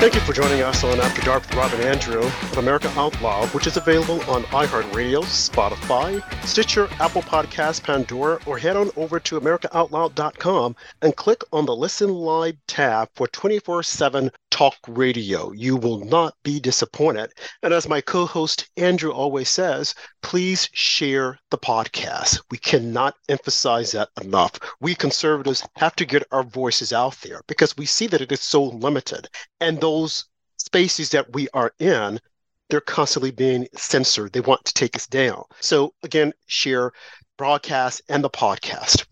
Thank 0.00 0.14
you 0.14 0.22
for 0.22 0.32
joining 0.32 0.62
us 0.62 0.82
on 0.82 0.98
After 0.98 1.20
Dark 1.20 1.42
with 1.42 1.54
Rob 1.54 1.74
and 1.74 1.82
Andrew 1.82 2.22
of 2.22 2.56
America 2.56 2.90
Out 2.96 3.20
Loud, 3.20 3.48
which 3.48 3.66
is 3.66 3.76
available 3.76 4.18
on 4.30 4.44
iHeartRadio, 4.44 5.22
Spotify, 5.24 6.22
Stitcher, 6.46 6.88
Apple 6.98 7.20
Podcasts, 7.20 7.82
Pandora, 7.82 8.40
or 8.46 8.56
head 8.56 8.76
on 8.76 8.90
over 8.96 9.20
to 9.20 9.38
AmericaOutloud.com 9.38 10.74
and 11.02 11.16
click 11.16 11.44
on 11.52 11.66
the 11.66 11.76
Listen 11.76 12.08
Live 12.08 12.56
tab 12.66 13.10
for 13.14 13.26
24 13.26 13.82
7 13.82 14.30
talk 14.60 14.76
radio. 14.88 15.52
You 15.52 15.74
will 15.74 16.04
not 16.04 16.34
be 16.42 16.60
disappointed. 16.60 17.32
And 17.62 17.72
as 17.72 17.88
my 17.88 18.02
co 18.02 18.26
host 18.26 18.68
Andrew 18.76 19.10
always 19.10 19.48
says, 19.48 19.94
please 20.20 20.68
share 20.74 21.38
the 21.50 21.56
podcast. 21.56 22.42
We 22.50 22.58
cannot 22.58 23.14
emphasize 23.30 23.92
that 23.92 24.10
enough. 24.20 24.60
We 24.78 24.94
conservatives 24.94 25.66
have 25.76 25.96
to 25.96 26.04
get 26.04 26.28
our 26.30 26.42
voices 26.42 26.92
out 26.92 27.16
there 27.22 27.40
because 27.46 27.74
we 27.78 27.86
see 27.86 28.06
that 28.08 28.20
it 28.20 28.32
is 28.32 28.42
so 28.42 28.64
limited. 28.64 29.28
And 29.62 29.80
those 29.80 30.26
spaces 30.58 31.08
that 31.08 31.32
we 31.32 31.48
are 31.54 31.72
in, 31.78 32.20
they're 32.68 32.82
constantly 32.82 33.30
being 33.30 33.66
censored. 33.74 34.34
They 34.34 34.40
want 34.40 34.66
to 34.66 34.74
take 34.74 34.94
us 34.94 35.06
down. 35.06 35.44
So, 35.60 35.94
again, 36.02 36.34
share 36.48 36.92
broadcast 37.38 38.02
and 38.10 38.22
the 38.22 38.28
podcast. 38.28 39.06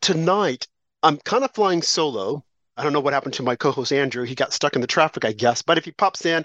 Tonight, 0.00 0.68
I'm 1.02 1.16
kind 1.16 1.42
of 1.42 1.50
flying 1.50 1.82
solo 1.82 2.44
I 2.76 2.82
don't 2.82 2.92
know 2.92 3.00
what 3.00 3.12
happened 3.12 3.34
to 3.34 3.42
my 3.42 3.54
co-host 3.54 3.92
Andrew. 3.92 4.24
He 4.24 4.34
got 4.34 4.52
stuck 4.52 4.74
in 4.74 4.80
the 4.80 4.86
traffic, 4.86 5.24
I 5.24 5.32
guess. 5.32 5.60
But 5.60 5.76
if 5.76 5.84
he 5.84 5.92
pops 5.92 6.24
in, 6.24 6.44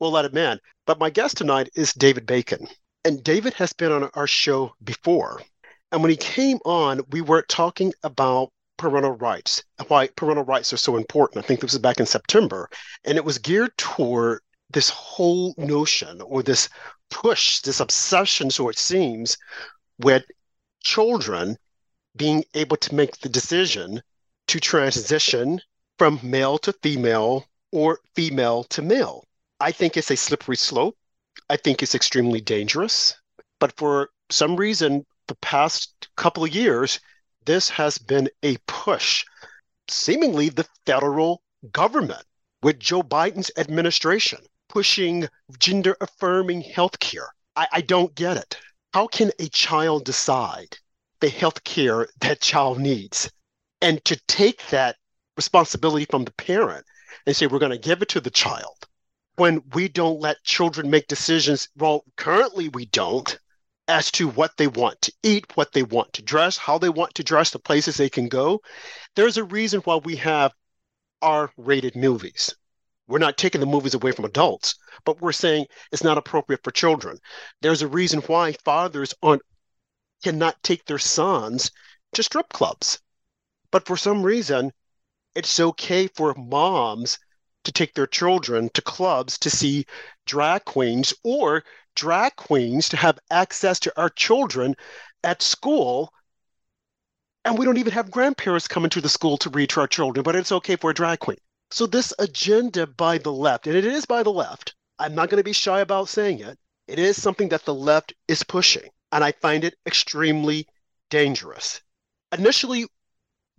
we'll 0.00 0.10
let 0.10 0.24
him 0.24 0.36
in. 0.36 0.58
But 0.86 0.98
my 0.98 1.10
guest 1.10 1.36
tonight 1.36 1.68
is 1.74 1.92
David 1.92 2.26
Bacon. 2.26 2.66
And 3.04 3.22
David 3.22 3.54
has 3.54 3.72
been 3.72 3.92
on 3.92 4.10
our 4.14 4.26
show 4.26 4.72
before. 4.82 5.40
And 5.92 6.02
when 6.02 6.10
he 6.10 6.16
came 6.16 6.58
on, 6.64 7.00
we 7.10 7.20
were 7.20 7.42
talking 7.42 7.92
about 8.02 8.50
parental 8.76 9.12
rights 9.12 9.62
and 9.78 9.88
why 9.88 10.08
parental 10.08 10.44
rights 10.44 10.72
are 10.72 10.78
so 10.78 10.96
important. 10.96 11.44
I 11.44 11.46
think 11.46 11.60
this 11.60 11.72
was 11.72 11.80
back 11.80 12.00
in 12.00 12.06
September. 12.06 12.68
And 13.04 13.16
it 13.16 13.24
was 13.24 13.38
geared 13.38 13.76
toward 13.76 14.40
this 14.70 14.90
whole 14.90 15.54
notion 15.56 16.20
or 16.22 16.42
this 16.42 16.68
push, 17.10 17.60
this 17.60 17.80
obsession, 17.80 18.50
so 18.50 18.68
it 18.68 18.78
seems, 18.78 19.38
with 19.98 20.24
children 20.82 21.56
being 22.16 22.44
able 22.54 22.76
to 22.76 22.94
make 22.94 23.18
the 23.18 23.28
decision 23.28 24.02
to 24.48 24.60
transition 24.60 25.60
from 25.98 26.20
male 26.22 26.58
to 26.58 26.72
female 26.72 27.46
or 27.72 28.00
female 28.14 28.64
to 28.64 28.80
male. 28.80 29.24
I 29.60 29.72
think 29.72 29.96
it's 29.96 30.10
a 30.10 30.16
slippery 30.16 30.56
slope. 30.56 30.96
I 31.50 31.56
think 31.56 31.82
it's 31.82 31.94
extremely 31.94 32.40
dangerous. 32.40 33.14
But 33.58 33.76
for 33.76 34.10
some 34.30 34.56
reason, 34.56 35.04
the 35.26 35.34
past 35.36 36.08
couple 36.16 36.44
of 36.44 36.54
years, 36.54 37.00
this 37.44 37.68
has 37.70 37.98
been 37.98 38.30
a 38.42 38.56
push, 38.66 39.24
seemingly 39.88 40.48
the 40.48 40.68
federal 40.86 41.42
government 41.72 42.24
with 42.62 42.78
Joe 42.78 43.02
Biden's 43.02 43.50
administration 43.56 44.40
pushing 44.68 45.28
gender 45.58 45.96
affirming 46.00 46.60
health 46.60 46.98
care. 47.00 47.28
I, 47.56 47.66
I 47.72 47.80
don't 47.80 48.14
get 48.14 48.36
it. 48.36 48.56
How 48.94 49.06
can 49.06 49.32
a 49.38 49.48
child 49.48 50.04
decide 50.04 50.76
the 51.20 51.28
health 51.28 51.64
care 51.64 52.08
that 52.20 52.40
child 52.40 52.78
needs? 52.78 53.30
and 53.80 54.04
to 54.04 54.16
take 54.26 54.66
that 54.68 54.96
responsibility 55.38 56.04
from 56.04 56.24
the 56.24 56.32
parent 56.32 56.84
and 57.24 57.34
say 57.34 57.46
we're 57.46 57.60
going 57.60 57.70
to 57.70 57.88
give 57.88 58.02
it 58.02 58.08
to 58.10 58.20
the 58.20 58.28
child. 58.30 58.76
When 59.36 59.62
we 59.72 59.88
don't 59.88 60.20
let 60.20 60.42
children 60.42 60.90
make 60.90 61.06
decisions 61.06 61.68
well 61.76 62.04
currently 62.16 62.68
we 62.68 62.86
don't 62.86 63.38
as 63.86 64.10
to 64.10 64.28
what 64.28 64.56
they 64.56 64.66
want 64.66 65.00
to 65.02 65.12
eat 65.22 65.56
what 65.56 65.72
they 65.72 65.84
want 65.84 66.12
to 66.14 66.22
dress 66.22 66.58
how 66.58 66.76
they 66.76 66.88
want 66.90 67.14
to 67.14 67.22
dress 67.22 67.50
the 67.50 67.60
places 67.60 67.96
they 67.96 68.10
can 68.10 68.28
go. 68.28 68.60
There's 69.14 69.36
a 69.36 69.44
reason 69.44 69.80
why 69.82 69.96
we 69.96 70.16
have 70.16 70.52
r 71.22 71.52
rated 71.56 71.94
movies. 71.94 72.54
We're 73.06 73.18
not 73.18 73.38
taking 73.38 73.60
the 73.60 73.66
movies 73.74 73.94
away 73.94 74.10
from 74.10 74.24
adults 74.24 74.74
but 75.04 75.20
we're 75.20 75.32
saying 75.32 75.66
it's 75.92 76.02
not 76.02 76.18
appropriate 76.18 76.64
for 76.64 76.72
children. 76.72 77.18
There's 77.62 77.82
a 77.82 77.88
reason 77.88 78.20
why 78.22 78.52
fathers 78.64 79.14
aren't 79.22 79.42
cannot 80.24 80.60
take 80.64 80.84
their 80.84 80.98
sons 80.98 81.70
to 82.14 82.24
strip 82.24 82.48
clubs. 82.48 82.98
But 83.70 83.86
for 83.86 83.96
some 83.96 84.24
reason, 84.24 84.72
it's 85.38 85.60
okay 85.60 86.08
for 86.08 86.34
moms 86.34 87.16
to 87.62 87.70
take 87.70 87.94
their 87.94 88.08
children 88.08 88.68
to 88.74 88.82
clubs 88.82 89.38
to 89.38 89.48
see 89.48 89.86
drag 90.26 90.64
queens 90.64 91.14
or 91.22 91.62
drag 91.94 92.34
queens 92.34 92.88
to 92.88 92.96
have 92.96 93.20
access 93.30 93.78
to 93.78 94.00
our 94.00 94.08
children 94.08 94.74
at 95.22 95.40
school. 95.40 96.12
And 97.44 97.56
we 97.56 97.64
don't 97.64 97.78
even 97.78 97.92
have 97.92 98.10
grandparents 98.10 98.66
coming 98.66 98.90
to 98.90 99.00
the 99.00 99.08
school 99.08 99.38
to 99.38 99.50
read 99.50 99.70
to 99.70 99.80
our 99.80 99.86
children, 99.86 100.24
but 100.24 100.34
it's 100.34 100.50
okay 100.50 100.74
for 100.74 100.90
a 100.90 100.94
drag 100.94 101.20
queen. 101.20 101.38
So, 101.70 101.86
this 101.86 102.12
agenda 102.18 102.88
by 102.88 103.18
the 103.18 103.32
left, 103.32 103.68
and 103.68 103.76
it 103.76 103.84
is 103.84 104.06
by 104.06 104.24
the 104.24 104.32
left, 104.32 104.74
I'm 104.98 105.14
not 105.14 105.30
going 105.30 105.38
to 105.38 105.44
be 105.44 105.52
shy 105.52 105.80
about 105.80 106.08
saying 106.08 106.40
it, 106.40 106.58
it 106.88 106.98
is 106.98 107.22
something 107.22 107.50
that 107.50 107.64
the 107.64 107.74
left 107.74 108.12
is 108.26 108.42
pushing. 108.42 108.90
And 109.12 109.22
I 109.22 109.30
find 109.32 109.62
it 109.62 109.76
extremely 109.86 110.66
dangerous. 111.10 111.80
Initially, 112.32 112.86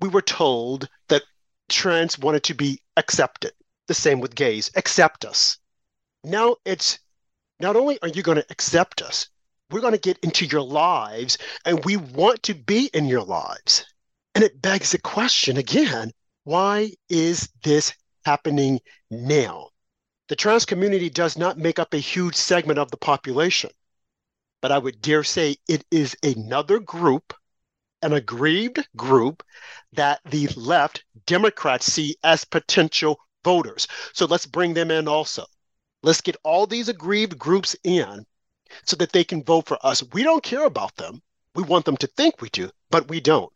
we 0.01 0.09
were 0.09 0.21
told 0.21 0.89
that 1.07 1.23
trans 1.69 2.19
wanted 2.19 2.43
to 2.43 2.53
be 2.53 2.81
accepted. 2.97 3.53
The 3.87 3.93
same 3.93 4.19
with 4.19 4.35
gays. 4.35 4.69
Accept 4.75 5.25
us. 5.25 5.57
Now 6.23 6.57
it's 6.65 6.99
not 7.59 7.75
only 7.75 7.99
are 8.01 8.07
you 8.07 8.23
going 8.23 8.37
to 8.37 8.45
accept 8.49 9.01
us, 9.01 9.29
we're 9.71 9.81
going 9.81 9.93
to 9.93 9.99
get 9.99 10.19
into 10.19 10.45
your 10.45 10.61
lives 10.61 11.37
and 11.65 11.83
we 11.85 11.97
want 11.97 12.43
to 12.43 12.53
be 12.53 12.89
in 12.93 13.05
your 13.05 13.23
lives. 13.23 13.85
And 14.35 14.43
it 14.43 14.61
begs 14.61 14.91
the 14.91 14.99
question 14.99 15.57
again 15.57 16.11
why 16.43 16.93
is 17.09 17.49
this 17.63 17.93
happening 18.25 18.79
now? 19.11 19.69
The 20.29 20.35
trans 20.35 20.65
community 20.65 21.09
does 21.09 21.37
not 21.37 21.57
make 21.57 21.79
up 21.79 21.93
a 21.93 21.97
huge 21.97 22.35
segment 22.35 22.79
of 22.79 22.89
the 22.91 22.97
population, 22.97 23.71
but 24.61 24.71
I 24.71 24.77
would 24.77 25.01
dare 25.01 25.23
say 25.23 25.57
it 25.67 25.85
is 25.91 26.15
another 26.23 26.79
group 26.79 27.33
an 28.01 28.13
aggrieved 28.13 28.87
group 28.95 29.43
that 29.93 30.19
the 30.25 30.47
left 30.55 31.03
Democrats 31.25 31.91
see 31.91 32.15
as 32.23 32.45
potential 32.45 33.19
voters. 33.43 33.87
So 34.13 34.25
let's 34.25 34.45
bring 34.45 34.73
them 34.73 34.91
in 34.91 35.07
also. 35.07 35.45
Let's 36.03 36.21
get 36.21 36.37
all 36.43 36.65
these 36.65 36.89
aggrieved 36.89 37.37
groups 37.37 37.75
in 37.83 38.25
so 38.85 38.95
that 38.97 39.11
they 39.11 39.23
can 39.23 39.43
vote 39.43 39.67
for 39.67 39.77
us. 39.85 40.03
We 40.13 40.23
don't 40.23 40.43
care 40.43 40.65
about 40.65 40.95
them. 40.95 41.21
We 41.55 41.63
want 41.63 41.85
them 41.85 41.97
to 41.97 42.07
think 42.07 42.41
we 42.41 42.49
do, 42.49 42.69
but 42.89 43.09
we 43.09 43.19
don't. 43.19 43.51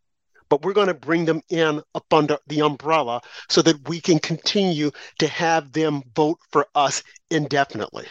But 0.50 0.64
we're 0.64 0.74
going 0.74 0.88
to 0.88 0.94
bring 0.94 1.26
them 1.26 1.42
in 1.50 1.82
up 1.96 2.14
under 2.14 2.38
the 2.48 2.62
umbrella 2.62 3.22
so 3.50 3.62
that 3.62 3.88
we 3.88 4.02
can 4.02 4.20
continue 4.20 4.92
to 5.20 5.28
have 5.28 5.72
them 5.72 6.04
vote 6.16 6.40
for 6.52 6.68
us 6.76 7.02
indefinitely, 7.30 8.08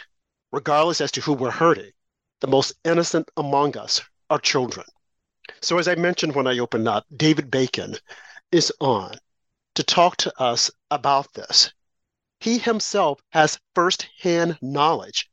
regardless 0.51 0.99
as 0.99 1.11
to 1.11 1.21
who 1.21 1.33
we're 1.33 1.51
hurting. 1.51 1.91
The 2.41 2.47
most 2.47 2.73
innocent 2.83 3.29
among 3.37 3.77
us 3.77 4.01
are 4.29 4.39
children. 4.39 4.85
So, 5.61 5.77
as 5.77 5.87
I 5.87 5.95
mentioned 5.95 6.35
when 6.35 6.47
I 6.47 6.59
opened 6.59 6.87
up, 6.87 7.05
David 7.15 7.51
Bacon 7.51 7.97
is 8.51 8.71
on 8.79 9.15
to 9.75 9.83
talk 9.83 10.17
to 10.17 10.41
us 10.41 10.71
about 10.91 11.33
this. 11.33 11.71
He 12.39 12.57
himself 12.57 13.19
has 13.31 13.59
firsthand 13.75 14.57
knowledge 14.61 15.29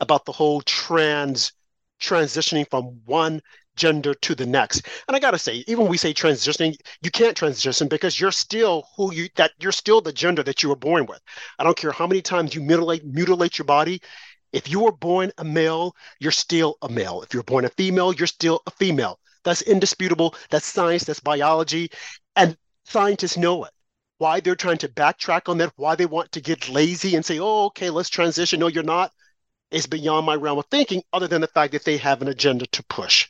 about 0.00 0.24
the 0.24 0.32
whole 0.32 0.62
trans 0.62 1.52
transitioning 2.00 2.68
from 2.70 3.00
one 3.04 3.40
gender 3.76 4.14
to 4.14 4.34
the 4.34 4.46
next. 4.46 4.86
And 5.08 5.16
I 5.16 5.20
gotta 5.20 5.38
say, 5.38 5.64
even 5.66 5.84
when 5.84 5.90
we 5.90 5.96
say 5.96 6.12
transitioning, 6.12 6.76
you 7.00 7.10
can't 7.10 7.36
transition 7.36 7.88
because 7.88 8.20
you're 8.20 8.32
still 8.32 8.88
who 8.96 9.14
you 9.14 9.28
that 9.36 9.52
you're 9.60 9.72
still 9.72 10.00
the 10.00 10.12
gender 10.12 10.42
that 10.42 10.62
you 10.62 10.68
were 10.68 10.76
born 10.76 11.06
with. 11.06 11.20
I 11.58 11.64
don't 11.64 11.76
care 11.76 11.92
how 11.92 12.06
many 12.06 12.22
times 12.22 12.54
you 12.54 12.60
mutilate 12.60 13.04
mutilate 13.04 13.58
your 13.58 13.66
body. 13.66 14.02
If 14.52 14.68
you 14.68 14.80
were 14.80 14.92
born 14.92 15.32
a 15.38 15.44
male, 15.44 15.94
you're 16.20 16.32
still 16.32 16.76
a 16.82 16.88
male. 16.88 17.22
If 17.22 17.32
you're 17.32 17.42
born 17.42 17.64
a 17.64 17.70
female, 17.70 18.12
you're 18.12 18.26
still 18.26 18.60
a 18.66 18.70
female. 18.70 19.18
That's 19.44 19.62
indisputable. 19.62 20.34
That's 20.50 20.66
science, 20.66 21.04
that's 21.04 21.20
biology. 21.20 21.90
And 22.36 22.56
scientists 22.84 23.36
know 23.36 23.64
it. 23.64 23.72
Why 24.18 24.40
they're 24.40 24.54
trying 24.54 24.78
to 24.78 24.88
backtrack 24.88 25.48
on 25.48 25.58
that, 25.58 25.72
why 25.76 25.96
they 25.96 26.06
want 26.06 26.32
to 26.32 26.40
get 26.40 26.68
lazy 26.68 27.16
and 27.16 27.24
say, 27.24 27.40
oh, 27.40 27.66
okay, 27.66 27.90
let's 27.90 28.08
transition. 28.08 28.60
No, 28.60 28.68
you're 28.68 28.84
not, 28.84 29.12
is 29.72 29.86
beyond 29.86 30.26
my 30.26 30.36
realm 30.36 30.58
of 30.58 30.66
thinking, 30.70 31.02
other 31.12 31.26
than 31.26 31.40
the 31.40 31.48
fact 31.48 31.72
that 31.72 31.84
they 31.84 31.96
have 31.96 32.22
an 32.22 32.28
agenda 32.28 32.66
to 32.66 32.84
push. 32.84 33.28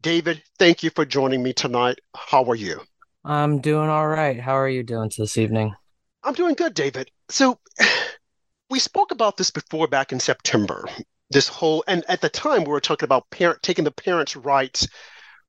David, 0.00 0.42
thank 0.58 0.84
you 0.84 0.90
for 0.90 1.04
joining 1.04 1.42
me 1.42 1.52
tonight. 1.52 1.98
How 2.14 2.44
are 2.44 2.54
you? 2.54 2.80
I'm 3.24 3.60
doing 3.60 3.88
all 3.88 4.06
right. 4.06 4.38
How 4.38 4.56
are 4.56 4.68
you 4.68 4.84
doing 4.84 5.10
this 5.18 5.36
evening? 5.36 5.74
I'm 6.22 6.34
doing 6.34 6.54
good, 6.54 6.74
David. 6.74 7.10
So, 7.30 7.58
we 8.70 8.78
spoke 8.78 9.10
about 9.10 9.36
this 9.36 9.50
before 9.50 9.88
back 9.88 10.12
in 10.12 10.20
September. 10.20 10.84
This 11.30 11.48
whole, 11.48 11.82
and 11.88 12.04
at 12.08 12.20
the 12.20 12.28
time 12.28 12.64
we 12.64 12.70
were 12.70 12.80
talking 12.80 13.04
about 13.04 13.28
parent 13.30 13.62
taking 13.62 13.84
the 13.84 13.90
parents' 13.90 14.36
rights 14.36 14.86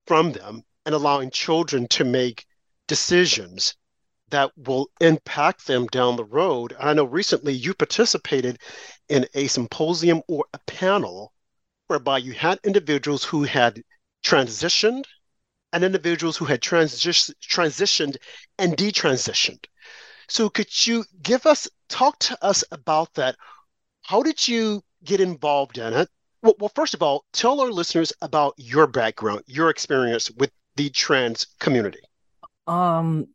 from 0.10 0.32
them 0.32 0.64
and 0.88 0.96
allowing 0.96 1.30
children 1.30 1.88
to 1.88 2.04
make 2.04 2.48
decisions 2.88 3.76
that 4.30 4.50
will 4.58 4.90
impact 5.00 5.68
them 5.68 5.86
down 5.86 6.16
the 6.16 6.26
road. 6.26 6.76
I 6.80 6.94
know 6.94 7.04
recently 7.04 7.54
you 7.54 7.76
participated 7.76 8.58
in 9.08 9.28
a 9.36 9.46
symposium 9.46 10.24
or 10.28 10.46
a 10.52 10.58
panel 10.66 11.32
whereby 11.86 12.18
you 12.18 12.34
had 12.34 12.60
individuals 12.64 13.24
who 13.24 13.44
had 13.44 13.84
transitioned 14.26 15.04
and 15.74 15.84
individuals 15.84 16.38
who 16.38 16.46
had 16.46 16.60
transi- 16.60 17.32
transitioned 17.48 18.18
and 18.58 18.76
detransitioned. 18.76 19.64
So 20.28 20.50
could 20.50 20.88
you 20.88 21.06
give 21.22 21.46
us 21.46 21.68
talk 21.88 22.18
to 22.22 22.44
us 22.44 22.64
about 22.72 23.14
that? 23.14 23.36
How 24.02 24.24
did 24.24 24.48
you 24.48 24.82
get 25.04 25.22
involved 25.22 25.78
in 25.78 25.94
it? 25.94 26.10
Well, 26.42 26.56
well, 26.60 26.72
first 26.74 26.94
of 26.94 27.02
all, 27.02 27.26
tell 27.34 27.60
our 27.60 27.70
listeners 27.70 28.14
about 28.22 28.54
your 28.58 28.88
background, 28.88 29.44
your 29.46 29.70
experience 29.70 30.32
with 30.32 30.52
the 30.76 30.90
trans 30.90 31.46
community. 31.60 32.00
Um, 32.66 33.28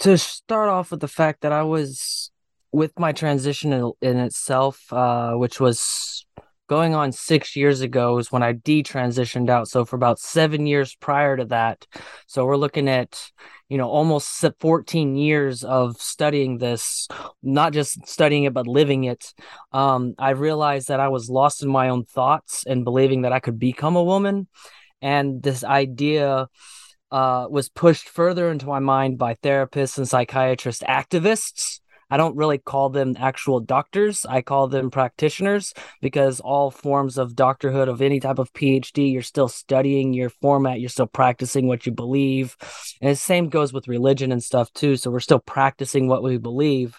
to 0.00 0.18
start 0.18 0.68
off 0.68 0.90
with 0.90 1.00
the 1.00 1.08
fact 1.08 1.40
that 1.40 1.52
I 1.52 1.62
was 1.62 2.30
with 2.72 2.98
my 2.98 3.12
transition 3.12 3.72
in, 3.72 3.92
in 4.02 4.18
itself, 4.18 4.92
uh, 4.92 5.32
which 5.32 5.58
was 5.58 6.26
going 6.68 6.94
on 6.94 7.12
six 7.12 7.56
years 7.56 7.80
ago, 7.80 8.18
is 8.18 8.30
when 8.30 8.42
I 8.42 8.52
detransitioned 8.52 9.50
out. 9.50 9.68
So 9.68 9.84
for 9.84 9.96
about 9.96 10.18
seven 10.18 10.66
years 10.66 10.94
prior 10.94 11.36
to 11.36 11.46
that, 11.46 11.86
so 12.26 12.44
we're 12.44 12.56
looking 12.56 12.88
at 12.88 13.30
you 13.68 13.76
know 13.76 13.88
almost 13.88 14.44
14 14.60 15.16
years 15.16 15.62
of 15.62 16.00
studying 16.00 16.56
this 16.56 17.06
not 17.42 17.74
just 17.74 18.06
studying 18.08 18.44
it 18.44 18.54
but 18.54 18.66
living 18.66 19.04
it. 19.04 19.34
Um, 19.72 20.14
i 20.18 20.30
realized 20.30 20.88
that 20.88 21.00
i 21.00 21.08
was 21.08 21.28
lost 21.28 21.62
in 21.62 21.68
my 21.68 21.90
own 21.90 22.04
thoughts 22.04 22.64
and 22.66 22.82
believing 22.84 23.22
that 23.22 23.32
i 23.32 23.40
could 23.40 23.58
become 23.58 23.96
a 23.96 24.04
woman. 24.04 24.46
And 25.00 25.42
this 25.42 25.62
idea 25.64 26.48
uh, 27.10 27.46
was 27.48 27.68
pushed 27.68 28.08
further 28.08 28.50
into 28.50 28.66
my 28.66 28.80
mind 28.80 29.18
by 29.18 29.34
therapists 29.34 29.98
and 29.98 30.08
psychiatrist 30.08 30.82
activists 30.82 31.80
I 32.10 32.16
don't 32.16 32.36
really 32.36 32.58
call 32.58 32.90
them 32.90 33.16
actual 33.18 33.60
doctors. 33.60 34.24
I 34.26 34.42
call 34.42 34.68
them 34.68 34.90
practitioners 34.90 35.74
because 36.00 36.40
all 36.40 36.70
forms 36.70 37.18
of 37.18 37.32
doctorhood 37.32 37.88
of 37.88 38.02
any 38.02 38.20
type 38.20 38.38
of 38.38 38.52
PhD, 38.52 39.12
you're 39.12 39.22
still 39.22 39.48
studying 39.48 40.14
your 40.14 40.30
format, 40.30 40.80
you're 40.80 40.88
still 40.88 41.06
practicing 41.06 41.66
what 41.66 41.86
you 41.86 41.92
believe. 41.92 42.56
And 43.00 43.10
the 43.10 43.16
same 43.16 43.48
goes 43.48 43.72
with 43.72 43.88
religion 43.88 44.32
and 44.32 44.42
stuff 44.42 44.72
too. 44.72 44.96
So 44.96 45.10
we're 45.10 45.20
still 45.20 45.40
practicing 45.40 46.08
what 46.08 46.22
we 46.22 46.38
believe. 46.38 46.98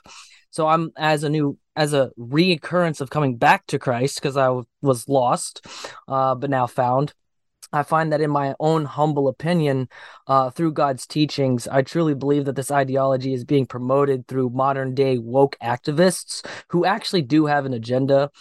So 0.52 0.68
I'm 0.68 0.92
as 0.98 1.24
a 1.24 1.30
new 1.30 1.58
as 1.76 1.94
a 1.94 2.12
reoccurrence 2.20 3.00
of 3.00 3.10
coming 3.10 3.38
back 3.38 3.66
to 3.68 3.80
Christ 3.80 4.16
because 4.22 4.36
I 4.36 4.46
w- 4.46 4.66
was 4.82 5.08
lost, 5.08 5.66
uh, 6.08 6.36
but 6.36 6.50
now 6.50 6.68
found. 6.68 7.14
I 7.72 7.84
find 7.84 8.12
that 8.12 8.22
in 8.22 8.32
my 8.32 8.56
own 8.60 8.86
humble 8.86 9.28
opinion, 9.28 9.90
uh, 10.28 10.50
through 10.50 10.74
God's 10.74 11.06
teachings, 11.06 11.68
I 11.68 11.82
truly 11.82 12.16
believe 12.16 12.46
that 12.46 12.56
this 12.56 12.72
ideology 12.72 13.34
is 13.34 13.46
being 13.46 13.66
promoted 13.66 14.28
through 14.28 14.50
modern 14.50 14.96
day 14.96 15.18
woke 15.18 15.56
activists 15.62 16.46
who 16.70 16.86
actually 16.86 17.22
do 17.22 17.46
have 17.46 17.66
an 17.66 17.74
agenda. 17.74 18.32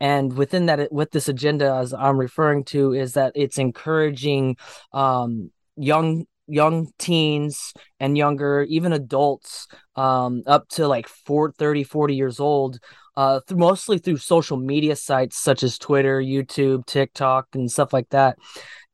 And 0.00 0.32
within 0.36 0.66
that, 0.66 0.92
with 0.92 1.10
this 1.10 1.28
agenda, 1.28 1.74
as 1.74 1.92
I'm 1.92 2.18
referring 2.18 2.64
to, 2.64 2.92
is 2.94 3.14
that 3.14 3.32
it's 3.34 3.58
encouraging 3.58 4.56
um, 4.92 5.50
young 5.76 6.26
young 6.48 6.88
teens 6.98 7.74
and 8.00 8.16
younger 8.16 8.62
even 8.70 8.92
adults 8.94 9.68
um, 9.96 10.42
up 10.46 10.66
to 10.68 10.88
like 10.88 11.06
4 11.06 11.52
30 11.52 11.84
40 11.84 12.14
years 12.14 12.40
old 12.40 12.78
uh, 13.18 13.40
th- 13.48 13.58
mostly 13.58 13.98
through 13.98 14.16
social 14.16 14.56
media 14.56 14.94
sites 14.94 15.36
such 15.36 15.64
as 15.64 15.76
twitter 15.76 16.22
youtube 16.22 16.86
tiktok 16.86 17.48
and 17.52 17.68
stuff 17.68 17.92
like 17.92 18.08
that. 18.10 18.38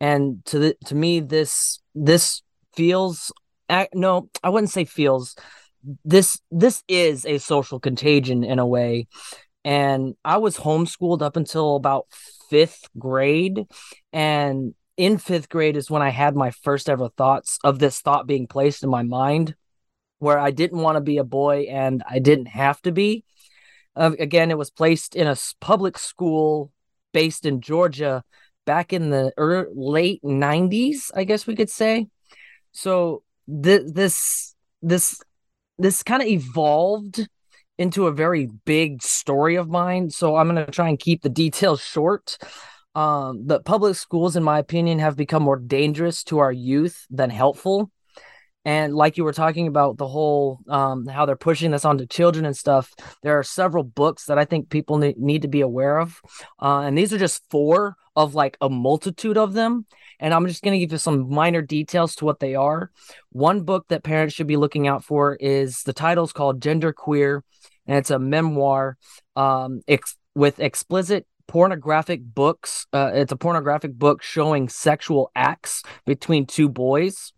And 0.01 0.43
to 0.47 0.59
the 0.59 0.77
to 0.87 0.95
me 0.95 1.21
this 1.21 1.79
this 1.95 2.41
feels 2.75 3.31
no 3.93 4.31
i 4.43 4.49
wouldn't 4.49 4.71
say 4.71 4.87
feels 4.87 5.37
this 6.07 6.41
this 6.51 6.83
is 6.89 7.27
a 7.27 7.37
social 7.37 7.79
contagion 7.79 8.45
in 8.45 8.59
a 8.59 8.67
way. 8.67 9.09
And 9.63 10.15
i 10.25 10.39
was 10.39 10.57
homeschooled 10.57 11.21
up 11.21 11.37
until 11.37 11.77
about 11.77 12.07
fifth 12.49 12.89
grade 12.99 13.67
and 14.11 14.75
in 14.97 15.19
fifth 15.19 15.51
grade 15.51 15.77
is 15.77 15.91
when 15.91 16.01
i 16.01 16.09
had 16.09 16.35
my 16.35 16.51
first 16.51 16.89
ever 16.89 17.11
thoughts 17.11 17.59
of 17.63 17.79
this 17.79 18.01
thought 18.01 18.27
being 18.27 18.47
placed 18.47 18.83
in 18.83 18.89
my 18.89 19.03
mind 19.03 19.55
where 20.19 20.39
i 20.39 20.51
didn't 20.51 20.79
want 20.79 20.97
to 20.97 21.03
be 21.03 21.19
a 21.19 21.25
boy 21.25 21.67
and 21.69 22.03
i 22.09 22.19
didn't 22.19 22.47
have 22.47 22.81
to 22.83 22.93
be 22.93 23.25
uh, 23.97 24.13
again 24.19 24.51
it 24.51 24.59
was 24.59 24.71
placed 24.71 25.15
in 25.17 25.27
a 25.27 25.37
public 25.61 25.99
school 25.99 26.71
based 27.13 27.47
in 27.47 27.61
georgia 27.61 28.23
back 28.67 28.93
in 28.93 29.11
the 29.11 29.33
early, 29.37 29.69
late 29.75 30.23
90s 30.23 31.11
i 31.15 31.25
guess 31.25 31.47
we 31.47 31.55
could 31.55 31.71
say. 31.71 32.09
So 32.73 33.23
th- 33.49 33.83
this 33.87 34.55
this 34.83 35.21
this 35.79 36.03
kind 36.03 36.23
of 36.23 36.29
evolved 36.29 37.27
into 37.79 38.07
a 38.07 38.13
very 38.13 38.49
big 38.65 39.03
story 39.03 39.57
of 39.57 39.69
mine 39.69 40.09
so 40.09 40.37
i'm 40.37 40.49
going 40.49 40.65
to 40.65 40.71
try 40.71 40.89
and 40.89 40.99
keep 40.99 41.23
the 41.23 41.29
details 41.29 41.81
short. 41.81 42.39
Um, 42.97 43.47
the 43.47 43.59
public 43.59 43.97
schools 43.97 44.37
in 44.37 44.45
my 44.45 44.61
opinion 44.61 45.01
have 45.01 45.17
become 45.17 45.43
more 45.43 45.59
dangerous 45.59 46.23
to 46.25 46.39
our 46.39 46.53
youth 46.53 47.07
than 47.11 47.29
helpful 47.29 47.91
and 48.65 48.95
like 48.95 49.17
you 49.17 49.25
were 49.25 49.33
talking 49.33 49.67
about 49.67 49.99
the 49.99 50.09
whole 50.09 50.61
um, 50.69 51.07
how 51.07 51.27
they're 51.27 51.37
pushing 51.37 51.71
this 51.71 51.85
onto 51.85 52.07
children 52.07 52.45
and 52.45 52.57
stuff 52.57 52.93
there 53.23 53.39
are 53.39 53.43
several 53.43 53.85
books 53.85 54.27
that 54.27 54.39
i 54.39 54.45
think 54.45 54.71
people 54.71 54.99
need, 54.99 55.19
need 55.19 55.43
to 55.43 55.49
be 55.49 55.61
aware 55.61 55.99
of 55.99 56.21
uh, 56.61 56.81
and 56.81 56.97
these 56.97 57.13
are 57.13 57.19
just 57.19 57.43
four 57.51 57.97
of 58.17 58.35
like 58.35 58.57
a 58.61 58.69
multitude 58.69 59.37
of 59.37 59.53
them. 59.53 59.87
And 60.21 60.33
I'm 60.33 60.47
just 60.47 60.63
going 60.63 60.73
to 60.73 60.79
give 60.79 60.93
you 60.93 60.99
some 60.99 61.29
minor 61.29 61.63
details 61.63 62.15
to 62.17 62.25
what 62.25 62.41
they 62.41 62.55
are. 62.55 62.91
One 63.31 63.63
book 63.63 63.87
that 63.89 64.05
parents 64.05 64.35
should 64.35 64.47
be 64.47 64.57
looking 64.57 64.87
out 64.87 65.05
for 65.05 65.35
is 65.37 65.83
the 65.83 65.93
title's 65.93 66.33
called 66.33 66.63
Gender 66.63 66.93
Queer, 66.93 67.43
and 67.87 67.99
it's 67.99 68.11
a 68.11 68.19
memoir 68.19 68.97
um, 69.37 69.83
ex- 69.89 70.17
with 70.35 70.61
explicit 70.61 71.27
pornographic 71.47 72.23
books. 72.23 72.87
Uh, 72.93 73.11
it's 73.15 73.33
a 73.33 73.37
pornographic 73.37 73.93
book 73.93 74.23
showing 74.23 74.69
sexual 74.69 75.31
acts 75.35 75.83
between 76.07 76.47
two 76.47 76.69
boys. 76.69 77.34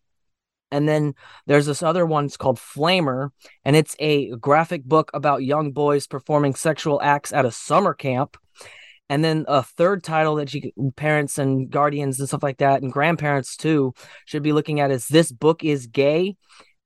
And 0.77 0.87
then 0.87 1.15
there's 1.47 1.65
this 1.65 1.83
other 1.83 2.05
one 2.05 2.27
it's 2.27 2.37
called 2.37 2.59
Flamer, 2.59 3.31
and 3.65 3.75
it's 3.75 3.97
a 3.99 4.31
graphic 4.37 4.85
book 4.85 5.11
about 5.15 5.43
young 5.43 5.73
boys 5.73 6.07
performing 6.07 6.55
sexual 6.55 7.01
acts 7.03 7.33
at 7.33 7.47
a 7.47 7.51
summer 7.51 7.95
camp. 7.95 8.37
And 9.09 9.25
then 9.25 9.47
a 9.49 9.63
third 9.63 10.05
title 10.05 10.35
that 10.35 10.53
you 10.53 10.71
parents 10.97 11.39
and 11.39 11.71
guardians 11.71 12.21
and 12.21 12.29
stuff 12.29 12.43
like 12.43 12.59
that, 12.59 12.83
and 12.83 12.93
grandparents 12.93 13.57
too, 13.57 13.95
should 14.27 14.43
be 14.43 14.53
looking 14.53 14.81
at 14.81 14.91
is 14.91 15.09
this 15.09 15.33
book 15.33 15.65
is 15.65 15.87
gay, 15.87 16.37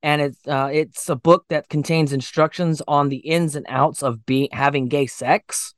and 0.04 0.22
it's 0.22 0.46
uh, 0.46 0.70
it's 0.72 1.08
a 1.08 1.16
book 1.16 1.46
that 1.48 1.68
contains 1.68 2.12
instructions 2.12 2.80
on 2.86 3.08
the 3.08 3.16
ins 3.16 3.56
and 3.56 3.66
outs 3.68 4.04
of 4.04 4.24
being 4.24 4.50
having 4.52 4.86
gay 4.86 5.06
sex. 5.06 5.74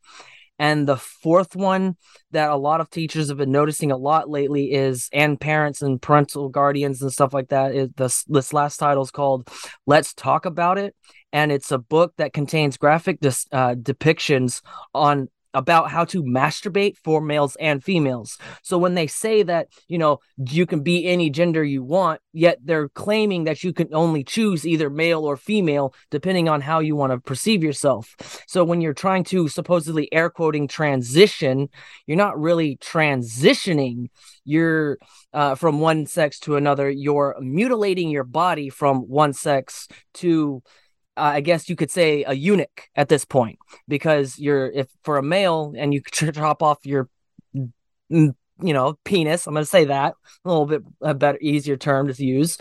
And 0.59 0.87
the 0.87 0.97
fourth 0.97 1.57
one 1.57 1.97
that 2.31 2.51
a 2.51 2.57
lot 2.57 2.81
of 2.81 2.91
teachers 2.91 3.29
have 3.29 3.39
been 3.39 3.51
noticing 3.51 3.91
a 3.91 3.97
lot 3.97 4.31
lately 4.31 4.73
is, 4.73 5.09
and 5.13 5.41
parents 5.41 5.83
and 5.83 6.01
parental 6.01 6.49
guardians 6.49 7.03
and 7.03 7.13
stuff 7.13 7.35
like 7.35 7.49
that, 7.49 7.75
is 7.75 7.91
this 7.97 8.25
this 8.25 8.53
last 8.53 8.77
title 8.77 9.03
is 9.03 9.11
called 9.11 9.49
"Let's 9.87 10.15
Talk 10.15 10.47
About 10.47 10.79
It," 10.79 10.95
and 11.33 11.51
it's 11.51 11.73
a 11.73 11.79
book 11.79 12.13
that 12.19 12.33
contains 12.33 12.77
graphic 12.77 13.21
dis, 13.21 13.47
uh, 13.51 13.75
depictions 13.75 14.63
on 14.95 15.29
about 15.55 15.91
how 15.91 16.05
to 16.07 16.23
masturbate 16.23 16.97
for 16.97 17.21
males 17.21 17.57
and 17.57 17.83
females. 17.83 18.39
So 18.63 18.79
when 18.79 18.95
they 18.95 19.07
say 19.07 19.43
that, 19.43 19.69
you 19.89 19.99
know, 19.99 20.19
you 20.37 20.67
can 20.67 20.83
be 20.83 21.07
any 21.07 21.31
gender 21.31 21.63
you 21.63 21.83
want, 21.83 22.21
yet 22.33 22.59
they're 22.65 22.89
claiming 22.89 23.45
that 23.45 23.63
you 23.63 23.73
can 23.73 23.89
only 23.93 24.25
choose 24.25 24.67
either 24.67 24.91
male 24.91 25.25
or 25.25 25.37
female 25.37 25.95
depending 26.11 26.49
on 26.49 26.61
how 26.61 26.81
you 26.81 26.97
want 26.97 27.13
to 27.13 27.19
perceive 27.19 27.63
yourself. 27.63 28.43
So 28.47 28.65
when 28.65 28.81
you're 28.81 28.95
trying 28.95 29.25
to 29.25 29.49
supposedly 29.49 30.13
air 30.13 30.31
quoting 30.31 30.69
transition, 30.69 31.69
you're 32.07 32.17
not 32.17 32.39
really 32.39 32.77
transitioning. 32.77 34.09
You're 34.45 34.99
uh, 35.33 35.55
from 35.55 35.81
one 35.81 36.07
sex 36.07 36.39
to 36.41 36.57
another. 36.57 36.91
You're 36.91 37.37
mutilating 37.41 38.11
your 38.11 38.25
body 38.25 38.71
from 38.71 39.01
one 39.03 39.33
sex 39.33 39.89
to 40.15 40.63
uh, 41.17 41.21
I 41.21 41.41
guess 41.41 41.69
you 41.69 41.77
could 41.77 41.91
say 41.91 42.25
a 42.25 42.33
eunuch 42.33 42.89
at 42.97 43.09
this 43.09 43.25
point 43.25 43.59
because 43.89 44.39
you're 44.39 44.71
if 44.71 44.89
for 45.03 45.19
a 45.19 45.23
male 45.23 45.75
and 45.77 45.93
you 45.93 46.03
could 46.03 46.35
chop 46.35 46.63
off 46.63 46.79
your 46.85 47.09
you 48.61 48.73
know 48.73 48.99
penis 49.05 49.47
i'm 49.47 49.55
going 49.55 49.63
to 49.63 49.69
say 49.69 49.85
that 49.85 50.15
a 50.45 50.49
little 50.49 50.67
bit 50.67 50.83
a 51.01 51.15
better 51.15 51.39
easier 51.41 51.77
term 51.77 52.13
to 52.13 52.25
use. 52.25 52.59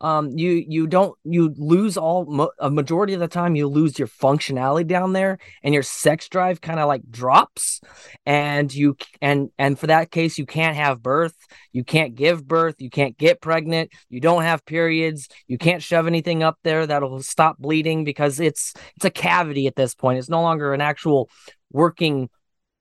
Um 0.00 0.30
you 0.36 0.64
you 0.66 0.86
don't 0.86 1.16
you 1.24 1.54
lose 1.56 1.96
all 1.96 2.50
a 2.58 2.70
majority 2.70 3.14
of 3.14 3.20
the 3.20 3.28
time 3.28 3.56
you 3.56 3.68
lose 3.68 3.98
your 3.98 4.08
functionality 4.08 4.86
down 4.86 5.12
there 5.12 5.38
and 5.62 5.72
your 5.72 5.82
sex 5.82 6.28
drive 6.28 6.60
kind 6.60 6.78
of 6.78 6.88
like 6.88 7.02
drops 7.10 7.80
and 8.26 8.72
you 8.72 8.96
and 9.20 9.50
and 9.58 9.78
for 9.78 9.86
that 9.86 10.10
case 10.10 10.38
you 10.38 10.46
can't 10.46 10.76
have 10.76 11.02
birth 11.02 11.34
you 11.72 11.84
can't 11.84 12.14
give 12.14 12.46
birth 12.46 12.76
you 12.80 12.90
can't 12.90 13.16
get 13.16 13.40
pregnant 13.40 13.90
you 14.08 14.20
don't 14.20 14.42
have 14.42 14.64
periods 14.66 15.28
you 15.46 15.58
can't 15.58 15.82
shove 15.82 16.06
anything 16.06 16.42
up 16.42 16.58
there 16.64 16.86
that'll 16.86 17.22
stop 17.22 17.58
bleeding 17.58 18.04
because 18.04 18.40
it's 18.40 18.74
it's 18.96 19.04
a 19.04 19.10
cavity 19.10 19.66
at 19.66 19.76
this 19.76 19.94
point. 19.94 20.18
It's 20.18 20.28
no 20.28 20.42
longer 20.42 20.74
an 20.74 20.80
actual 20.80 21.30
working 21.70 22.28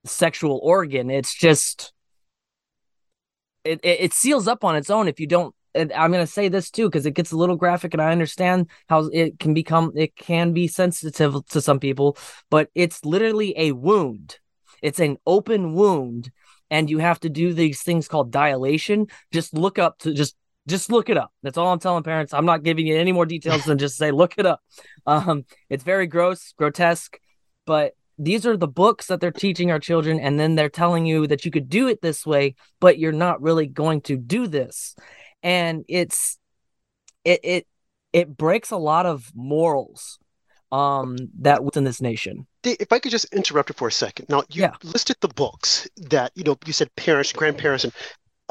sexual 0.06 0.60
organ. 0.62 1.10
It's 1.10 1.34
just 1.34 1.94
it, 3.64 3.80
it, 3.84 4.00
it 4.02 4.14
seals 4.14 4.48
up 4.48 4.64
on 4.64 4.76
its 4.76 4.90
own 4.90 5.08
if 5.08 5.20
you 5.20 5.28
don't 5.28 5.56
and 5.74 5.94
I'm 5.94 6.12
going 6.12 6.26
to 6.26 6.32
say 6.32 6.50
this 6.50 6.70
too 6.70 6.90
because 6.90 7.06
it 7.06 7.14
gets 7.14 7.32
a 7.32 7.38
little 7.38 7.56
graphic 7.56 7.94
and 7.94 8.02
I 8.02 8.12
understand 8.12 8.70
how 8.90 9.10
it 9.14 9.40
can 9.40 9.54
become 9.54 9.92
it 9.96 10.16
can 10.16 10.54
be 10.54 10.68
sensitive 10.68 11.46
to 11.48 11.62
some 11.62 11.80
people 11.80 12.18
but 12.50 12.70
it's 12.76 13.06
literally 13.06 13.54
a 13.58 13.72
wound 13.72 14.40
it's 14.82 15.00
an 15.00 15.18
open 15.26 15.74
wound 15.74 16.32
and 16.70 16.90
you 16.90 17.00
have 17.00 17.20
to 17.22 17.30
do 17.30 17.54
these 17.54 17.82
things 17.84 18.08
called 18.08 18.32
dilation 18.32 19.08
just 19.32 19.54
look 19.54 19.80
up 19.80 19.98
to 20.00 20.14
just 20.14 20.36
Just 20.68 20.92
look 20.92 21.10
it 21.10 21.18
up. 21.18 21.32
That's 21.42 21.58
all 21.58 21.74
I'm 21.74 21.80
telling 21.80 22.04
parents. 22.04 22.34
I'm 22.34 22.46
not 22.46 22.62
giving 22.62 22.86
you 22.86 22.96
any 22.96 23.12
more 23.12 23.26
details 23.26 23.66
than 23.66 23.80
just 23.80 23.98
say 23.98 24.12
look 24.12 24.36
it 24.38 24.46
up. 24.46 24.62
Um, 25.08 25.46
it's 25.68 25.84
very 25.84 26.06
gross, 26.06 26.54
grotesque, 26.56 27.18
but 27.66 27.94
these 28.22 28.46
are 28.46 28.56
the 28.56 28.68
books 28.68 29.08
that 29.08 29.20
they're 29.20 29.32
teaching 29.32 29.72
our 29.72 29.80
children 29.80 30.20
and 30.20 30.40
then 30.40 30.54
they're 30.54 30.70
telling 30.70 31.08
you 31.08 31.26
that 31.26 31.44
you 31.44 31.50
could 31.50 31.68
do 31.68 31.88
it 31.88 32.02
this 32.02 32.26
way 32.26 32.54
but 32.80 33.00
you're 33.00 33.12
not 33.12 33.42
really 33.42 33.66
going 33.66 34.02
to 34.02 34.16
do 34.16 34.48
this. 34.48 34.96
And 35.42 35.84
it's 35.88 36.38
it 37.26 37.40
it 37.44 37.68
it 38.14 38.38
breaks 38.38 38.72
a 38.72 38.78
lot 38.78 39.06
of 39.06 39.32
morals 39.34 40.20
um 40.72 41.18
that 41.40 41.64
within 41.64 41.84
this 41.84 42.00
nation. 42.00 42.46
If 42.64 42.94
i 42.94 43.00
could 43.00 43.12
just 43.12 43.34
interrupt 43.34 43.70
you 43.70 43.76
for 43.76 43.88
a 43.88 43.92
second. 43.92 44.28
Now 44.30 44.44
you 44.50 44.62
yeah. 44.62 44.76
listed 44.84 45.18
the 45.20 45.28
books 45.28 45.90
that 45.98 46.32
you 46.36 46.44
know 46.44 46.58
you 46.66 46.74
said 46.74 46.96
parents 46.96 47.34
grandparents 47.34 47.86
and 47.86 47.94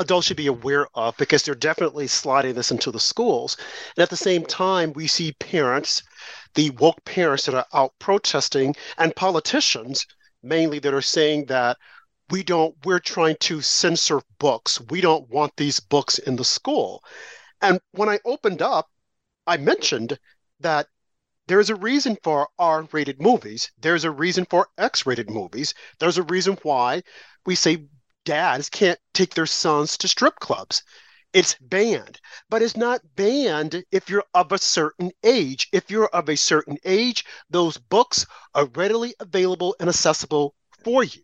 adults 0.01 0.27
should 0.27 0.37
be 0.37 0.47
aware 0.47 0.89
of 0.95 1.17
because 1.19 1.43
they're 1.43 1.55
definitely 1.55 2.07
sliding 2.07 2.55
this 2.55 2.71
into 2.71 2.91
the 2.91 2.99
schools. 2.99 3.57
And 3.97 4.03
at 4.03 4.11
the 4.11 4.17
same 4.17 4.45
time, 4.45 4.93
we 4.95 5.07
see 5.07 5.33
parents, 5.33 6.03
the 6.55 6.71
woke 6.71 7.05
parents 7.05 7.45
that 7.45 7.55
are 7.55 7.67
out 7.73 7.93
protesting, 7.99 8.75
and 8.99 9.15
politicians 9.15 10.07
mainly 10.43 10.79
that 10.81 10.95
are 10.95 11.03
saying 11.03 11.45
that 11.47 11.77
we 12.31 12.43
don't, 12.43 12.75
we're 12.85 12.99
trying 12.99 13.37
to 13.41 13.61
censor 13.61 14.23
books. 14.39 14.81
We 14.89 15.01
don't 15.01 15.29
want 15.29 15.53
these 15.57 15.81
books 15.81 16.19
in 16.19 16.37
the 16.37 16.45
school. 16.45 17.05
And 17.61 17.79
when 17.93 18.09
I 18.09 18.21
opened 18.25 18.63
up, 18.63 18.89
I 19.47 19.59
mentioned 19.59 20.19
that 20.61 20.87
there's 21.47 21.69
a 21.69 21.75
reason 21.75 22.17
for 22.23 22.49
R 22.59 22.89
rated 22.93 23.21
movies. 23.21 23.71
There's 23.79 24.05
a 24.05 24.11
reason 24.11 24.47
for 24.49 24.69
X 24.79 25.05
rated 25.05 25.29
movies. 25.29 25.75
There's 25.99 26.17
a 26.17 26.23
reason 26.23 26.57
why 26.63 27.03
we 27.45 27.55
say 27.55 27.89
dads 28.25 28.69
can't 28.69 28.99
take 29.15 29.35
their 29.35 29.47
sons 29.47 29.97
to 29.99 30.09
strip 30.09 30.37
clubs. 30.41 30.83
It's 31.33 31.55
banned, 31.61 32.21
but 32.49 32.61
it's 32.61 32.77
not 32.77 33.01
banned 33.15 33.85
if 33.93 34.11
you're 34.11 34.25
of 34.35 34.51
a 34.51 34.59
certain 34.59 35.13
age. 35.23 35.69
If 35.73 35.91
you're 35.91 36.09
of 36.09 36.29
a 36.29 36.37
certain 36.37 36.77
age, 36.85 37.25
those 37.49 37.79
books 37.79 38.27
are 38.55 38.67
readily 38.67 39.15
available 39.21 39.77
and 39.79 39.89
accessible 39.89 40.55
for 40.85 41.05
you. 41.05 41.23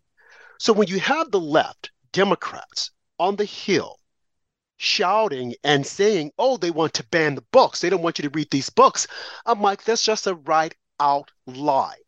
So 0.58 0.72
when 0.72 0.88
you 0.88 1.00
have 1.00 1.30
the 1.30 1.40
left, 1.40 1.90
Democrats 2.12 2.92
on 3.18 3.36
the 3.36 3.44
Hill, 3.44 3.98
shouting 4.76 5.54
and 5.64 5.86
saying, 5.86 6.32
oh, 6.38 6.56
they 6.56 6.70
want 6.70 6.94
to 6.94 7.06
ban 7.06 7.34
the 7.34 7.44
books, 7.52 7.80
they 7.80 7.90
don't 7.90 8.02
want 8.02 8.18
you 8.18 8.22
to 8.22 8.30
read 8.30 8.50
these 8.50 8.70
books, 8.70 9.06
I'm 9.44 9.60
like, 9.60 9.82
that's 9.84 10.02
just 10.02 10.26
a 10.26 10.34
right 10.34 10.74
out 11.00 11.30
lie. 11.46 11.98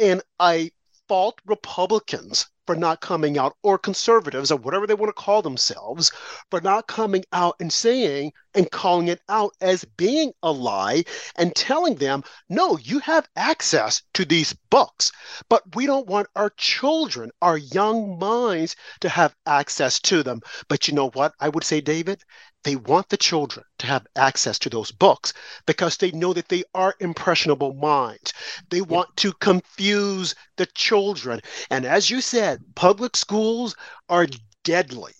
And 0.00 0.22
I 0.40 0.70
fault 1.08 1.38
Republicans 1.44 2.46
for 2.66 2.74
not 2.76 3.00
coming 3.00 3.38
out, 3.38 3.56
or 3.62 3.78
conservatives, 3.78 4.50
or 4.50 4.58
whatever 4.58 4.86
they 4.86 4.94
want 4.94 5.08
to 5.08 5.22
call 5.22 5.42
themselves, 5.42 6.10
for 6.50 6.60
not 6.60 6.86
coming 6.86 7.24
out 7.32 7.56
and 7.60 7.72
saying 7.72 8.32
and 8.54 8.70
calling 8.70 9.08
it 9.08 9.20
out 9.28 9.52
as 9.60 9.84
being 9.96 10.32
a 10.42 10.50
lie 10.50 11.04
and 11.36 11.54
telling 11.54 11.96
them, 11.96 12.22
no, 12.48 12.78
you 12.78 12.98
have 13.00 13.28
access 13.36 14.02
to 14.14 14.24
these 14.24 14.54
books, 14.70 15.12
but 15.48 15.62
we 15.74 15.86
don't 15.86 16.06
want 16.06 16.28
our 16.36 16.50
children, 16.56 17.30
our 17.42 17.58
young 17.58 18.18
minds, 18.18 18.76
to 19.00 19.08
have 19.08 19.34
access 19.46 19.98
to 20.00 20.22
them. 20.22 20.40
But 20.68 20.88
you 20.88 20.94
know 20.94 21.10
what? 21.10 21.32
I 21.40 21.48
would 21.48 21.64
say, 21.64 21.80
David, 21.80 22.22
they 22.64 22.76
want 22.76 23.08
the 23.10 23.16
children 23.16 23.64
to 23.78 23.86
have 23.86 24.06
access 24.16 24.58
to 24.58 24.70
those 24.70 24.90
books 24.90 25.32
because 25.66 25.96
they 25.96 26.10
know 26.10 26.32
that 26.32 26.48
they 26.48 26.64
are 26.74 26.94
impressionable 26.98 27.74
minds. 27.74 28.32
They 28.70 28.80
want 28.80 29.16
to 29.18 29.32
confuse 29.34 30.34
the 30.56 30.66
children. 30.66 31.40
And 31.70 31.84
as 31.84 32.10
you 32.10 32.20
said, 32.20 32.62
public 32.74 33.16
schools 33.16 33.76
are 34.08 34.26
deadly. 34.64 35.12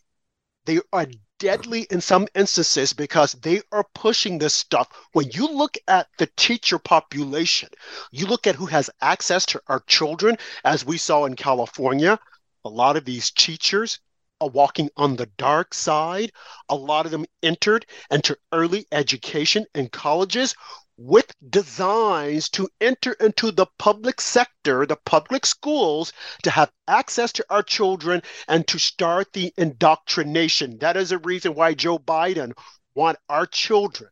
They 0.65 0.81
are 0.93 1.07
deadly 1.39 1.87
in 1.91 2.01
some 2.01 2.27
instances 2.35 2.93
because 2.95 3.33
they 3.33 3.61
are 3.71 3.85
pushing 3.95 4.39
this 4.39 4.55
stuff. 4.55 4.89
When 5.13 5.31
you 5.31 5.47
look 5.47 5.77
at 5.87 6.09
the 6.19 6.29
teacher 6.37 6.79
population, 6.79 7.69
you 8.11 8.27
look 8.27 8.47
at 8.47 8.55
who 8.55 8.67
has 8.67 8.89
access 9.03 9.45
to 9.47 9.61
our 9.69 9.81
children, 9.81 10.39
as 10.65 10.85
we 10.85 10.97
saw 10.97 11.27
in 11.27 11.37
California, 11.37 12.19
a 12.65 12.71
lot 12.71 12.97
of 12.97 13.05
these 13.05 13.31
teachers 13.31 13.99
walking 14.41 14.91
on 14.97 15.17
the 15.17 15.27
dark 15.39 15.75
side. 15.75 16.33
A 16.69 16.75
lot 16.75 17.07
of 17.07 17.13
them 17.13 17.27
entered 17.43 17.87
into 18.11 18.39
early 18.53 18.87
education 18.93 19.67
and 19.75 19.91
colleges 19.91 20.55
with 20.97 21.33
designs 21.51 22.49
to 22.51 22.69
enter 22.81 23.13
into 23.15 23.51
the 23.51 23.67
public 23.79 24.21
sector, 24.21 24.87
the 24.87 24.97
public 25.05 25.45
schools, 25.45 26.13
to 26.43 26.51
have 26.51 26.71
access 26.87 27.33
to 27.33 27.45
our 27.51 27.63
children 27.63 28.23
and 28.47 28.67
to 28.69 28.79
start 28.79 29.33
the 29.33 29.53
indoctrination. 29.57 30.79
That 30.79 30.97
is 30.97 31.11
a 31.11 31.19
reason 31.19 31.55
why 31.55 31.75
Joe 31.75 31.99
Biden 31.99 32.53
want 32.95 33.19
our 33.29 33.47
children 33.47 34.11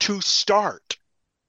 to 0.00 0.20
start 0.20 0.96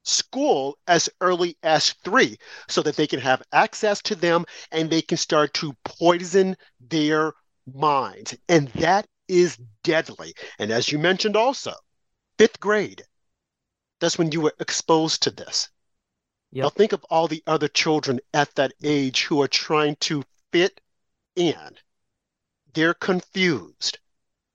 school 0.04 0.78
as 0.86 1.10
early 1.22 1.58
as 1.64 1.94
three 2.04 2.38
so 2.68 2.82
that 2.82 2.98
they 2.98 3.08
can 3.08 3.22
have 3.22 3.42
access 3.54 4.02
to 4.02 4.16
them 4.16 4.46
and 4.72 4.90
they 4.90 5.02
can 5.02 5.18
start 5.18 5.54
to 5.54 5.74
poison 5.86 6.58
their 6.82 7.32
minds. 7.72 8.36
And 8.50 8.68
that 8.70 9.08
is 9.28 9.58
deadly. 9.84 10.34
And 10.60 10.72
as 10.72 10.92
you 10.92 11.00
mentioned 11.00 11.36
also, 11.36 11.74
fifth 12.38 12.60
grade, 12.60 13.04
that's 14.00 14.18
when 14.18 14.32
you 14.32 14.42
were 14.42 14.54
exposed 14.60 15.24
to 15.24 15.32
this. 15.32 15.70
Yep. 16.52 16.64
Now 16.64 16.70
think 16.70 16.94
of 16.94 17.04
all 17.06 17.28
the 17.28 17.44
other 17.48 17.68
children 17.68 18.20
at 18.34 18.54
that 18.56 18.74
age 18.84 19.24
who 19.24 19.42
are 19.42 19.48
trying 19.48 19.96
to 20.02 20.24
fit 20.52 20.82
in. 21.36 21.78
They're 22.74 22.94
confused. 22.94 24.00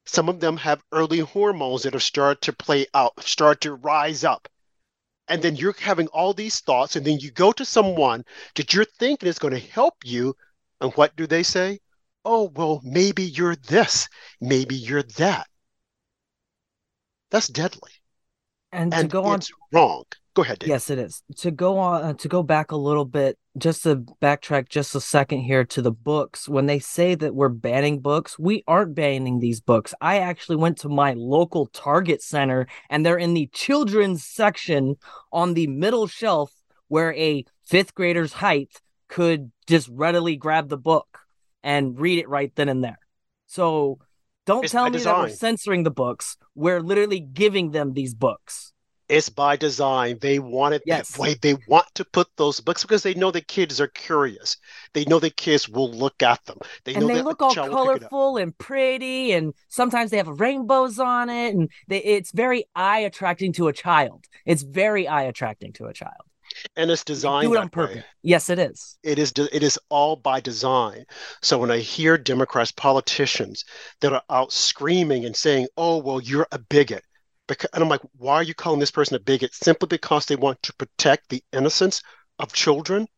Some 0.04 0.28
of 0.28 0.40
them 0.40 0.56
have 0.58 0.82
early 0.92 1.18
hormones 1.18 1.82
that 1.82 1.92
have 1.92 2.02
started 2.02 2.40
to 2.42 2.52
play 2.52 2.86
out, 2.94 3.22
start 3.22 3.60
to 3.62 3.74
rise 3.74 4.24
up. 4.24 4.48
And 5.28 5.42
then 5.42 5.56
you're 5.56 5.74
having 5.78 6.06
all 6.08 6.32
these 6.32 6.60
thoughts, 6.60 6.96
and 6.96 7.04
then 7.04 7.18
you 7.18 7.30
go 7.30 7.52
to 7.52 7.64
someone 7.64 8.24
that 8.54 8.72
you're 8.72 8.86
thinking 8.86 9.28
is 9.28 9.38
going 9.38 9.54
to 9.54 9.60
help 9.60 9.96
you. 10.04 10.34
And 10.80 10.92
what 10.94 11.14
do 11.16 11.26
they 11.26 11.42
say? 11.42 11.80
Oh, 12.24 12.50
well, 12.54 12.80
maybe 12.84 13.24
you're 13.24 13.56
this, 13.56 14.08
maybe 14.40 14.74
you're 14.74 15.02
that. 15.02 15.46
That's 17.30 17.48
deadly. 17.48 17.92
And, 18.72 18.92
and 18.92 19.08
to 19.08 19.12
go 19.12 19.24
on, 19.24 19.40
wrong. 19.72 20.04
Go 20.34 20.42
ahead. 20.42 20.60
Dave. 20.60 20.68
Yes, 20.68 20.90
it 20.90 20.98
is. 20.98 21.22
To 21.38 21.50
go 21.50 21.78
on, 21.78 22.04
uh, 22.04 22.12
to 22.14 22.28
go 22.28 22.42
back 22.42 22.70
a 22.70 22.76
little 22.76 23.04
bit, 23.04 23.38
just 23.56 23.82
to 23.82 24.04
backtrack 24.22 24.68
just 24.68 24.94
a 24.94 25.00
second 25.00 25.40
here 25.40 25.64
to 25.64 25.82
the 25.82 25.90
books. 25.90 26.48
When 26.48 26.66
they 26.66 26.78
say 26.78 27.14
that 27.16 27.34
we're 27.34 27.48
banning 27.48 28.00
books, 28.00 28.38
we 28.38 28.62
aren't 28.68 28.94
banning 28.94 29.40
these 29.40 29.60
books. 29.60 29.94
I 30.00 30.18
actually 30.18 30.56
went 30.56 30.78
to 30.78 30.88
my 30.88 31.14
local 31.14 31.66
Target 31.66 32.22
center, 32.22 32.66
and 32.88 33.04
they're 33.04 33.18
in 33.18 33.34
the 33.34 33.48
children's 33.52 34.24
section 34.24 34.96
on 35.32 35.54
the 35.54 35.66
middle 35.66 36.06
shelf, 36.06 36.52
where 36.88 37.14
a 37.14 37.44
fifth 37.64 37.94
grader's 37.94 38.34
height 38.34 38.80
could 39.08 39.50
just 39.66 39.88
readily 39.90 40.36
grab 40.36 40.68
the 40.68 40.78
book 40.78 41.18
and 41.62 41.98
read 41.98 42.18
it 42.18 42.28
right 42.28 42.52
then 42.54 42.68
and 42.68 42.82
there. 42.82 42.98
So 43.46 43.98
don't 44.46 44.64
it's 44.64 44.72
tell 44.72 44.88
me 44.88 44.98
that 44.98 45.18
we're 45.18 45.28
censoring 45.28 45.82
the 45.82 45.90
books. 45.90 46.36
We're 46.54 46.80
literally 46.80 47.20
giving 47.20 47.70
them 47.70 47.92
these 47.92 48.14
books. 48.14 48.72
It's 49.08 49.30
by 49.30 49.56
design. 49.56 50.18
They 50.20 50.38
want 50.38 50.74
it 50.74 50.82
yes. 50.84 51.12
that 51.12 51.18
way. 51.18 51.34
They 51.40 51.56
want 51.66 51.86
to 51.94 52.04
put 52.04 52.28
those 52.36 52.60
books 52.60 52.82
because 52.82 53.02
they 53.02 53.14
know 53.14 53.30
the 53.30 53.40
kids 53.40 53.80
are 53.80 53.88
curious. 53.88 54.58
They 54.92 55.06
know 55.06 55.18
the 55.18 55.30
kids 55.30 55.66
will 55.66 55.90
look 55.90 56.22
at 56.22 56.44
them. 56.44 56.58
They 56.84 56.94
and 56.94 57.08
they 57.08 57.22
look 57.22 57.40
all 57.40 57.54
colorful 57.54 58.36
and 58.36 58.56
pretty, 58.58 59.32
and 59.32 59.54
sometimes 59.68 60.10
they 60.10 60.18
have 60.18 60.40
rainbows 60.40 60.98
on 60.98 61.30
it, 61.30 61.54
and 61.54 61.70
they, 61.86 62.02
it's 62.02 62.32
very 62.32 62.66
eye 62.74 62.98
attracting 63.00 63.54
to 63.54 63.68
a 63.68 63.72
child. 63.72 64.26
It's 64.44 64.62
very 64.62 65.08
eye 65.08 65.22
attracting 65.22 65.72
to 65.74 65.86
a 65.86 65.94
child 65.94 66.27
and 66.76 66.90
it's 66.90 67.04
designed 67.04 67.48
do 67.48 67.54
it 67.54 67.58
on 67.58 67.68
purpose. 67.68 67.96
Way. 67.96 68.04
Yes, 68.22 68.50
it 68.50 68.58
is. 68.58 68.98
It 69.02 69.18
is. 69.18 69.32
it 69.36 69.62
is 69.62 69.78
all 69.88 70.16
by 70.16 70.40
design. 70.40 71.04
So 71.42 71.58
when 71.58 71.70
I 71.70 71.78
hear 71.78 72.18
Democrats 72.18 72.72
politicians 72.72 73.64
that 74.00 74.12
are 74.12 74.22
out 74.30 74.52
screaming 74.52 75.24
and 75.24 75.36
saying, 75.36 75.68
"Oh, 75.76 75.98
well, 75.98 76.20
you're 76.20 76.48
a 76.52 76.58
bigot," 76.58 77.04
because, 77.46 77.70
and 77.72 77.82
I'm 77.82 77.88
like, 77.88 78.02
"Why 78.16 78.36
are 78.36 78.42
you 78.42 78.54
calling 78.54 78.80
this 78.80 78.90
person 78.90 79.16
a 79.16 79.20
bigot?" 79.20 79.54
Simply 79.54 79.86
because 79.88 80.26
they 80.26 80.36
want 80.36 80.62
to 80.62 80.74
protect 80.74 81.28
the 81.28 81.42
innocence 81.52 82.02
of 82.38 82.52
children. 82.52 83.08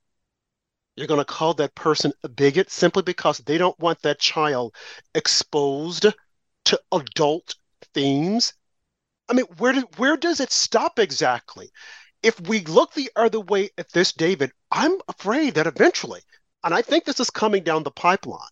You're 0.96 1.06
going 1.06 1.18
to 1.18 1.24
call 1.24 1.54
that 1.54 1.74
person 1.74 2.12
a 2.24 2.28
bigot 2.28 2.70
simply 2.70 3.02
because 3.02 3.38
they 3.38 3.58
don't 3.58 3.78
want 3.78 4.02
that 4.02 4.18
child 4.18 4.74
exposed 5.14 6.06
to 6.64 6.80
adult 6.92 7.54
themes. 7.94 8.52
I 9.28 9.32
mean, 9.32 9.46
where 9.58 9.72
do, 9.72 9.80
where 9.96 10.16
does 10.16 10.40
it 10.40 10.52
stop 10.52 10.98
exactly? 10.98 11.70
If 12.22 12.40
we 12.40 12.60
look 12.64 12.94
the 12.94 13.10
other 13.16 13.40
way 13.40 13.70
at 13.78 13.90
this, 13.92 14.12
David, 14.12 14.52
I'm 14.70 15.00
afraid 15.08 15.54
that 15.54 15.66
eventually, 15.66 16.22
and 16.64 16.74
I 16.74 16.82
think 16.82 17.04
this 17.04 17.20
is 17.20 17.30
coming 17.30 17.62
down 17.64 17.82
the 17.82 17.90
pipeline, 17.90 18.48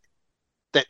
that 0.73 0.87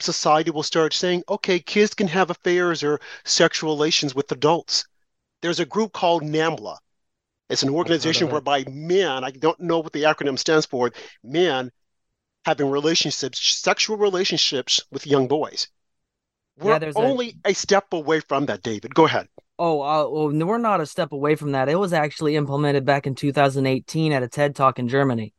society 0.00 0.50
will 0.50 0.62
start 0.64 0.94
saying, 0.94 1.24
okay, 1.28 1.60
kids 1.60 1.94
can 1.94 2.08
have 2.08 2.30
affairs 2.30 2.82
or 2.82 3.00
sexual 3.24 3.72
relations 3.74 4.14
with 4.14 4.32
adults. 4.32 4.86
There's 5.42 5.60
a 5.60 5.66
group 5.66 5.92
called 5.92 6.22
NAMBLA. 6.24 6.78
It's 7.50 7.62
an 7.62 7.70
organization 7.70 8.28
whereby 8.28 8.64
men, 8.68 9.24
I 9.24 9.30
don't 9.32 9.60
know 9.60 9.80
what 9.80 9.92
the 9.92 10.04
acronym 10.04 10.38
stands 10.38 10.66
for, 10.66 10.92
men 11.22 11.70
having 12.44 12.70
relationships, 12.70 13.40
sexual 13.40 13.96
relationships 13.96 14.80
with 14.90 15.06
young 15.06 15.28
boys 15.28 15.68
We're 16.56 16.74
Yeah, 16.74 16.78
there's 16.78 16.98
a- 16.98 17.00
only 17.00 17.38
a... 17.44 17.54
step 17.54 17.92
away 17.92 18.20
from 18.20 18.46
that, 18.46 18.62
David. 18.62 18.94
Go 18.94 19.06
ahead. 19.06 19.28
Oh, 19.62 19.82
uh, 19.82 20.08
well, 20.08 20.46
we're 20.46 20.56
not 20.56 20.80
a 20.80 20.86
step 20.86 21.12
away 21.12 21.34
from 21.34 21.52
that. 21.52 21.68
It 21.68 21.78
was 21.78 21.92
actually 21.92 22.34
implemented 22.34 22.86
back 22.86 23.06
in 23.06 23.14
2018 23.14 24.10
at 24.10 24.22
a 24.22 24.28
TED 24.28 24.56
Talk 24.56 24.78
in 24.78 24.88
Germany. 24.88 25.34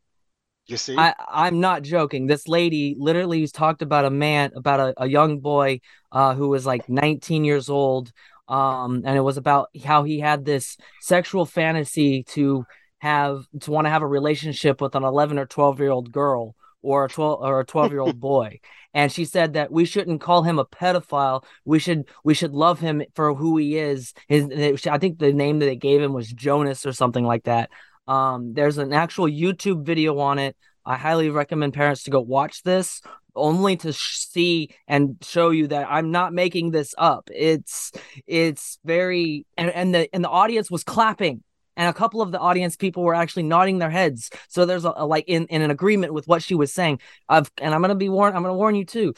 You 0.67 0.77
see? 0.77 0.95
I, 0.95 1.15
I'm 1.27 1.59
not 1.59 1.81
joking. 1.81 2.27
This 2.27 2.47
lady 2.47 2.95
literally 2.99 3.47
talked 3.47 3.81
about 3.81 4.05
a 4.05 4.11
man, 4.11 4.51
about 4.55 4.79
a, 4.79 4.93
a 4.97 5.07
young 5.07 5.39
boy 5.39 5.81
uh, 6.11 6.35
who 6.35 6.49
was 6.49 6.67
like 6.67 6.87
19 6.87 7.43
years 7.43 7.67
old. 7.67 8.11
Um, 8.47 9.01
and 9.05 9.17
it 9.17 9.21
was 9.21 9.37
about 9.37 9.69
how 9.83 10.03
he 10.03 10.19
had 10.19 10.45
this 10.45 10.77
sexual 11.01 11.47
fantasy 11.47 12.21
to 12.25 12.63
have 12.99 13.47
to 13.61 13.71
want 13.71 13.85
to 13.85 13.89
have 13.89 14.03
a 14.03 14.07
relationship 14.07 14.81
with 14.81 14.93
an 14.93 15.03
11 15.03 15.39
or 15.39 15.47
12 15.47 15.79
year 15.79 15.89
old 15.89 16.11
girl 16.11 16.55
or 16.81 17.05
a 17.05 17.09
12 17.09 17.41
or 17.41 17.59
a 17.59 17.65
12 17.65 17.91
year 17.91 18.01
old 18.01 18.19
boy. 18.19 18.59
And 18.93 19.11
she 19.11 19.25
said 19.25 19.53
that 19.53 19.71
we 19.71 19.85
shouldn't 19.85 20.21
call 20.21 20.43
him 20.43 20.59
a 20.59 20.65
pedophile. 20.65 21.43
We 21.63 21.79
should 21.79 22.09
we 22.23 22.33
should 22.33 22.53
love 22.53 22.79
him 22.79 23.01
for 23.15 23.33
who 23.33 23.57
he 23.57 23.77
is. 23.77 24.13
His 24.27 24.85
i 24.87 24.97
think 24.97 25.19
the 25.19 25.33
name 25.33 25.59
that 25.59 25.65
they 25.65 25.75
gave 25.75 26.01
him 26.01 26.13
was 26.13 26.31
jonas 26.31 26.85
or 26.85 26.93
something 26.93 27.25
like 27.25 27.43
that. 27.45 27.69
Um 28.07 28.53
there's 28.53 28.77
an 28.77 28.93
actual 28.93 29.25
youtube 29.27 29.85
video 29.85 30.19
on 30.19 30.39
it. 30.39 30.55
I 30.85 30.97
highly 30.97 31.29
recommend 31.29 31.73
parents 31.73 32.03
to 32.03 32.11
go 32.11 32.21
watch 32.21 32.63
this 32.63 33.01
only 33.33 33.77
to 33.77 33.93
sh- 33.93 34.17
see 34.17 34.69
and 34.89 35.15
show 35.21 35.51
you 35.51 35.67
that 35.67 35.87
i'm 35.89 36.11
not 36.11 36.33
making 36.33 36.71
this 36.71 36.93
up. 36.97 37.29
It's 37.33 37.91
it's 38.27 38.77
very 38.83 39.45
and, 39.57 39.69
and 39.71 39.95
the 39.95 40.13
and 40.13 40.23
the 40.23 40.29
audience 40.29 40.69
was 40.69 40.83
clapping 40.83 41.43
and 41.77 41.89
a 41.89 41.93
couple 41.93 42.21
of 42.21 42.31
the 42.31 42.39
audience 42.39 42.75
people 42.75 43.03
were 43.03 43.15
actually 43.15 43.43
nodding 43.43 43.79
their 43.79 43.89
heads. 43.89 44.29
So 44.49 44.65
there's 44.65 44.85
a, 44.85 44.93
a 44.95 45.05
like 45.05 45.25
in, 45.27 45.45
in 45.47 45.61
an 45.61 45.71
agreement 45.71 46.13
with 46.13 46.27
what 46.27 46.43
she 46.43 46.55
was 46.55 46.73
saying. 46.73 46.99
I've 47.29 47.51
and 47.59 47.73
i'm 47.73 47.81
gonna 47.81 47.95
be 47.95 48.09
warned 48.09 48.35
i'm 48.35 48.43
gonna 48.43 48.55
warn 48.55 48.75
you 48.75 48.85
too. 48.85 49.13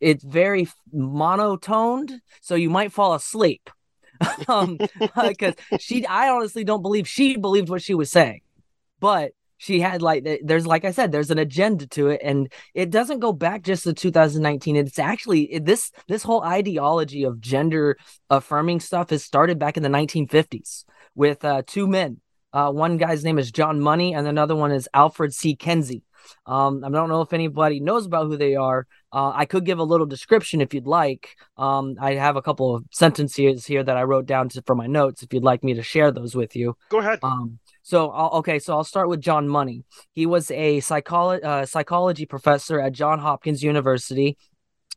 It's 0.00 0.24
very 0.24 0.68
monotoned 0.92 2.20
so 2.40 2.54
you 2.54 2.70
might 2.70 2.92
fall 2.92 3.14
asleep. 3.14 3.70
Um 4.48 4.78
because 5.28 5.54
she 5.80 6.06
i 6.06 6.28
honestly 6.28 6.64
don't 6.64 6.82
believe 6.82 7.08
she 7.08 7.36
believed 7.36 7.68
what 7.68 7.82
she 7.82 7.94
was 7.94 8.10
saying. 8.10 8.42
But 9.00 9.32
she 9.56 9.80
had 9.80 10.02
like 10.02 10.26
there's 10.42 10.66
like 10.66 10.84
i 10.84 10.90
said 10.90 11.10
there's 11.10 11.30
an 11.30 11.38
agenda 11.38 11.86
to 11.88 12.08
it. 12.08 12.20
And 12.22 12.52
it 12.74 12.90
doesn't 12.90 13.20
go 13.20 13.32
back 13.32 13.62
just 13.62 13.84
to 13.84 13.92
2019 13.92 14.76
it's 14.76 14.98
actually 14.98 15.58
this 15.58 15.90
this 16.06 16.22
whole 16.22 16.42
ideology 16.42 17.24
of 17.24 17.40
gender 17.40 17.96
affirming 18.30 18.80
stuff 18.80 19.10
has 19.10 19.24
started 19.24 19.58
back 19.58 19.76
in 19.76 19.82
the 19.82 19.88
1950s 19.88 20.84
with 21.14 21.44
uh, 21.44 21.62
two 21.66 21.86
men 21.86 22.20
uh, 22.52 22.70
one 22.70 22.96
guy's 22.96 23.24
name 23.24 23.38
is 23.38 23.50
john 23.50 23.80
money 23.80 24.14
and 24.14 24.26
another 24.26 24.56
one 24.56 24.72
is 24.72 24.88
alfred 24.94 25.32
c 25.32 25.54
Kinsey. 25.56 26.02
um, 26.46 26.82
I 26.84 26.88
don't 26.88 27.08
know 27.08 27.20
if 27.20 27.32
anybody 27.32 27.80
knows 27.80 28.06
about 28.06 28.26
who 28.26 28.36
they 28.36 28.54
are. 28.56 28.86
Uh, 29.12 29.30
I 29.34 29.44
could 29.44 29.64
give 29.64 29.78
a 29.78 29.84
little 29.84 30.06
description 30.06 30.60
if 30.60 30.72
you'd 30.74 30.86
like. 30.86 31.36
Um, 31.56 31.96
I 32.00 32.14
have 32.14 32.36
a 32.36 32.42
couple 32.42 32.74
of 32.74 32.84
sentences 32.90 33.66
here 33.66 33.84
that 33.84 33.96
I 33.96 34.02
wrote 34.02 34.26
down 34.26 34.48
to, 34.50 34.62
for 34.62 34.74
my 34.74 34.86
notes. 34.86 35.22
If 35.22 35.32
you'd 35.32 35.44
like 35.44 35.62
me 35.62 35.74
to 35.74 35.82
share 35.82 36.10
those 36.10 36.34
with 36.34 36.56
you, 36.56 36.76
go 36.88 36.98
ahead. 36.98 37.18
Um, 37.22 37.58
so 37.82 38.10
I'll, 38.10 38.30
okay, 38.38 38.58
so 38.58 38.74
I'll 38.74 38.84
start 38.84 39.08
with 39.08 39.20
John 39.20 39.46
Money. 39.48 39.84
He 40.12 40.24
was 40.26 40.50
a 40.50 40.80
psycholo- 40.80 41.44
uh, 41.44 41.66
psychology 41.66 42.26
professor 42.26 42.80
at 42.80 42.92
John 42.92 43.18
Hopkins 43.18 43.62
University. 43.62 44.38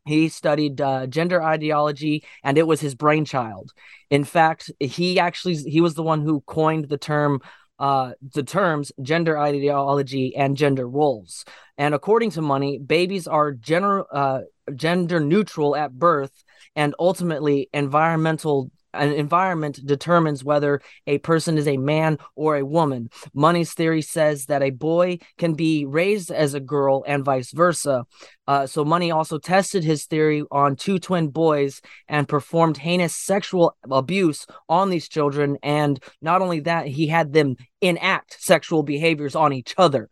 He 0.06 0.28
studied 0.28 0.80
uh, 0.80 1.06
gender 1.06 1.42
ideology, 1.42 2.24
and 2.42 2.58
it 2.58 2.66
was 2.66 2.80
his 2.80 2.94
brainchild. 2.94 3.72
In 4.10 4.24
fact, 4.24 4.70
he 4.80 5.18
actually 5.18 5.56
he 5.56 5.80
was 5.80 5.94
the 5.94 6.02
one 6.02 6.22
who 6.22 6.40
coined 6.42 6.88
the 6.88 6.98
term 6.98 7.40
uh, 7.78 8.12
the 8.34 8.42
terms 8.42 8.90
gender 9.02 9.38
ideology 9.38 10.34
and 10.34 10.56
gender 10.56 10.88
roles. 10.88 11.44
And 11.76 11.94
according 11.94 12.32
to 12.32 12.42
Money, 12.42 12.78
babies 12.78 13.28
are 13.28 13.52
gender 13.52 14.04
uh, 14.12 14.40
gender 14.74 15.20
neutral 15.20 15.76
at 15.76 15.92
birth, 15.92 16.42
and 16.74 16.94
ultimately 16.98 17.68
environmental 17.72 18.70
an 18.98 19.12
environment 19.12 19.80
determines 19.84 20.44
whether 20.44 20.80
a 21.06 21.18
person 21.18 21.58
is 21.58 21.68
a 21.68 21.76
man 21.76 22.18
or 22.34 22.56
a 22.56 22.64
woman. 22.64 23.10
Money's 23.34 23.72
theory 23.72 24.02
says 24.02 24.46
that 24.46 24.62
a 24.62 24.70
boy 24.70 25.18
can 25.38 25.54
be 25.54 25.84
raised 25.86 26.30
as 26.30 26.54
a 26.54 26.60
girl 26.60 27.04
and 27.06 27.24
vice 27.24 27.52
versa. 27.52 28.06
Uh, 28.46 28.66
so 28.66 28.84
Money 28.84 29.10
also 29.10 29.38
tested 29.38 29.84
his 29.84 30.06
theory 30.06 30.42
on 30.50 30.76
two 30.76 30.98
twin 30.98 31.28
boys 31.28 31.80
and 32.08 32.28
performed 32.28 32.78
heinous 32.78 33.14
sexual 33.14 33.76
abuse 33.90 34.46
on 34.68 34.90
these 34.90 35.08
children. 35.08 35.58
And 35.62 36.02
not 36.22 36.42
only 36.42 36.60
that, 36.60 36.86
he 36.86 37.06
had 37.06 37.32
them 37.32 37.56
enact 37.80 38.42
sexual 38.42 38.82
behaviors 38.82 39.34
on 39.34 39.52
each 39.52 39.74
other 39.76 40.08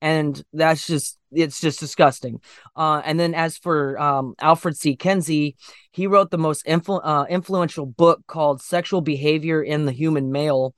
and 0.00 0.42
that's 0.52 0.86
just 0.86 1.18
it's 1.32 1.60
just 1.60 1.80
disgusting. 1.80 2.40
Uh, 2.76 3.02
and 3.04 3.18
then 3.18 3.34
as 3.34 3.56
for 3.58 3.98
um, 3.98 4.34
Alfred 4.40 4.76
C. 4.76 4.96
Kinsey, 4.96 5.56
he 5.90 6.06
wrote 6.06 6.30
the 6.30 6.38
most 6.38 6.64
influ- 6.66 7.00
uh, 7.02 7.26
influential 7.28 7.86
book 7.86 8.22
called 8.26 8.62
Sexual 8.62 9.00
Behavior 9.00 9.62
in 9.62 9.84
the 9.84 9.92
Human 9.92 10.30
Male. 10.30 10.74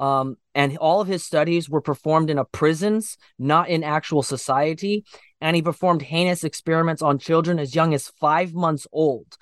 Um, 0.00 0.36
and 0.54 0.78
all 0.78 1.00
of 1.00 1.08
his 1.08 1.24
studies 1.24 1.68
were 1.68 1.80
performed 1.80 2.30
in 2.30 2.38
a 2.38 2.44
prisons, 2.44 3.18
not 3.38 3.68
in 3.68 3.82
actual 3.82 4.22
society. 4.22 5.04
And 5.40 5.54
he 5.54 5.62
performed 5.62 6.02
heinous 6.02 6.44
experiments 6.44 7.02
on 7.02 7.18
children 7.18 7.58
as 7.58 7.74
young 7.74 7.94
as 7.94 8.08
five 8.20 8.54
months 8.54 8.86
old. 8.92 9.36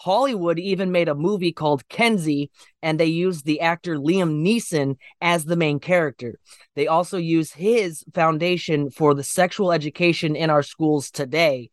Hollywood 0.00 0.58
even 0.58 0.92
made 0.92 1.10
a 1.10 1.14
movie 1.14 1.52
called 1.52 1.86
Kinsey, 1.90 2.50
and 2.80 2.98
they 2.98 3.04
used 3.04 3.44
the 3.44 3.60
actor 3.60 3.96
Liam 3.96 4.42
Neeson 4.42 4.96
as 5.20 5.44
the 5.44 5.56
main 5.56 5.78
character. 5.78 6.38
They 6.74 6.86
also 6.86 7.18
use 7.18 7.52
his 7.52 8.02
foundation 8.14 8.90
for 8.90 9.12
the 9.12 9.22
sexual 9.22 9.72
education 9.72 10.36
in 10.36 10.48
our 10.48 10.62
schools 10.62 11.10
today. 11.10 11.68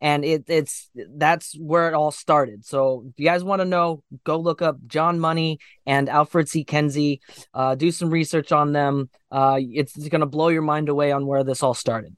And 0.00 0.24
it, 0.24 0.44
it's 0.46 0.88
that's 1.14 1.58
where 1.58 1.88
it 1.88 1.94
all 1.94 2.10
started. 2.10 2.64
So 2.64 3.04
if 3.10 3.18
you 3.18 3.26
guys 3.26 3.44
want 3.44 3.60
to 3.60 3.66
know, 3.66 4.02
go 4.24 4.38
look 4.38 4.62
up 4.62 4.78
John 4.86 5.20
Money 5.20 5.58
and 5.84 6.08
Alfred 6.08 6.48
C. 6.48 6.64
Kinsey. 6.64 7.20
Uh, 7.52 7.74
do 7.74 7.90
some 7.90 8.08
research 8.08 8.50
on 8.50 8.72
them. 8.72 9.10
Uh, 9.30 9.58
it's, 9.60 9.94
it's 9.94 10.08
going 10.08 10.22
to 10.22 10.26
blow 10.26 10.48
your 10.48 10.62
mind 10.62 10.88
away 10.88 11.12
on 11.12 11.26
where 11.26 11.44
this 11.44 11.62
all 11.62 11.74
started 11.74 12.16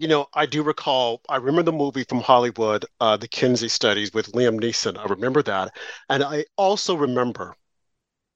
you 0.00 0.08
know, 0.08 0.26
I 0.32 0.46
do 0.46 0.62
recall, 0.62 1.20
I 1.28 1.36
remember 1.36 1.62
the 1.62 1.72
movie 1.72 2.04
from 2.04 2.20
Hollywood, 2.20 2.86
uh, 3.00 3.18
the 3.18 3.28
Kinsey 3.28 3.68
studies 3.68 4.14
with 4.14 4.32
Liam 4.32 4.58
Neeson. 4.58 4.96
I 4.98 5.04
remember 5.04 5.42
that. 5.42 5.76
And 6.08 6.24
I 6.24 6.46
also 6.56 6.94
remember, 6.96 7.54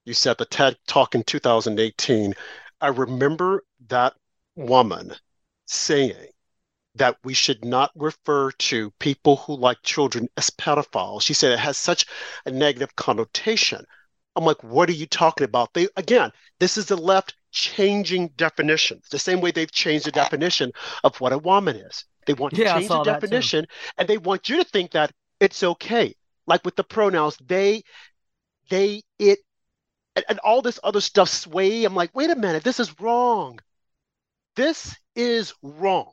you 0.05 0.13
said 0.13 0.37
the 0.37 0.45
TED 0.45 0.77
talk 0.87 1.15
in 1.15 1.23
2018. 1.23 2.35
I 2.83 2.89
remember 2.89 3.65
that 3.89 4.13
woman 4.57 5.15
saying 5.65 6.29
that 6.97 7.17
we 7.25 7.33
should 7.33 7.65
not 7.65 7.93
refer 7.95 8.51
to 8.51 8.91
people 9.01 9.37
who 9.37 9.57
like 9.57 9.79
children 9.83 10.29
as 10.37 10.51
pedophiles. 10.51 11.23
She 11.23 11.33
said 11.33 11.53
it 11.53 11.59
has 11.61 11.79
such 11.79 12.05
a 12.45 12.51
negative 12.51 12.95
connotation. 12.95 13.87
I'm 14.37 14.45
like, 14.45 14.63
what 14.63 14.89
are 14.89 14.93
you 14.93 15.07
talking 15.07 15.45
about? 15.45 15.73
They 15.75 15.89
again, 15.97 16.33
this 16.59 16.77
is 16.77 16.87
the 16.87 16.97
left 16.97 17.35
changing 17.53 18.29
definitions, 18.37 19.09
the 19.11 19.19
same 19.19 19.41
way 19.41 19.51
they've 19.51 19.71
changed 19.71 20.07
the 20.07 20.13
definition 20.13 20.73
of 21.05 21.21
what 21.21 21.33
a 21.33 21.39
woman 21.39 21.77
is. 21.77 22.05
They 22.27 22.35
want 22.35 22.55
to 22.55 22.63
yeah, 22.63 22.75
change 22.79 22.89
the 22.89 23.03
definition 23.03 23.67
and 23.99 24.09
they 24.09 24.19
want 24.19 24.49
you 24.49 24.57
to 24.57 24.65
think 24.65 24.93
that 24.93 25.13
it's 25.41 25.63
okay. 25.63 26.15
Like 26.47 26.65
with 26.65 26.77
the 26.77 26.85
pronouns, 26.85 27.37
they, 27.47 27.83
they, 28.71 29.03
it, 29.19 29.39
and, 30.17 30.25
and 30.29 30.39
all 30.41 30.63
this 30.63 30.81
other 30.83 31.01
stuff 31.01 31.29
sway. 31.29 31.85
I'm 31.85 31.95
like, 31.95 32.15
wait 32.15 32.31
a 32.31 32.37
minute, 32.37 32.65
this 32.65 32.81
is 32.81 33.01
wrong. 33.01 33.59
This 34.57 34.97
is 35.15 35.55
wrong. 35.63 36.13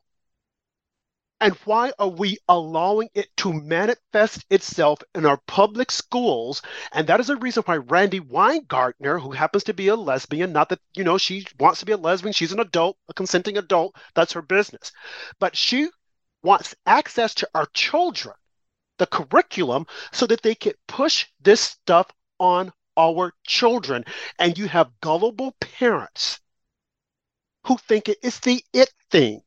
And 1.41 1.56
why 1.65 1.91
are 1.97 2.08
we 2.08 2.38
allowing 2.47 3.10
it 3.15 3.36
to 3.38 3.51
manifest 3.51 4.45
itself 4.51 4.99
in 5.15 5.25
our 5.25 5.41
public 5.47 5.89
schools? 5.89 6.62
And 6.91 7.08
that 7.08 7.19
is 7.19 7.32
a 7.32 7.36
reason 7.36 7.63
why 7.65 7.77
Randi 7.77 8.19
Weingarten, 8.19 9.19
who 9.19 9.32
happens 9.32 9.63
to 9.63 9.73
be 9.73 9.88
a 9.88 9.95
lesbian, 9.95 10.54
not 10.54 10.69
that, 10.69 10.80
you 10.95 11.04
know, 11.04 11.17
she 11.17 11.47
wants 11.60 11.80
to 11.80 11.88
be 11.88 11.93
a 11.93 11.97
lesbian, 11.97 12.32
she's 12.32 12.51
an 12.51 12.60
adult, 12.60 12.95
a 13.10 13.15
consenting 13.15 13.58
adult, 13.58 13.95
that's 14.13 14.34
her 14.34 14.43
business. 14.43 14.91
But 15.39 15.58
she 15.58 15.89
wants 16.43 16.75
access 16.86 17.34
to 17.36 17.49
our 17.56 17.65
children, 17.73 18.36
the 18.99 19.08
curriculum, 19.08 19.88
so 20.12 20.27
that 20.27 20.43
they 20.43 20.54
can 20.54 20.73
push 20.88 21.25
this 21.39 21.62
stuff 21.62 22.08
on 22.39 22.71
our 22.97 23.34
children. 23.47 24.06
And 24.38 24.58
you 24.60 24.67
have 24.67 24.91
gullible 25.01 25.56
parents 25.60 26.39
who 27.65 27.77
think 27.77 28.10
it's 28.10 28.39
the 28.41 28.63
it 28.73 28.93
thing. 29.10 29.41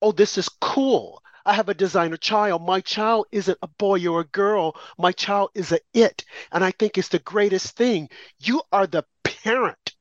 Oh, 0.00 0.12
this 0.12 0.38
is 0.38 0.48
cool. 0.60 1.21
I 1.44 1.54
have 1.54 1.68
a 1.68 1.74
designer 1.74 2.16
child. 2.16 2.62
My 2.62 2.80
child 2.80 3.26
isn't 3.32 3.58
a 3.62 3.68
boy 3.68 4.06
or 4.06 4.20
a 4.20 4.24
girl. 4.24 4.76
My 4.98 5.12
child 5.12 5.50
is 5.54 5.72
a 5.72 5.80
it. 5.94 6.24
And 6.50 6.64
I 6.64 6.70
think 6.70 6.98
it's 6.98 7.08
the 7.08 7.18
greatest 7.18 7.76
thing. 7.76 8.08
You 8.38 8.62
are 8.72 8.86
the 8.86 9.04
parent. 9.24 9.94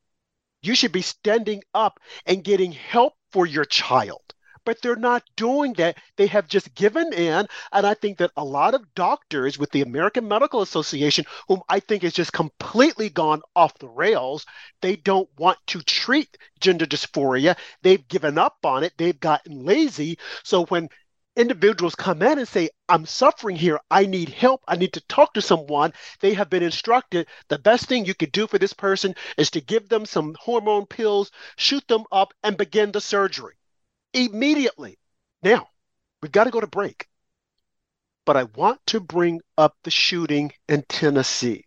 You 0.61 0.75
should 0.75 0.91
be 0.91 1.01
standing 1.01 1.63
up 1.73 1.99
and 2.25 2.43
getting 2.43 2.71
help 2.71 3.13
for 3.31 3.45
your 3.45 3.65
child. 3.65 4.21
But 4.63 4.79
they're 4.83 4.95
not 4.95 5.23
doing 5.35 5.73
that. 5.73 5.97
They 6.17 6.27
have 6.27 6.47
just 6.47 6.75
given 6.75 7.11
in. 7.13 7.47
And 7.71 7.87
I 7.87 7.95
think 7.95 8.19
that 8.19 8.29
a 8.37 8.45
lot 8.45 8.75
of 8.75 8.93
doctors 8.93 9.57
with 9.57 9.71
the 9.71 9.81
American 9.81 10.27
Medical 10.27 10.61
Association, 10.61 11.25
whom 11.47 11.63
I 11.67 11.79
think 11.79 12.03
has 12.03 12.13
just 12.13 12.31
completely 12.31 13.09
gone 13.09 13.41
off 13.55 13.79
the 13.79 13.89
rails, 13.89 14.45
they 14.81 14.97
don't 14.97 15.27
want 15.35 15.57
to 15.67 15.81
treat 15.81 16.37
gender 16.59 16.85
dysphoria. 16.85 17.57
They've 17.81 18.07
given 18.07 18.37
up 18.37 18.57
on 18.63 18.83
it. 18.83 18.93
They've 18.97 19.19
gotten 19.19 19.65
lazy. 19.65 20.19
So 20.43 20.65
when 20.65 20.89
individuals 21.35 21.95
come 21.95 22.21
in 22.21 22.39
and 22.39 22.47
say, 22.47 22.69
I'm 22.89 23.05
suffering 23.05 23.55
here. 23.55 23.79
I 23.89 24.05
need 24.05 24.29
help. 24.29 24.63
I 24.67 24.75
need 24.75 24.93
to 24.93 25.01
talk 25.01 25.33
to 25.33 25.41
someone. 25.41 25.93
They 26.19 26.33
have 26.33 26.49
been 26.49 26.63
instructed 26.63 27.27
the 27.47 27.59
best 27.59 27.87
thing 27.87 28.05
you 28.05 28.13
could 28.13 28.31
do 28.31 28.47
for 28.47 28.57
this 28.57 28.73
person 28.73 29.15
is 29.37 29.51
to 29.51 29.61
give 29.61 29.89
them 29.89 30.05
some 30.05 30.35
hormone 30.39 30.85
pills, 30.85 31.31
shoot 31.55 31.87
them 31.87 32.03
up, 32.11 32.33
and 32.43 32.57
begin 32.57 32.91
the 32.91 33.01
surgery 33.01 33.55
immediately. 34.13 34.97
Now, 35.43 35.67
we've 36.21 36.31
got 36.31 36.45
to 36.45 36.51
go 36.51 36.59
to 36.59 36.67
break. 36.67 37.07
But 38.25 38.37
I 38.37 38.43
want 38.43 38.79
to 38.87 38.99
bring 38.99 39.41
up 39.57 39.75
the 39.83 39.91
shooting 39.91 40.51
in 40.67 40.83
Tennessee 40.83 41.65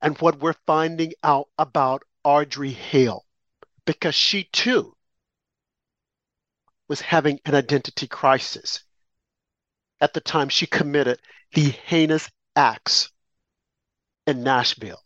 and 0.00 0.18
what 0.18 0.40
we're 0.40 0.54
finding 0.66 1.12
out 1.22 1.48
about 1.58 2.02
Audrey 2.24 2.70
Hale 2.70 3.24
because 3.84 4.14
she 4.14 4.44
too 4.44 4.94
was 6.90 7.00
having 7.00 7.38
an 7.44 7.54
identity 7.54 8.08
crisis 8.08 8.82
at 10.00 10.12
the 10.12 10.20
time 10.20 10.48
she 10.48 10.66
committed 10.66 11.20
the 11.54 11.70
heinous 11.86 12.28
acts 12.56 13.12
in 14.26 14.42
Nashville. 14.42 14.98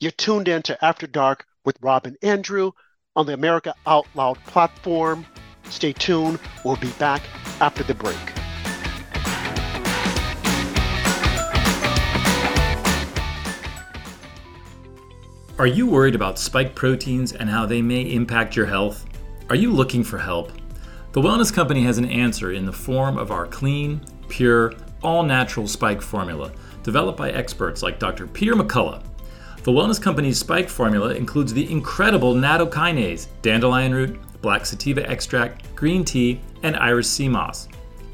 You're 0.00 0.12
tuned 0.12 0.48
in 0.48 0.62
to 0.62 0.82
After 0.82 1.06
Dark 1.06 1.44
with 1.62 1.76
Rob 1.82 2.06
and 2.06 2.16
Andrew 2.22 2.72
on 3.14 3.26
the 3.26 3.34
America 3.34 3.74
Out 3.86 4.06
Loud 4.14 4.38
platform. 4.46 5.26
Stay 5.64 5.92
tuned. 5.92 6.38
We'll 6.64 6.76
be 6.76 6.90
back 6.92 7.20
after 7.60 7.82
the 7.82 7.92
break. 7.92 8.16
Are 15.58 15.66
you 15.66 15.86
worried 15.86 16.14
about 16.14 16.38
spike 16.38 16.74
proteins 16.74 17.32
and 17.32 17.50
how 17.50 17.66
they 17.66 17.82
may 17.82 18.10
impact 18.10 18.56
your 18.56 18.66
health? 18.66 19.04
Are 19.50 19.56
you 19.56 19.70
looking 19.70 20.02
for 20.02 20.16
help? 20.16 20.50
The 21.16 21.22
Wellness 21.22 21.50
Company 21.50 21.82
has 21.84 21.96
an 21.96 22.10
answer 22.10 22.52
in 22.52 22.66
the 22.66 22.72
form 22.74 23.16
of 23.16 23.30
our 23.30 23.46
clean, 23.46 24.02
pure, 24.28 24.74
all 25.02 25.22
natural 25.22 25.66
spike 25.66 26.02
formula, 26.02 26.52
developed 26.82 27.16
by 27.16 27.30
experts 27.30 27.82
like 27.82 27.98
Dr. 27.98 28.26
Peter 28.26 28.52
McCullough. 28.52 29.02
The 29.62 29.72
Wellness 29.72 29.98
Company's 29.98 30.38
spike 30.38 30.68
formula 30.68 31.14
includes 31.14 31.54
the 31.54 31.72
incredible 31.72 32.34
nattokinase, 32.34 33.28
dandelion 33.40 33.94
root, 33.94 34.20
black 34.42 34.66
sativa 34.66 35.08
extract, 35.08 35.74
green 35.74 36.04
tea, 36.04 36.38
and 36.62 36.76
Irish 36.76 37.06
sea 37.06 37.30
moss. 37.30 37.66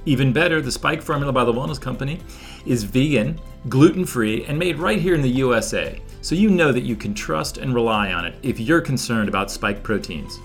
Even 0.07 0.33
better, 0.33 0.62
the 0.62 0.71
spike 0.71 1.03
formula 1.03 1.33
by 1.33 1.45
the 1.45 1.53
Wellness 1.53 1.81
Company 1.81 2.21
is 2.67 2.85
vegan, 2.85 3.37
gluten 3.69 4.07
free, 4.07 4.45
and 4.45 4.57
made 4.57 4.79
right 4.79 5.01
here 5.01 5.17
in 5.17 5.23
the 5.23 5.29
USA, 5.29 6.01
so 6.21 6.37
you 6.37 6.51
know 6.51 6.71
that 6.71 6.85
you 6.85 6.95
can 6.95 7.15
trust 7.15 7.59
and 7.59 7.75
rely 7.75 8.12
on 8.12 8.25
it 8.25 8.37
if 8.45 8.61
you're 8.61 8.81
concerned 8.81 9.29
about 9.29 9.51
spike 9.51 9.83
proteins. 9.83 10.38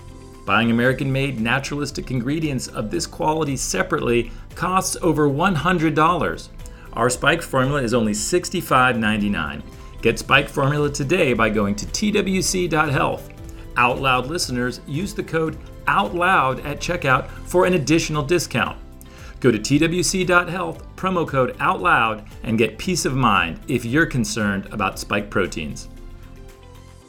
Buying 0.48 0.70
American 0.70 1.12
made 1.12 1.38
naturalistic 1.38 2.10
ingredients 2.10 2.68
of 2.68 2.90
this 2.90 3.06
quality 3.06 3.54
separately 3.54 4.32
costs 4.54 4.96
over 5.02 5.28
$100. 5.28 6.48
Our 6.94 7.10
Spike 7.10 7.42
formula 7.42 7.82
is 7.82 7.92
only 7.92 8.12
$65.99. 8.12 9.62
Get 10.00 10.18
Spike 10.18 10.48
formula 10.48 10.90
today 10.90 11.34
by 11.34 11.50
going 11.50 11.74
to 11.74 11.84
twc.health. 11.84 13.28
Out 13.76 14.00
Loud 14.00 14.28
listeners 14.28 14.80
use 14.86 15.12
the 15.12 15.22
code 15.22 15.58
OUTLOUD 15.86 16.64
at 16.64 16.80
checkout 16.80 17.28
for 17.28 17.66
an 17.66 17.74
additional 17.74 18.22
discount. 18.22 18.78
Go 19.40 19.50
to 19.50 19.58
twc.health, 19.58 20.96
promo 20.96 21.28
code 21.28 21.58
OUTLOUD, 21.58 22.26
and 22.44 22.56
get 22.56 22.78
peace 22.78 23.04
of 23.04 23.14
mind 23.14 23.60
if 23.68 23.84
you're 23.84 24.06
concerned 24.06 24.66
about 24.72 24.98
spike 24.98 25.28
proteins. 25.28 25.90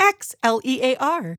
X 0.00 0.34
L 0.42 0.60
E 0.64 0.80
A 0.82 0.96
R. 0.96 1.36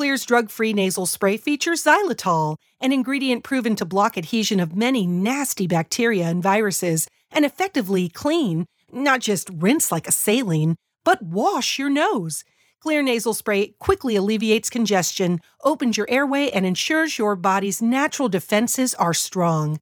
Xlear's 0.00 0.24
drug 0.24 0.50
free 0.50 0.72
nasal 0.72 1.06
spray 1.06 1.36
features 1.36 1.84
xylitol, 1.84 2.56
an 2.80 2.92
ingredient 2.92 3.44
proven 3.44 3.76
to 3.76 3.84
block 3.84 4.16
adhesion 4.16 4.58
of 4.58 4.74
many 4.74 5.06
nasty 5.06 5.66
bacteria 5.66 6.24
and 6.26 6.42
viruses 6.42 7.06
and 7.30 7.44
effectively 7.44 8.08
clean, 8.08 8.66
not 8.92 9.20
just 9.20 9.50
rinse 9.52 9.92
like 9.92 10.08
a 10.08 10.12
saline, 10.12 10.76
but 11.04 11.22
wash 11.22 11.78
your 11.78 11.90
nose. 11.90 12.44
Xlear 12.84 13.04
nasal 13.04 13.34
spray 13.34 13.74
quickly 13.78 14.16
alleviates 14.16 14.70
congestion, 14.70 15.40
opens 15.62 15.98
your 15.98 16.08
airway, 16.08 16.48
and 16.50 16.64
ensures 16.64 17.18
your 17.18 17.36
body's 17.36 17.82
natural 17.82 18.30
defenses 18.30 18.94
are 18.94 19.12
strong. 19.12 19.78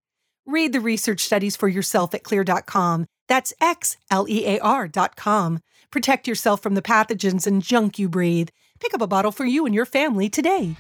Read 0.47 0.73
the 0.73 0.81
research 0.81 1.21
studies 1.21 1.55
for 1.57 1.69
yourself 1.69 2.13
at 2.13 2.25
xlear.com. 2.25 3.07
That's 3.29 3.53
X 3.61 3.97
L 4.11 4.27
E 4.29 4.47
A 4.47 4.59
R.com. 4.59 5.61
Protect 5.91 6.29
yourself 6.29 6.63
from 6.63 6.75
the 6.75 6.83
pathogens 6.83 7.47
and 7.47 7.63
junk 7.63 7.99
you 7.99 8.11
breathe. 8.11 8.51
Pick 8.79 8.93
up 8.93 9.01
a 9.01 9.07
bottle 9.07 9.33
for 9.33 9.47
you 9.47 9.65
and 9.65 9.75
your 9.75 9.87
family 9.87 10.29
today. 10.29 10.77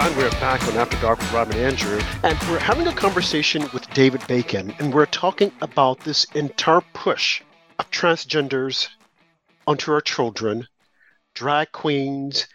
And 0.00 0.16
we're 0.16 0.28
back 0.32 0.66
on 0.66 0.76
After 0.76 1.00
Dark 1.00 1.20
with 1.20 1.32
Rob 1.32 1.50
and 1.50 1.60
Andrew, 1.60 2.00
and 2.24 2.36
we're 2.50 2.58
having 2.58 2.88
a 2.88 2.92
conversation 2.92 3.68
with 3.72 3.88
David 3.94 4.26
Bacon, 4.26 4.74
and 4.80 4.92
we're 4.92 5.06
talking 5.06 5.52
about 5.60 6.00
this 6.00 6.24
entire 6.34 6.80
push 6.92 7.40
of 7.78 7.88
transgenders 7.92 8.88
onto 9.68 9.92
our 9.92 10.00
children, 10.00 10.66
drag 11.34 11.70
queens. 11.70 12.48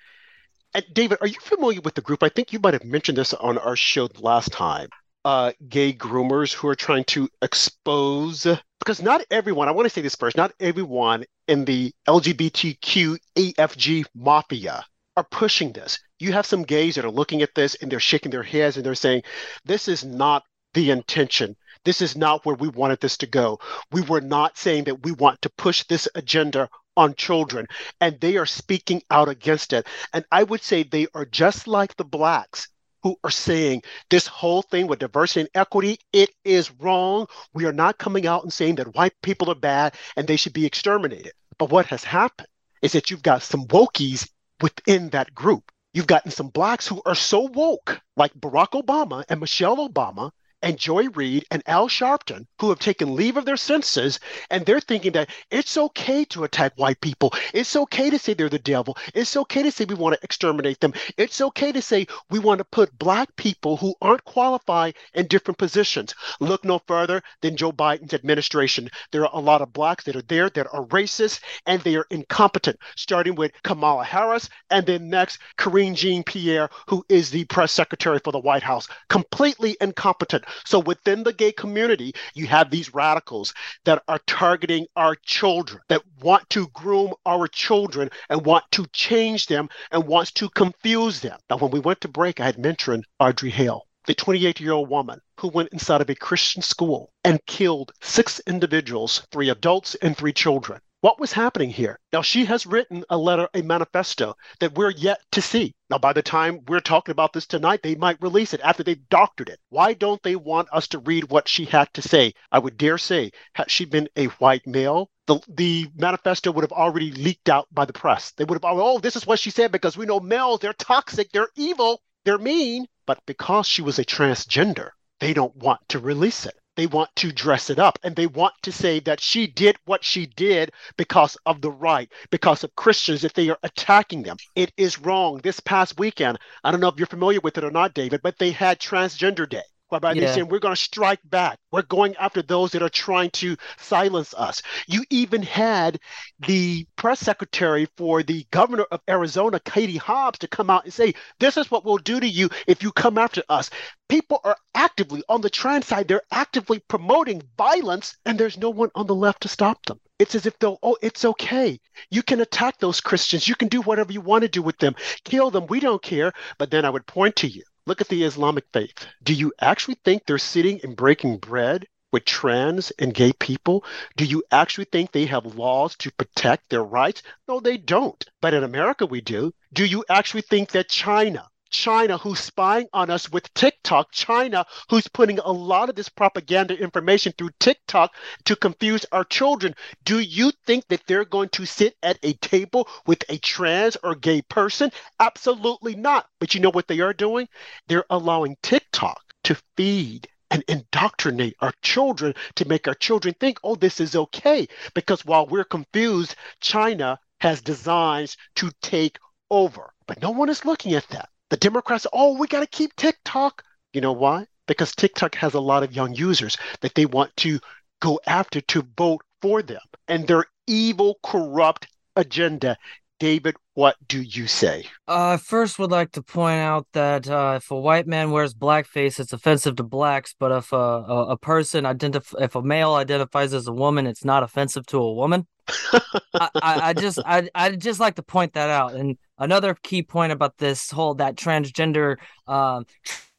And 0.74 0.84
David, 0.92 1.20
are 1.22 1.28
you 1.28 1.40
familiar 1.40 1.80
with 1.80 1.96
the 1.96 2.02
group? 2.02 2.22
I 2.22 2.28
think 2.28 2.52
you 2.52 2.60
might 2.60 2.74
have 2.74 2.84
mentioned 2.84 3.18
this 3.18 3.34
on 3.34 3.58
our 3.58 3.78
show 3.78 4.10
last 4.20 4.52
time. 4.52 4.90
Uh, 5.24 5.54
gay 5.70 5.94
groomers 5.94 6.52
who 6.54 6.68
are 6.68 6.76
trying 6.76 7.06
to 7.06 7.30
expose 7.42 8.46
because 8.88 9.02
not 9.02 9.22
everyone, 9.30 9.68
I 9.68 9.72
want 9.72 9.86
to 9.86 9.90
say 9.90 10.00
this 10.00 10.16
first, 10.16 10.38
not 10.38 10.54
everyone 10.62 11.26
in 11.50 11.66
the 11.66 11.92
LGBTQ 12.08 13.18
AFG 13.36 14.06
mafia 14.16 14.86
are 15.18 15.26
pushing 15.30 15.74
this. 15.74 16.00
You 16.20 16.32
have 16.32 16.46
some 16.46 16.64
gays 16.64 16.96
that 16.96 17.04
are 17.04 17.12
looking 17.12 17.42
at 17.42 17.54
this 17.54 17.76
and 17.76 17.92
they're 17.92 18.00
shaking 18.00 18.32
their 18.32 18.44
heads 18.44 18.78
and 18.78 18.86
they're 18.86 18.96
saying, 18.96 19.24
this 19.66 19.90
is 19.90 20.06
not 20.06 20.44
the 20.74 20.90
intention. 20.90 21.58
This 21.84 22.02
is 22.02 22.16
not 22.16 22.46
where 22.46 22.56
we 22.56 22.70
wanted 22.70 23.02
this 23.02 23.18
to 23.18 23.28
go. 23.28 23.60
We 23.92 24.04
were 24.04 24.22
not 24.22 24.58
saying 24.58 24.86
that 24.86 25.04
we 25.04 25.12
want 25.12 25.42
to 25.42 25.50
push 25.58 25.84
this 25.84 26.08
agenda 26.16 26.70
on 26.96 27.14
children, 27.16 27.68
and 28.00 28.18
they 28.22 28.38
are 28.38 28.46
speaking 28.46 29.04
out 29.12 29.28
against 29.28 29.74
it. 29.74 29.86
And 30.14 30.24
I 30.32 30.44
would 30.44 30.64
say 30.64 30.84
they 30.84 31.08
are 31.14 31.26
just 31.26 31.68
like 31.68 31.98
the 31.98 32.06
blacks 32.06 32.70
who 33.08 33.18
are 33.24 33.32
saying 33.32 33.84
this 34.10 34.28
whole 34.28 34.62
thing 34.62 34.88
with 34.88 35.00
diversity 35.00 35.42
and 35.42 35.50
equity, 35.56 35.98
it 36.12 36.30
is 36.44 36.72
wrong. 36.80 37.28
We 37.54 37.66
are 37.66 37.72
not 37.72 37.98
coming 37.98 38.28
out 38.28 38.44
and 38.44 38.52
saying 38.52 38.76
that 38.76 38.96
white 38.96 39.14
people 39.22 39.50
are 39.50 39.56
bad 39.56 39.96
and 40.18 40.28
they 40.28 40.36
should 40.36 40.52
be 40.54 40.66
exterminated. 40.66 41.32
But 41.58 41.70
what 41.70 41.86
has 41.86 42.04
happened 42.04 42.50
is 42.82 42.92
that 42.92 43.10
you've 43.10 43.24
got 43.24 43.44
some 43.44 43.66
wokies 43.68 44.30
within 44.62 45.10
that 45.12 45.34
group. 45.34 45.72
You've 45.94 46.06
gotten 46.06 46.32
some 46.32 46.50
blacks 46.50 46.86
who 46.86 47.02
are 47.06 47.16
so 47.16 47.50
woke, 47.54 48.02
like 48.18 48.34
Barack 48.34 48.82
Obama 48.82 49.24
and 49.30 49.40
Michelle 49.40 49.88
Obama, 49.90 50.32
and 50.68 50.78
Joy 50.78 51.08
Reid 51.08 51.46
and 51.50 51.64
Al 51.66 51.88
Sharpton, 51.88 52.46
who 52.60 52.68
have 52.68 52.80
taken 52.80 53.16
leave 53.16 53.38
of 53.38 53.46
their 53.46 53.56
senses, 53.56 54.20
and 54.50 54.66
they're 54.66 54.82
thinking 54.82 55.14
that 55.14 55.30
it's 55.50 55.78
okay 55.78 56.26
to 56.26 56.44
attack 56.44 56.74
white 56.76 57.00
people. 57.00 57.34
It's 57.54 57.78
okay 57.78 58.10
to 58.10 58.20
say 58.20 58.34
they're 58.34 58.50
the 58.50 58.60
devil. 58.60 58.98
It's 59.14 59.38
okay 59.38 59.64
to 59.64 59.72
say 59.72 59.86
we 59.86 59.96
want 59.96 60.16
to 60.16 60.24
exterminate 60.26 60.82
them. 60.82 60.92
It's 61.16 61.40
okay 61.40 61.72
to 61.72 61.82
say 61.82 62.06
we 62.30 62.40
want 62.40 62.58
to 62.58 62.66
put 62.66 63.00
black 63.00 63.34
people 63.38 63.78
who 63.78 63.96
aren't 64.02 64.26
qualified 64.26 64.96
in 65.14 65.28
different 65.28 65.58
positions. 65.58 66.14
Look 66.42 66.66
no 66.66 66.82
further 66.86 67.22
than 67.42 67.56
Joe 67.56 67.72
Biden's 67.72 68.14
administration. 68.14 68.90
There 69.14 69.26
are 69.26 69.32
a 69.34 69.40
lot 69.40 69.62
of 69.62 69.72
blacks 69.72 70.04
that 70.04 70.18
are 70.18 70.22
there 70.24 70.50
that 70.50 70.68
are 70.74 70.86
racist 70.88 71.40
and 71.66 71.82
they 71.82 71.96
are 71.96 72.08
incompetent, 72.10 72.78
starting 72.98 73.36
with 73.36 73.54
Kamala 73.64 74.04
Harris 74.04 74.50
and 74.70 74.86
then 74.86 75.10
next 75.10 75.40
Karine 75.58 75.96
Jean 75.96 76.24
Pierre, 76.24 76.70
who 76.90 77.06
is 77.08 77.30
the 77.30 77.46
press 77.46 77.72
secretary 77.72 78.20
for 78.22 78.34
the 78.34 78.40
White 78.40 78.64
House. 78.64 78.90
Completely 79.08 79.78
incompetent. 79.80 80.44
So 80.66 80.80
within 80.80 81.24
the 81.24 81.34
gay 81.34 81.52
community, 81.52 82.14
you 82.34 82.48
have 82.48 82.70
these 82.70 82.94
radicals 82.94 83.54
that 83.86 84.04
are 84.08 84.20
targeting 84.28 84.88
our 84.96 85.16
children, 85.16 85.82
that 85.90 86.04
want 86.22 86.50
to 86.52 86.68
groom 86.70 87.14
our 87.26 87.48
children 87.48 88.10
and 88.30 88.46
want 88.46 88.66
to 88.72 88.86
change 88.94 89.48
them 89.48 89.70
and 89.92 90.08
wants 90.08 90.32
to 90.34 90.50
confuse 90.50 91.20
them. 91.20 91.38
Now, 91.50 91.58
when 91.58 91.72
we 91.72 91.80
went 91.80 92.02
to 92.02 92.08
break, 92.08 92.40
I 92.40 92.46
had 92.46 92.58
mentioned 92.58 93.06
Audrey 93.20 93.50
Hale 93.50 93.88
the 94.08 94.16
28 94.16 94.62
year 94.62 94.72
old 94.72 94.90
woman 94.90 95.20
who 95.38 95.50
went 95.50 95.70
inside 95.74 96.00
of 96.00 96.10
a 96.10 96.16
Christian 96.16 96.62
school 96.62 97.12
and 97.26 97.46
killed 97.46 97.92
six 98.02 98.40
individuals, 98.48 99.28
three 99.32 99.50
adults 99.50 99.96
and 99.96 100.16
three 100.16 100.32
children. 100.32 100.80
What 101.08 101.22
was 101.22 101.32
happening 101.32 101.70
here? 101.70 102.02
Now, 102.12 102.22
she 102.22 102.44
has 102.44 102.66
written 102.66 103.06
a 103.10 103.18
letter, 103.18 103.48
a 103.54 103.62
manifesto 103.62 104.36
that 104.60 104.76
we're 104.76 104.92
yet 104.92 105.22
to 105.32 105.42
see. 105.42 105.74
Now, 105.90 106.00
by 106.00 106.12
the 106.12 106.22
time 106.22 106.66
we're 106.68 106.82
talking 106.82 107.14
about 107.14 107.32
this 107.32 107.48
tonight, 107.48 107.80
they 107.82 107.96
might 107.96 108.22
release 108.22 108.54
it 108.54 108.60
after 108.62 108.84
they've 108.84 109.08
doctored 109.08 109.48
it. 109.48 109.62
Why 109.70 109.94
don't 109.94 110.22
they 110.22 110.36
want 110.36 110.68
us 110.74 110.86
to 110.90 111.00
read 111.00 111.30
what 111.30 111.48
she 111.48 111.64
had 111.64 111.94
to 111.94 112.02
say? 112.02 112.34
I 112.52 112.60
would 112.60 112.76
dare 112.76 112.98
say, 112.98 113.32
had 113.54 113.72
she 113.72 113.86
been 113.86 114.10
a 114.18 114.26
white 114.26 114.68
male, 114.68 115.10
the, 115.28 115.40
the 115.48 115.88
manifesto 115.96 116.52
would 116.52 116.66
have 116.66 116.74
already 116.74 117.14
leaked 117.14 117.48
out 117.48 117.70
by 117.72 117.86
the 117.86 117.94
press. 117.94 118.32
They 118.32 118.44
would 118.44 118.62
have, 118.62 118.66
oh, 118.66 119.00
this 119.00 119.16
is 119.16 119.26
what 119.26 119.40
she 119.40 119.50
said 119.50 119.72
because 119.72 119.96
we 119.96 120.06
know 120.06 120.20
males, 120.20 120.60
they're 120.60 120.74
toxic, 120.74 121.32
they're 121.32 121.48
evil, 121.56 122.02
they're 122.26 122.38
mean. 122.38 122.86
But 123.06 123.26
because 123.26 123.66
she 123.66 123.82
was 123.82 123.98
a 123.98 124.04
transgender, 124.04 124.90
they 125.22 125.34
don't 125.34 125.56
want 125.56 125.80
to 125.88 126.00
release 126.00 126.46
it. 126.46 126.60
They 126.78 126.88
want 126.88 127.14
to 127.18 127.32
dress 127.32 127.70
it 127.72 127.80
up 127.80 128.00
and 128.04 128.16
they 128.16 128.28
want 128.28 128.54
to 128.62 128.72
say 128.72 129.00
that 129.02 129.20
she 129.20 129.48
did 129.48 129.78
what 129.86 130.06
she 130.06 130.28
did 130.28 130.72
because 130.96 131.36
of 131.46 131.60
the 131.60 131.72
right, 131.72 132.10
because 132.30 132.64
of 132.64 132.76
Christians, 132.76 133.24
if 133.24 133.34
they 133.34 133.50
are 133.50 133.60
attacking 133.64 134.24
them. 134.24 134.38
It 134.56 134.72
is 134.78 135.00
wrong. 135.00 135.40
This 135.40 135.60
past 135.60 136.00
weekend, 136.00 136.38
I 136.64 136.72
don't 136.72 136.80
know 136.80 136.88
if 136.88 136.98
you're 136.98 137.08
familiar 137.08 137.40
with 137.42 137.58
it 137.58 137.64
or 137.64 137.72
not, 137.72 137.96
David, 137.96 138.22
but 138.22 138.38
they 138.38 138.52
had 138.52 138.80
Transgender 138.80 139.50
Day 139.50 139.64
whereby 139.90 140.14
yeah. 140.14 140.34
saying 140.34 140.48
we're 140.48 140.60
going 140.60 140.76
to 140.76 140.82
strike 140.82 141.20
back. 141.26 141.58
We're 141.72 141.84
going 141.84 142.16
after 142.18 142.42
those 142.42 142.72
that 142.72 142.82
are 142.82 142.90
trying 142.90 143.32
to 143.32 143.58
silence 143.78 144.34
us. 144.34 144.62
You 144.88 145.04
even 145.10 145.42
had 145.44 146.00
the 146.40 146.86
press 146.96 147.20
secretary 147.20 147.88
for 147.98 148.24
the 148.24 148.46
governor 148.52 148.86
of 148.92 149.02
Arizona, 149.10 149.60
Katie 149.60 149.98
Hobbs, 149.98 150.40
to 150.40 150.48
come 150.48 150.70
out 150.70 150.86
and 150.86 150.94
say, 150.94 151.14
This 151.40 151.58
is 151.58 151.72
what 151.72 151.86
we'll 151.86 151.98
do 151.98 152.20
to 152.20 152.28
you 152.28 152.50
if 152.68 152.84
you 152.84 152.92
come 152.92 153.18
after 153.18 153.44
us. 153.50 153.70
People 154.10 154.40
are 154.44 154.58
actively 154.74 155.24
on 155.28 155.42
the 155.42 155.50
trans 155.50 155.88
side, 155.88 156.08
they're 156.08 156.22
actively 156.32 156.80
promoting 156.88 157.42
violence, 157.58 158.16
and 158.26 158.40
there's 158.40 158.58
no 158.58 158.70
one 158.70 158.90
on 158.96 159.08
the 159.08 159.16
left 159.16 159.42
to 159.42 159.48
stop 159.48 159.86
them. 159.86 160.00
It's 160.20 160.34
as 160.34 160.46
if 160.46 160.58
they'll, 160.58 160.80
oh, 160.82 160.98
it's 161.02 161.26
okay. 161.26 161.80
You 162.10 162.24
can 162.24 162.42
attack 162.42 162.80
those 162.80 163.02
Christians. 163.02 163.48
You 163.48 163.56
can 163.56 163.68
do 163.68 163.82
whatever 163.82 164.12
you 164.12 164.22
want 164.22 164.44
to 164.44 164.48
do 164.48 164.62
with 164.62 164.78
them, 164.80 164.96
kill 165.24 165.52
them. 165.52 165.68
We 165.68 165.80
don't 165.80 166.02
care. 166.02 166.34
But 166.58 166.72
then 166.72 166.86
I 166.86 166.90
would 166.90 167.06
point 167.06 167.36
to 167.38 167.48
you 167.48 167.64
Look 167.88 168.02
at 168.02 168.10
the 168.10 168.26
Islamic 168.26 168.66
faith. 168.74 169.08
Do 169.24 169.34
you 169.34 169.54
actually 169.62 169.98
think 170.04 170.26
they're 170.26 170.38
sitting 170.38 170.82
and 170.84 170.94
breaking 170.94 171.38
bread 171.38 171.88
with 172.12 172.26
trans 172.26 172.92
and 173.00 173.14
gay 173.14 173.32
people? 173.32 173.86
Do 174.18 174.26
you 174.26 174.44
actually 174.52 174.88
think 174.92 175.14
they 175.14 175.26
have 175.28 175.56
laws 175.56 175.96
to 176.00 176.12
protect 176.12 176.70
their 176.70 176.84
rights? 176.84 177.24
No, 177.48 177.62
they 177.62 177.78
don't. 177.78 178.22
But 178.42 178.54
in 178.54 178.66
America, 178.66 179.06
we 179.06 179.22
do. 179.22 179.54
Do 179.72 179.86
you 179.86 180.04
actually 180.10 180.42
think 180.42 180.72
that 180.72 180.90
China, 180.90 181.48
China 181.70 182.18
who's 182.18 182.40
spying 182.40 182.88
on 182.94 183.10
us 183.10 183.32
with 183.32 183.54
TikTok, 183.54 184.12
China 184.12 184.66
who's 184.90 185.08
putting 185.08 185.40
a 185.40 185.52
lot 185.52 185.90
of 185.90 185.96
this 185.96 186.10
propaganda 186.10 186.78
information 186.78 187.34
through 187.38 187.52
TikTok 187.60 188.14
to 188.46 188.56
confuse 188.56 189.06
our 189.12 189.24
children. 189.24 189.76
Do 190.04 190.20
you 190.20 190.52
think 190.66 190.88
that 190.88 191.04
they're 191.08 191.26
going 191.26 191.50
to 191.50 191.66
sit 191.66 191.96
at 192.04 192.20
a 192.24 192.34
table 192.34 192.88
with 193.06 193.24
a 193.30 193.38
trans 193.38 193.98
or 194.04 194.16
gay 194.16 194.42
person? 194.42 194.92
Absolutely 195.20 195.96
not. 195.96 196.28
But 196.40 196.54
you 196.54 196.62
know 196.62 196.72
what 196.72 196.88
they 196.88 197.00
are 197.00 197.14
doing? 197.14 197.48
They're 197.88 198.06
allowing 198.10 198.58
TikTok 198.62 199.22
to 199.44 199.58
feed 199.76 200.28
and 200.50 200.64
indoctrinate 200.68 201.56
our 201.60 201.74
children 201.82 202.34
to 202.56 202.68
make 202.68 202.88
our 202.88 202.94
children 202.94 203.36
think, 203.40 203.60
oh, 203.64 203.76
this 203.76 204.00
is 204.00 204.16
okay. 204.16 204.68
Because 204.94 205.26
while 205.26 205.46
we're 205.46 205.64
confused, 205.64 206.36
China 206.62 207.20
has 207.40 207.62
designs 207.62 208.38
to 208.56 208.72
take 208.82 209.20
over. 209.52 209.94
But 210.08 210.22
no 210.22 210.32
one 210.32 210.50
is 210.50 210.66
looking 210.66 210.94
at 210.94 211.08
that. 211.10 211.30
The 211.50 211.58
Democrats, 211.58 212.08
oh, 212.12 212.38
we 212.38 212.48
got 212.48 212.60
to 212.60 212.68
keep 212.68 212.96
TikTok. 212.96 213.64
You 213.94 214.02
know 214.02 214.12
why? 214.12 214.48
Because 214.68 214.94
TikTok 214.94 215.36
has 215.36 215.54
a 215.54 215.62
lot 215.62 215.84
of 215.84 215.96
young 215.96 216.14
users 216.14 216.58
that 216.82 216.96
they 216.96 217.06
want 217.06 217.36
to 217.38 217.60
go 218.02 218.20
after 218.28 218.62
to 218.62 218.88
vote 218.98 219.22
for 219.42 219.62
them 219.62 219.82
and 220.08 220.28
their 220.28 220.46
evil, 220.68 221.20
corrupt 221.24 221.88
agenda. 222.16 222.78
David, 223.20 223.56
what 223.74 223.96
do 224.08 224.22
you 224.22 224.48
say? 224.48 224.86
I 225.08 225.34
uh, 225.34 225.38
first 225.38 225.80
would 225.80 225.92
like 225.92 226.12
to 226.12 226.22
point 226.22 226.60
out 226.60 226.88
that 226.94 227.28
uh, 227.28 227.54
if 227.58 227.72
a 227.72 227.80
white 227.80 228.08
man 228.08 228.32
wears 228.32 228.54
blackface, 228.54 229.20
it's 229.20 229.34
offensive 229.34 229.76
to 229.78 229.84
blacks. 229.84 230.36
But 230.38 230.52
if 230.52 230.72
a, 230.72 230.76
a, 230.76 231.28
a 231.30 231.38
person 231.38 231.86
identif- 231.86 232.40
if 232.40 232.56
a 232.56 232.62
male 232.62 232.94
identifies 232.94 233.54
as 233.54 233.68
a 233.68 233.74
woman, 233.74 234.06
it's 234.06 234.24
not 234.24 234.44
offensive 234.44 234.86
to 234.88 235.00
a 235.00 235.14
woman. 235.14 235.48
I, 235.90 236.10
I, 236.34 236.50
I, 236.62 236.94
just 236.94 237.20
I 237.26 237.50
I 237.56 237.72
just 237.72 238.00
like 238.00 238.16
to 238.16 238.24
point 238.24 238.54
that 238.54 238.70
out. 238.70 238.94
And 238.94 239.18
another 239.38 239.76
key 239.84 240.04
point 240.04 240.32
about 240.32 240.58
this 240.58 240.92
whole 240.92 241.16
that 241.16 241.36
transgender 241.36 242.18
um 242.48 242.86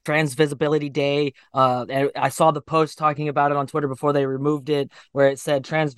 trans 0.09 0.33
visibility 0.33 0.89
day 0.89 1.35
uh 1.53 1.85
and 1.91 2.11
i 2.17 2.31
saw 2.31 2.51
the 2.51 2.63
post 2.63 2.97
talking 2.97 3.29
about 3.29 3.51
it 3.51 3.59
on 3.59 3.67
twitter 3.67 3.89
before 3.89 4.15
they 4.15 4.25
removed 4.25 4.71
it 4.71 4.91
where 5.13 5.29
it 5.29 5.39
said 5.39 5.63
trans 5.63 5.95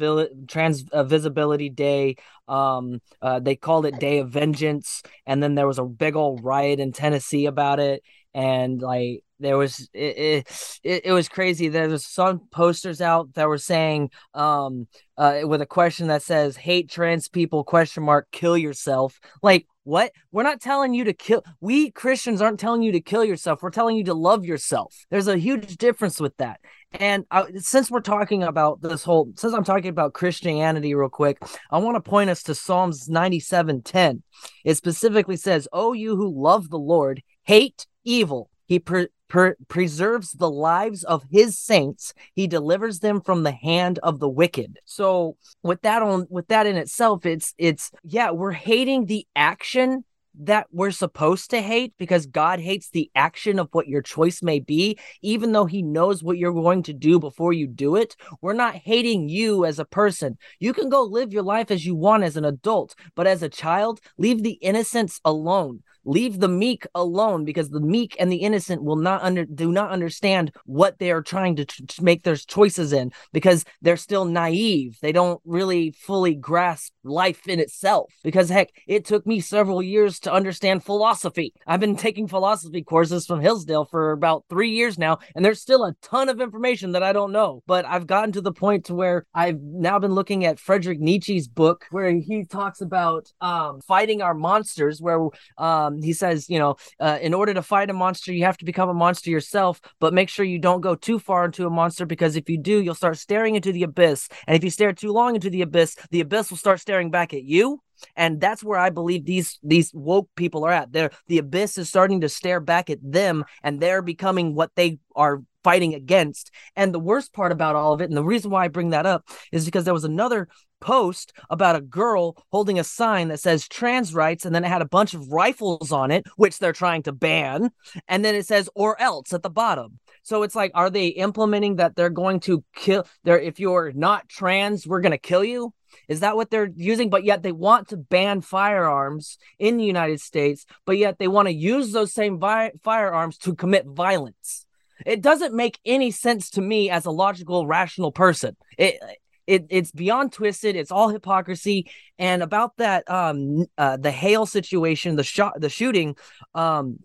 trans 0.49 0.85
uh, 0.90 1.05
visibility 1.05 1.68
day 1.68 2.16
um 2.49 3.01
uh, 3.23 3.38
they 3.38 3.55
called 3.55 3.87
it 3.87 4.01
day 4.01 4.18
of 4.18 4.29
vengeance 4.29 5.05
and 5.27 5.40
then 5.40 5.55
there 5.55 5.68
was 5.68 5.79
a 5.79 5.85
big 5.85 6.16
old 6.16 6.42
riot 6.42 6.81
in 6.81 6.90
tennessee 6.90 7.46
about 7.46 7.79
it 7.79 8.03
and 8.35 8.83
like 8.83 9.23
there 9.38 9.57
was 9.57 9.88
it, 9.94 10.46
it, 10.85 11.03
it 11.07 11.12
was 11.12 11.29
crazy. 11.29 11.68
There 11.68 11.88
was 11.88 12.05
some 12.07 12.42
posters 12.51 13.01
out 13.01 13.35
that 13.35 13.49
were 13.49 13.59
saying 13.59 14.11
um 14.35 14.87
uh 15.16 15.40
with 15.44 15.62
a 15.62 15.66
question 15.66 16.09
that 16.09 16.23
says 16.23 16.57
hate 16.57 16.90
trans 16.90 17.29
people 17.29 17.64
question 17.64 18.03
mark 18.03 18.29
kill 18.33 18.57
yourself. 18.57 19.18
Like 19.42 19.66
what? 19.85 20.12
We're 20.31 20.43
not 20.43 20.61
telling 20.61 20.95
you 20.95 21.05
to 21.05 21.12
kill 21.12 21.45
we 21.61 21.90
christians 21.90 22.43
aren't 22.43 22.61
telling 22.61 22.83
you 22.83 22.93
to 22.93 23.01
kill 23.01 23.25
yourself. 23.25 23.62
We're 23.62 23.71
telling 23.71 23.97
you 23.97 24.05
to 24.05 24.14
love 24.14 24.45
yourself. 24.45 24.95
There's 25.11 25.29
a 25.29 25.38
huge 25.38 25.77
difference 25.77 26.21
with 26.21 26.37
that. 26.37 26.61
And 26.93 27.25
I, 27.31 27.47
since 27.57 27.90
we're 27.90 28.01
talking 28.01 28.43
about 28.43 28.83
this 28.83 29.05
whole 29.05 29.33
since 29.37 29.55
i'm 29.55 29.62
talking 29.62 29.90
about 29.90 30.12
christianity 30.12 30.93
real 30.93 31.09
quick 31.09 31.38
i 31.71 31.79
want 31.79 31.95
to 31.95 32.11
point 32.11 32.31
us 32.31 32.43
to 32.43 32.55
psalms 32.57 33.09
97 33.09 33.83
10 33.83 34.23
it 34.64 34.75
specifically 34.75 35.37
says 35.37 35.69
oh 35.73 35.93
you 35.93 36.16
who 36.16 36.29
love 36.29 36.69
the 36.69 36.81
lord 36.81 37.23
hate 37.45 37.87
evil. 38.05 38.51
He 38.66 38.79
pre- 38.79 39.09
per- 39.31 39.57
preserves 39.69 40.33
the 40.33 40.51
lives 40.51 41.05
of 41.05 41.25
his 41.31 41.59
saints. 41.59 42.12
He 42.35 42.47
delivers 42.47 42.99
them 42.99 43.23
from 43.23 43.45
the 43.45 43.53
hand 43.53 43.99
of 44.03 44.19
the 44.19 44.29
wicked. 44.29 44.79
So 44.85 45.37
with 45.62 45.81
that 45.83 46.03
on 46.03 46.27
with 46.29 46.49
that 46.49 46.66
in 46.66 46.77
itself, 46.77 47.25
it's 47.25 47.55
it's 47.57 47.90
yeah, 48.05 48.33
we're 48.33 48.53
hating 48.53 49.07
the 49.07 49.27
action 49.35 50.05
that 50.43 50.66
we're 50.71 50.90
supposed 50.90 51.51
to 51.51 51.61
hate 51.61 51.93
because 51.99 52.27
God 52.27 52.61
hates 52.61 52.90
the 52.90 53.11
action 53.14 53.59
of 53.59 53.69
what 53.73 53.88
your 53.88 54.03
choice 54.03 54.43
may 54.43 54.61
be, 54.61 54.99
even 55.23 55.53
though 55.53 55.64
He 55.64 55.83
knows 55.83 56.23
what 56.23 56.38
you're 56.38 56.53
going 56.53 56.83
to 56.85 56.93
do 56.93 57.19
before 57.19 57.53
you 57.53 57.66
do 57.66 57.97
it. 57.97 58.16
We're 58.40 58.53
not 58.53 58.75
hating 58.75 59.29
you 59.29 59.64
as 59.64 59.79
a 59.79 59.85
person. 59.85 60.38
You 60.59 60.73
can 60.73 60.88
go 60.88 61.03
live 61.03 61.33
your 61.33 61.43
life 61.43 61.71
as 61.71 61.85
you 61.85 61.95
want 61.95 62.25
as 62.25 62.37
an 62.37 62.45
adult, 62.45 62.95
but 63.14 63.27
as 63.27 63.43
a 63.43 63.49
child, 63.49 64.01
leave 64.19 64.43
the 64.43 64.53
innocence 64.53 65.21
alone 65.25 65.83
leave 66.11 66.40
the 66.40 66.49
meek 66.49 66.87
alone 66.94 67.44
because 67.44 67.70
the 67.70 67.81
meek 67.81 68.16
and 68.18 68.33
the 68.33 68.38
innocent 68.38 68.83
will 68.83 68.96
not 68.96 69.23
under 69.23 69.44
do 69.44 69.70
not 69.70 69.90
understand 69.90 70.51
what 70.66 70.99
they 70.99 71.12
are 71.12 71.23
trying 71.23 71.55
to, 71.57 71.66
make 72.01 72.23
their 72.23 72.37
choices 72.37 72.92
in 72.92 73.12
because 73.33 73.64
they're 73.83 73.96
still 73.96 74.25
naive. 74.25 74.99
They 75.03 75.12
don't 75.12 75.40
really 75.44 75.92
fully 75.92 76.35
grasp 76.35 76.92
life 77.05 77.46
in 77.46 77.61
itself. 77.61 78.12
Because 78.25 78.49
heck 78.49 78.70
it 78.87 79.05
took 79.05 79.27
me 79.27 79.40
several 79.40 79.83
years 79.83 80.18
to 80.20 80.33
understand 80.33 80.85
philosophy. 80.85 81.53
I've 81.66 81.81
been 81.81 81.96
taking 81.96 82.27
philosophy 82.27 82.83
courses 82.83 83.27
from 83.27 83.40
hillsdale 83.40 83.85
for 83.85 84.12
about 84.12 84.44
three 84.49 84.70
years 84.70 84.99
now 84.99 85.18
and 85.35 85.44
there's 85.44 85.61
still 85.61 85.85
a 85.85 85.94
ton 86.03 86.29
of 86.29 86.40
information 86.40 86.92
that 86.92 87.03
i 87.03 87.12
don't 87.12 87.33
know. 87.33 87.62
But 87.66 87.85
i've 87.87 88.07
gotten 88.07 88.33
to 88.33 88.40
the 88.40 88.53
point 88.53 88.87
to 88.87 88.94
where 88.94 89.25
i've 89.35 89.61
now 89.61 89.99
been 89.99 90.14
looking 90.14 90.44
at 90.44 90.59
frederick 90.59 90.99
nietzsche's 90.99 91.49
book 91.49 91.87
where 91.90 92.11
he 92.11 92.44
talks 92.44 92.81
about 92.81 93.33
um, 93.40 93.81
fighting 93.81 94.23
our 94.23 94.35
monsters 94.35 95.01
where 95.01 95.20
um, 95.59 95.99
he 96.04 96.12
says, 96.12 96.48
you 96.48 96.58
know, 96.58 96.76
uh, 96.98 97.18
in 97.20 97.34
order 97.34 97.54
to 97.54 97.62
fight 97.62 97.90
a 97.90 97.92
monster, 97.92 98.32
you 98.32 98.44
have 98.44 98.56
to 98.58 98.64
become 98.64 98.88
a 98.88 98.94
monster 98.94 99.30
yourself, 99.30 99.80
but 99.98 100.14
make 100.14 100.28
sure 100.28 100.44
you 100.44 100.58
don't 100.58 100.80
go 100.80 100.94
too 100.94 101.18
far 101.18 101.44
into 101.44 101.66
a 101.66 101.70
monster 101.70 102.06
because 102.06 102.36
if 102.36 102.48
you 102.48 102.58
do, 102.58 102.82
you'll 102.82 102.94
start 102.94 103.18
staring 103.18 103.54
into 103.54 103.72
the 103.72 103.82
abyss. 103.82 104.28
And 104.46 104.56
if 104.56 104.64
you 104.64 104.70
stare 104.70 104.92
too 104.92 105.12
long 105.12 105.34
into 105.34 105.50
the 105.50 105.62
abyss, 105.62 105.96
the 106.10 106.20
abyss 106.20 106.50
will 106.50 106.58
start 106.58 106.80
staring 106.80 107.10
back 107.10 107.34
at 107.34 107.44
you. 107.44 107.80
And 108.16 108.40
that's 108.40 108.64
where 108.64 108.78
i 108.78 108.88
believe 108.90 109.24
these 109.24 109.58
these 109.62 109.92
woke 109.92 110.28
people 110.34 110.64
are 110.64 110.72
at. 110.72 110.92
They're 110.92 111.10
the 111.26 111.38
abyss 111.38 111.78
is 111.78 111.88
starting 111.88 112.22
to 112.22 112.28
stare 112.28 112.60
back 112.60 112.88
at 112.90 112.98
them 113.02 113.44
and 113.62 113.78
they're 113.78 114.02
becoming 114.02 114.54
what 114.54 114.70
they 114.74 114.98
are 115.14 115.42
fighting 115.62 115.94
against. 115.94 116.50
And 116.76 116.94
the 116.94 116.98
worst 116.98 117.32
part 117.32 117.52
about 117.52 117.76
all 117.76 117.92
of 117.92 118.00
it 118.00 118.08
and 118.08 118.16
the 118.16 118.24
reason 118.24 118.50
why 118.50 118.64
i 118.64 118.68
bring 118.68 118.90
that 118.90 119.06
up 119.06 119.28
is 119.52 119.64
because 119.64 119.84
there 119.84 119.94
was 119.94 120.04
another 120.04 120.48
post 120.81 121.33
about 121.51 121.77
a 121.77 121.81
girl 121.81 122.37
holding 122.51 122.79
a 122.79 122.85
sign 122.85 123.29
that 123.29 123.40
says 123.40 123.69
trans 123.69 124.14
rights 124.14 124.45
and 124.45 124.55
then 124.55 124.64
it 124.64 124.69
had 124.69 124.83
a 124.83 124.88
bunch 124.88 125.14
of 125.14 125.33
rifles 125.33 125.93
on 125.93 126.11
it 126.11 126.27
which 126.37 126.59
they're 126.59 126.73
trying 126.73 127.03
to 127.03 127.12
ban 127.12 127.71
and 128.09 128.25
then 128.25 128.35
it 128.35 128.47
says 128.47 128.69
or 128.75 129.01
else 129.01 129.33
at 129.33 129.43
the 129.43 129.51
bottom 129.51 129.99
So 130.23 130.43
it's 130.43 130.55
like, 130.55 130.73
are 130.75 130.90
they 130.90 131.09
implementing 131.09 131.77
that 131.77 131.97
they're 131.97 132.11
going 132.11 132.40
to 132.40 132.64
kill? 132.75 133.07
There, 133.25 133.40
if 133.40 133.59
you're 133.59 133.93
not 133.93 134.29
trans, 134.29 134.87
we're 134.87 135.01
going 135.01 135.12
to 135.12 135.19
kill 135.19 135.45
you. 135.45 135.73
Is 136.09 136.21
that 136.21 136.37
what 136.37 136.51
they're 136.51 136.71
using? 136.77 137.11
But 137.11 137.25
yet 137.25 137.43
they 137.43 137.53
want 137.53 137.88
to 137.88 137.97
ban 137.97 138.40
firearms 138.43 139.38
in 139.59 139.77
the 139.77 139.85
United 139.85 140.21
States, 140.21 140.66
but 140.87 140.99
yet 140.99 141.19
they 141.19 141.29
want 141.29 141.49
to 141.49 141.55
use 141.55 141.93
those 141.93 142.12
same 142.12 142.38
vi- 142.38 142.73
firearms 142.83 143.38
to 143.38 143.55
commit 143.55 143.87
violence. 143.87 144.66
It 145.07 145.23
doesn't 145.23 145.55
make 145.55 145.81
any 145.85 146.11
sense 146.11 146.51
to 146.51 146.61
me 146.61 146.90
as 146.90 147.07
a 147.07 147.11
logical, 147.11 147.66
rational 147.66 148.12
person. 148.12 148.57
It 148.77 149.01
it 149.46 149.66
it's 149.70 149.90
beyond 149.90 150.33
twisted. 150.33 150.76
It's 150.76 150.92
all 150.92 151.09
hypocrisy. 151.09 151.90
And 152.18 152.42
about 152.42 152.76
that, 152.76 153.11
um, 153.11 153.66
uh, 153.79 153.96
the 153.96 154.11
Hale 154.11 154.46
situation, 154.46 155.16
the 155.16 155.24
shot, 155.24 155.61
the 155.61 155.68
shooting, 155.68 156.16
um, 156.55 156.98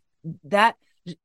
that 0.45 0.75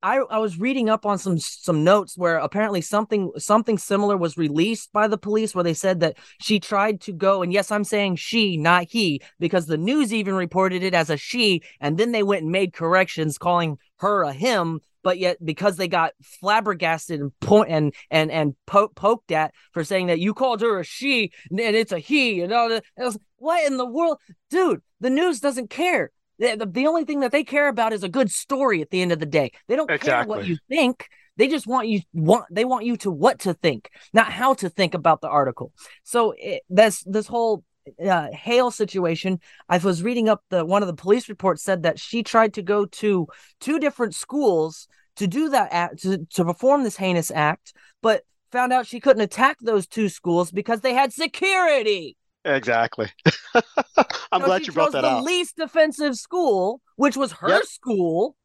I, 0.02 0.18
I 0.18 0.38
was 0.38 0.58
reading 0.58 0.90
up 0.90 1.06
on 1.06 1.16
some 1.16 1.38
some 1.38 1.84
notes 1.84 2.16
where 2.16 2.36
apparently 2.36 2.82
something 2.82 3.32
something 3.38 3.78
similar 3.78 4.16
was 4.16 4.36
released 4.36 4.92
by 4.92 5.08
the 5.08 5.16
police 5.16 5.54
where 5.54 5.64
they 5.64 5.72
said 5.74 6.00
that 6.00 6.18
she 6.38 6.60
tried 6.60 7.00
to 7.02 7.12
go 7.12 7.42
and 7.42 7.50
yes 7.50 7.70
I'm 7.70 7.84
saying 7.84 8.16
she 8.16 8.58
not 8.58 8.86
he 8.90 9.22
because 9.38 9.66
the 9.66 9.78
news 9.78 10.12
even 10.12 10.34
reported 10.34 10.82
it 10.82 10.92
as 10.92 11.08
a 11.08 11.16
she 11.16 11.62
and 11.80 11.96
then 11.96 12.12
they 12.12 12.22
went 12.22 12.42
and 12.42 12.52
made 12.52 12.74
corrections 12.74 13.38
calling 13.38 13.78
her 14.00 14.22
a 14.22 14.34
him 14.34 14.80
but 15.02 15.18
yet 15.18 15.36
because 15.44 15.76
they 15.76 15.88
got 15.88 16.12
flabbergasted 16.22 17.20
and 17.20 17.38
point 17.40 17.70
and 17.70 17.94
and 18.10 18.30
and 18.30 18.54
po- 18.66 18.88
poked 18.88 19.32
at 19.32 19.52
for 19.72 19.84
saying 19.84 20.06
that 20.08 20.20
you 20.20 20.34
called 20.34 20.60
her 20.60 20.80
a 20.80 20.84
she 20.84 21.32
and 21.50 21.60
it's 21.60 21.92
a 21.92 21.98
he 21.98 22.40
and 22.40 22.52
all 22.52 22.68
that 22.68 22.84
what 23.36 23.66
in 23.66 23.76
the 23.76 23.86
world? 23.86 24.18
Dude 24.50 24.82
the 25.00 25.10
news 25.10 25.40
doesn't 25.40 25.70
care. 25.70 26.10
The, 26.38 26.66
the 26.70 26.86
only 26.86 27.04
thing 27.04 27.20
that 27.20 27.32
they 27.32 27.44
care 27.44 27.68
about 27.68 27.92
is 27.92 28.02
a 28.02 28.08
good 28.08 28.30
story 28.30 28.80
at 28.80 28.90
the 28.90 29.02
end 29.02 29.12
of 29.12 29.18
the 29.18 29.26
day. 29.26 29.52
They 29.68 29.76
don't 29.76 29.90
exactly. 29.90 30.12
care 30.12 30.26
what 30.26 30.46
you 30.46 30.56
think. 30.68 31.08
They 31.36 31.48
just 31.48 31.66
want 31.66 31.88
you 31.88 32.00
want 32.12 32.46
they 32.50 32.64
want 32.64 32.84
you 32.84 32.96
to 32.98 33.10
what 33.10 33.40
to 33.40 33.54
think 33.54 33.90
not 34.12 34.30
how 34.30 34.54
to 34.54 34.68
think 34.68 34.94
about 34.94 35.20
the 35.20 35.28
article. 35.28 35.72
So 36.02 36.34
it, 36.36 36.62
this 36.68 37.02
this 37.06 37.26
whole 37.26 37.64
uh, 38.04 38.28
Hale 38.32 38.70
situation, 38.70 39.40
I 39.68 39.78
was 39.78 40.02
reading 40.02 40.28
up 40.28 40.42
the 40.50 40.64
one 40.64 40.82
of 40.82 40.86
the 40.86 40.94
police 40.94 41.28
reports 41.28 41.62
said 41.62 41.82
that 41.82 41.98
she 41.98 42.22
tried 42.22 42.54
to 42.54 42.62
go 42.62 42.86
to 42.86 43.28
two 43.60 43.78
different 43.78 44.14
schools 44.14 44.88
to 45.16 45.26
do 45.26 45.48
that 45.50 45.68
act 45.72 46.02
to, 46.02 46.26
to 46.34 46.44
perform 46.44 46.82
this 46.82 46.96
heinous 46.96 47.30
act, 47.30 47.74
but 48.02 48.22
found 48.50 48.72
out 48.72 48.86
she 48.86 49.00
couldn't 49.00 49.22
attack 49.22 49.58
those 49.60 49.86
two 49.86 50.08
schools 50.08 50.50
because 50.50 50.80
they 50.80 50.94
had 50.94 51.12
security. 51.12 52.16
Exactly. 52.44 53.08
I'm 53.54 54.40
so 54.40 54.46
glad 54.46 54.66
you 54.66 54.72
brought 54.72 54.92
that 54.92 55.02
the 55.02 55.08
out. 55.08 55.24
Least 55.24 55.56
defensive 55.56 56.16
school, 56.16 56.80
which 56.96 57.16
was 57.16 57.32
her 57.32 57.48
yep. 57.48 57.64
school, 57.64 58.36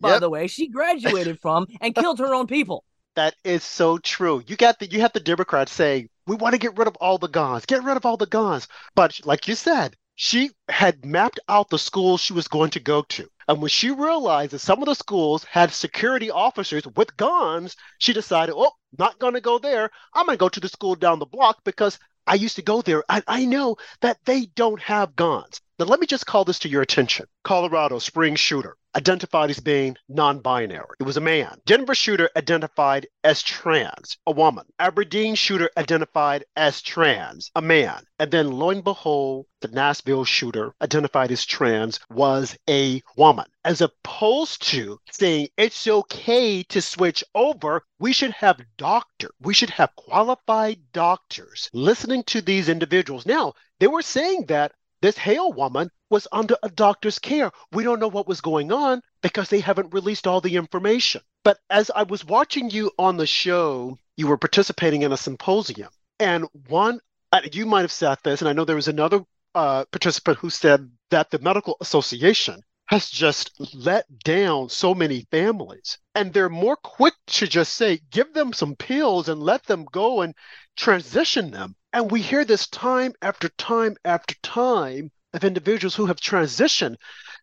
by 0.00 0.10
yep. 0.10 0.20
the 0.20 0.30
way, 0.30 0.46
she 0.46 0.68
graduated 0.68 1.38
from 1.40 1.66
and 1.80 1.94
killed 1.94 2.18
her 2.18 2.34
own 2.34 2.46
people. 2.46 2.84
That 3.16 3.36
is 3.44 3.62
so 3.62 3.98
true. 3.98 4.42
You 4.46 4.56
got 4.56 4.78
the 4.78 4.86
you 4.86 5.00
have 5.00 5.12
the 5.12 5.20
Democrats 5.20 5.72
saying 5.72 6.08
we 6.26 6.34
want 6.34 6.54
to 6.54 6.58
get 6.58 6.76
rid 6.76 6.88
of 6.88 6.96
all 6.96 7.18
the 7.18 7.28
guns, 7.28 7.64
get 7.66 7.84
rid 7.84 7.96
of 7.96 8.04
all 8.04 8.16
the 8.16 8.26
guns. 8.26 8.66
But 8.94 9.20
like 9.24 9.46
you 9.46 9.54
said, 9.54 9.96
she 10.16 10.50
had 10.68 11.04
mapped 11.04 11.38
out 11.48 11.70
the 11.70 11.78
schools 11.78 12.20
she 12.20 12.32
was 12.32 12.48
going 12.48 12.70
to 12.70 12.80
go 12.80 13.02
to. 13.02 13.28
And 13.46 13.60
when 13.60 13.68
she 13.68 13.90
realized 13.90 14.52
that 14.52 14.60
some 14.60 14.80
of 14.80 14.86
the 14.86 14.94
schools 14.94 15.44
had 15.44 15.72
security 15.72 16.30
officers 16.30 16.86
with 16.96 17.16
guns, 17.16 17.76
she 17.98 18.12
decided, 18.12 18.54
oh, 18.56 18.72
not 18.98 19.18
going 19.18 19.34
to 19.34 19.40
go 19.40 19.58
there. 19.58 19.90
I'm 20.14 20.26
going 20.26 20.36
to 20.36 20.40
go 20.40 20.48
to 20.48 20.60
the 20.60 20.68
school 20.68 20.94
down 20.94 21.18
the 21.18 21.26
block 21.26 21.58
because 21.64 21.98
I 22.26 22.34
used 22.34 22.56
to 22.56 22.62
go 22.62 22.82
there. 22.82 23.04
I, 23.08 23.22
I 23.28 23.44
know 23.44 23.76
that 24.00 24.18
they 24.24 24.46
don't 24.46 24.80
have 24.80 25.14
guns. 25.16 25.60
Now, 25.78 25.86
let 25.86 26.00
me 26.00 26.06
just 26.06 26.26
call 26.26 26.44
this 26.44 26.60
to 26.60 26.68
your 26.68 26.82
attention. 26.82 27.26
Colorado 27.42 27.98
spring 27.98 28.34
shooter 28.34 28.76
identified 28.96 29.50
as 29.50 29.60
being 29.60 29.96
non 30.08 30.38
binary. 30.38 30.96
It 31.00 31.04
was 31.04 31.16
a 31.16 31.20
man. 31.20 31.60
Denver 31.66 31.94
shooter 31.94 32.30
identified 32.36 33.06
as 33.22 33.42
trans, 33.42 34.16
a 34.26 34.32
woman. 34.32 34.66
Aberdeen 34.78 35.34
shooter 35.34 35.70
identified 35.76 36.44
as 36.56 36.80
trans, 36.82 37.50
a 37.54 37.62
man. 37.62 38.04
And 38.18 38.30
then 38.30 38.52
lo 38.52 38.70
and 38.70 38.84
behold, 38.84 39.46
the 39.60 39.68
Nashville 39.68 40.24
shooter 40.24 40.74
identified 40.80 41.32
as 41.32 41.44
trans 41.44 41.98
was 42.10 42.56
a 42.68 43.02
woman. 43.16 43.46
As 43.64 43.80
opposed 43.80 44.62
to 44.68 44.98
saying 45.10 45.48
it's 45.56 45.86
okay 45.86 46.62
to 46.64 46.82
switch 46.82 47.24
over, 47.34 47.84
we 47.98 48.12
should 48.12 48.32
have 48.32 48.60
doctor. 48.76 49.30
We 49.40 49.54
should 49.54 49.70
have 49.70 49.96
qualified 49.96 50.92
doctors 50.92 51.70
listening 51.72 52.24
to 52.24 52.40
these 52.40 52.68
individuals. 52.68 53.26
Now, 53.26 53.54
they 53.80 53.86
were 53.86 54.02
saying 54.02 54.46
that 54.46 54.72
this 55.00 55.18
Hale 55.18 55.52
woman 55.52 55.90
was 56.14 56.28
under 56.30 56.56
a 56.62 56.68
doctor's 56.68 57.18
care. 57.18 57.50
We 57.72 57.82
don't 57.82 57.98
know 57.98 58.06
what 58.06 58.28
was 58.28 58.40
going 58.40 58.70
on 58.70 59.02
because 59.20 59.48
they 59.48 59.58
haven't 59.58 59.92
released 59.92 60.28
all 60.28 60.40
the 60.40 60.54
information. 60.54 61.22
But 61.42 61.58
as 61.68 61.90
I 61.92 62.04
was 62.04 62.24
watching 62.24 62.70
you 62.70 62.92
on 63.00 63.16
the 63.16 63.26
show, 63.26 63.98
you 64.16 64.28
were 64.28 64.38
participating 64.38 65.02
in 65.02 65.10
a 65.10 65.16
symposium. 65.16 65.90
And 66.20 66.46
one, 66.68 67.00
uh, 67.32 67.40
you 67.52 67.66
might 67.66 67.80
have 67.80 67.90
said 67.90 68.18
this, 68.22 68.40
and 68.40 68.48
I 68.48 68.52
know 68.52 68.64
there 68.64 68.76
was 68.76 68.86
another 68.86 69.24
uh, 69.56 69.86
participant 69.86 70.38
who 70.38 70.50
said 70.50 70.88
that 71.10 71.32
the 71.32 71.40
Medical 71.40 71.76
Association 71.80 72.60
has 72.86 73.10
just 73.10 73.50
let 73.74 74.04
down 74.20 74.68
so 74.68 74.94
many 74.94 75.26
families. 75.32 75.98
And 76.14 76.32
they're 76.32 76.48
more 76.48 76.76
quick 76.76 77.14
to 77.38 77.48
just 77.48 77.74
say, 77.74 77.98
give 78.12 78.32
them 78.34 78.52
some 78.52 78.76
pills 78.76 79.28
and 79.28 79.42
let 79.42 79.64
them 79.64 79.84
go 79.90 80.20
and 80.20 80.32
transition 80.76 81.50
them. 81.50 81.74
And 81.92 82.08
we 82.08 82.22
hear 82.22 82.44
this 82.44 82.68
time 82.68 83.14
after 83.20 83.48
time 83.48 83.96
after 84.04 84.36
time 84.44 85.10
of 85.34 85.44
individuals 85.44 85.94
who 85.94 86.06
have 86.06 86.20
transitioned. 86.20 86.96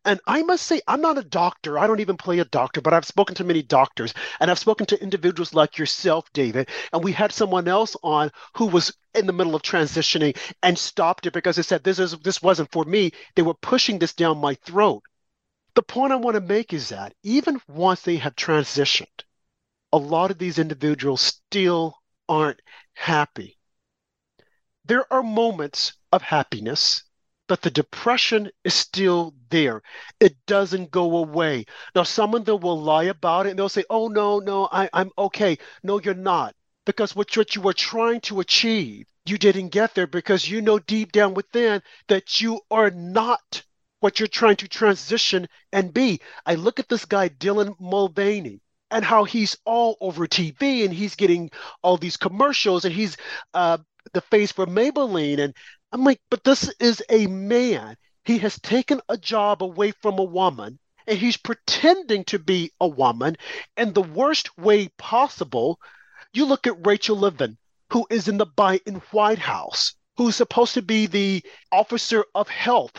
And 0.03 0.19
I 0.25 0.41
must 0.41 0.65
say, 0.65 0.81
I'm 0.87 1.01
not 1.01 1.17
a 1.19 1.23
doctor. 1.23 1.77
I 1.77 1.85
don't 1.85 1.99
even 1.99 2.17
play 2.17 2.39
a 2.39 2.45
doctor, 2.45 2.81
but 2.81 2.93
I've 2.93 3.05
spoken 3.05 3.35
to 3.35 3.43
many 3.43 3.61
doctors 3.61 4.13
and 4.39 4.49
I've 4.49 4.57
spoken 4.57 4.87
to 4.87 5.03
individuals 5.03 5.53
like 5.53 5.77
yourself, 5.77 6.31
David. 6.33 6.69
And 6.91 7.03
we 7.03 7.11
had 7.11 7.31
someone 7.31 7.67
else 7.67 7.95
on 8.01 8.31
who 8.57 8.65
was 8.65 8.91
in 9.13 9.27
the 9.27 9.33
middle 9.33 9.53
of 9.53 9.61
transitioning 9.61 10.35
and 10.63 10.77
stopped 10.77 11.27
it 11.27 11.33
because 11.33 11.57
they 11.57 11.61
said, 11.61 11.83
this, 11.83 11.99
is, 11.99 12.17
this 12.19 12.41
wasn't 12.41 12.71
for 12.71 12.85
me. 12.85 13.11
They 13.35 13.43
were 13.43 13.53
pushing 13.53 13.99
this 13.99 14.13
down 14.13 14.39
my 14.39 14.55
throat. 14.55 15.03
The 15.75 15.83
point 15.83 16.13
I 16.13 16.17
want 16.17 16.35
to 16.35 16.41
make 16.41 16.73
is 16.73 16.89
that 16.89 17.13
even 17.23 17.61
once 17.67 18.01
they 18.01 18.17
have 18.17 18.35
transitioned, 18.35 19.05
a 19.93 19.97
lot 19.97 20.31
of 20.31 20.37
these 20.37 20.57
individuals 20.57 21.21
still 21.21 21.95
aren't 22.27 22.61
happy 22.93 23.57
there 24.85 25.11
are 25.13 25.23
moments 25.23 25.93
of 26.11 26.21
happiness, 26.21 27.03
but 27.51 27.63
the 27.63 27.69
depression 27.69 28.49
is 28.63 28.73
still 28.73 29.33
there. 29.49 29.81
It 30.21 30.37
doesn't 30.45 30.89
go 30.89 31.17
away. 31.17 31.65
Now, 31.93 32.03
some 32.03 32.33
of 32.33 32.45
them 32.45 32.61
will 32.61 32.81
lie 32.81 33.03
about 33.03 33.45
it 33.45 33.49
and 33.49 33.59
they'll 33.59 33.67
say, 33.67 33.83
oh, 33.89 34.07
no, 34.07 34.39
no, 34.39 34.69
I, 34.71 34.89
I'm 34.93 35.11
okay. 35.17 35.57
No, 35.83 35.99
you're 35.99 36.13
not. 36.13 36.55
Because 36.85 37.13
what, 37.13 37.35
what 37.35 37.53
you 37.53 37.61
were 37.61 37.73
trying 37.73 38.21
to 38.21 38.39
achieve, 38.39 39.05
you 39.25 39.37
didn't 39.37 39.67
get 39.67 39.95
there 39.95 40.07
because 40.07 40.47
you 40.47 40.61
know 40.61 40.79
deep 40.79 41.11
down 41.11 41.33
within 41.33 41.83
that 42.07 42.39
you 42.39 42.61
are 42.71 42.89
not 42.89 43.63
what 43.99 44.17
you're 44.17 44.27
trying 44.27 44.55
to 44.55 44.69
transition 44.69 45.45
and 45.73 45.93
be. 45.93 46.21
I 46.45 46.55
look 46.55 46.79
at 46.79 46.87
this 46.87 47.03
guy, 47.03 47.27
Dylan 47.27 47.75
Mulvaney 47.81 48.61
and 48.91 49.03
how 49.03 49.25
he's 49.25 49.57
all 49.65 49.97
over 49.99 50.25
TV 50.25 50.85
and 50.85 50.93
he's 50.93 51.15
getting 51.15 51.51
all 51.81 51.97
these 51.97 52.15
commercials 52.15 52.85
and 52.85 52.93
he's 52.95 53.17
uh, 53.53 53.77
the 54.13 54.21
face 54.21 54.53
for 54.53 54.65
Maybelline. 54.65 55.39
And 55.39 55.53
I'm 55.93 56.03
like, 56.05 56.21
but 56.29 56.43
this 56.43 56.73
is 56.79 57.03
a 57.09 57.27
man. 57.27 57.97
He 58.23 58.37
has 58.37 58.59
taken 58.59 59.01
a 59.09 59.17
job 59.17 59.61
away 59.61 59.91
from 59.91 60.19
a 60.19 60.23
woman 60.23 60.79
and 61.05 61.17
he's 61.17 61.35
pretending 61.35 62.23
to 62.25 62.39
be 62.39 62.71
a 62.79 62.87
woman 62.87 63.35
in 63.75 63.91
the 63.91 64.01
worst 64.01 64.57
way 64.57 64.87
possible. 64.97 65.79
You 66.31 66.45
look 66.45 66.65
at 66.65 66.85
Rachel 66.85 67.19
Levine, 67.19 67.57
who 67.91 68.07
is 68.09 68.29
in 68.29 68.37
the 68.37 68.45
Biden 68.45 69.01
White 69.11 69.39
House, 69.39 69.95
who's 70.15 70.37
supposed 70.37 70.75
to 70.75 70.81
be 70.81 71.07
the 71.07 71.43
officer 71.71 72.23
of 72.35 72.47
health, 72.47 72.97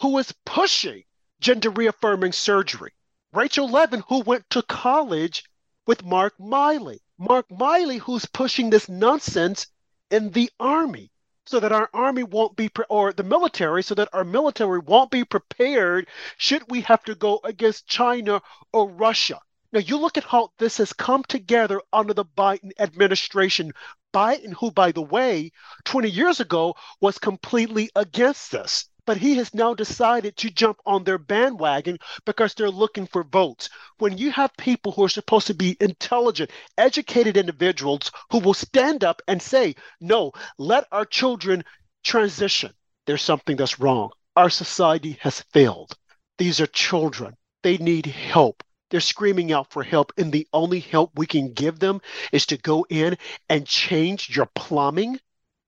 who 0.00 0.16
is 0.16 0.32
pushing 0.46 1.02
gender 1.40 1.68
reaffirming 1.68 2.32
surgery. 2.32 2.92
Rachel 3.32 3.70
Levine, 3.70 4.04
who 4.08 4.20
went 4.20 4.48
to 4.50 4.62
college 4.62 5.44
with 5.86 6.04
Mark 6.04 6.38
Milley. 6.38 7.00
Mark 7.18 7.48
Milley, 7.50 7.98
who's 7.98 8.24
pushing 8.24 8.70
this 8.70 8.88
nonsense 8.88 9.66
in 10.10 10.30
the 10.30 10.50
army 10.58 11.09
so 11.46 11.60
that 11.60 11.72
our 11.72 11.88
army 11.94 12.22
won't 12.22 12.56
be 12.56 12.68
pre- 12.68 12.84
or 12.88 13.12
the 13.12 13.22
military 13.22 13.82
so 13.82 13.94
that 13.94 14.08
our 14.12 14.24
military 14.24 14.78
won't 14.78 15.10
be 15.10 15.24
prepared 15.24 16.06
should 16.36 16.62
we 16.68 16.82
have 16.82 17.02
to 17.04 17.14
go 17.14 17.40
against 17.44 17.86
China 17.86 18.42
or 18.72 18.90
Russia. 18.90 19.40
Now 19.72 19.80
you 19.80 19.98
look 19.98 20.18
at 20.18 20.24
how 20.24 20.52
this 20.58 20.76
has 20.78 20.92
come 20.92 21.24
together 21.24 21.80
under 21.92 22.12
the 22.12 22.24
Biden 22.24 22.72
administration. 22.78 23.72
Biden, 24.12 24.52
who 24.52 24.70
by 24.70 24.92
the 24.92 25.02
way, 25.02 25.52
20 25.84 26.10
years 26.10 26.40
ago 26.40 26.74
was 27.00 27.18
completely 27.18 27.90
against 27.94 28.50
this 28.50 28.89
but 29.06 29.16
he 29.16 29.36
has 29.36 29.54
now 29.54 29.74
decided 29.74 30.36
to 30.36 30.50
jump 30.50 30.78
on 30.86 31.04
their 31.04 31.18
bandwagon 31.18 31.98
because 32.24 32.54
they're 32.54 32.70
looking 32.70 33.06
for 33.06 33.24
votes. 33.24 33.68
When 33.98 34.18
you 34.18 34.30
have 34.32 34.56
people 34.56 34.92
who 34.92 35.04
are 35.04 35.08
supposed 35.08 35.46
to 35.48 35.54
be 35.54 35.76
intelligent, 35.80 36.50
educated 36.78 37.36
individuals 37.36 38.10
who 38.30 38.38
will 38.38 38.54
stand 38.54 39.04
up 39.04 39.22
and 39.28 39.40
say, 39.40 39.74
no, 40.00 40.32
let 40.58 40.86
our 40.92 41.04
children 41.04 41.64
transition, 42.04 42.72
there's 43.06 43.22
something 43.22 43.56
that's 43.56 43.80
wrong. 43.80 44.10
Our 44.36 44.50
society 44.50 45.18
has 45.20 45.40
failed. 45.52 45.96
These 46.38 46.60
are 46.60 46.66
children. 46.66 47.36
They 47.62 47.76
need 47.78 48.06
help. 48.06 48.62
They're 48.90 49.00
screaming 49.00 49.52
out 49.52 49.70
for 49.72 49.82
help, 49.82 50.12
and 50.16 50.32
the 50.32 50.48
only 50.52 50.80
help 50.80 51.12
we 51.14 51.26
can 51.26 51.52
give 51.52 51.78
them 51.78 52.00
is 52.32 52.46
to 52.46 52.56
go 52.56 52.86
in 52.88 53.18
and 53.48 53.66
change 53.66 54.34
your 54.34 54.46
plumbing. 54.54 55.20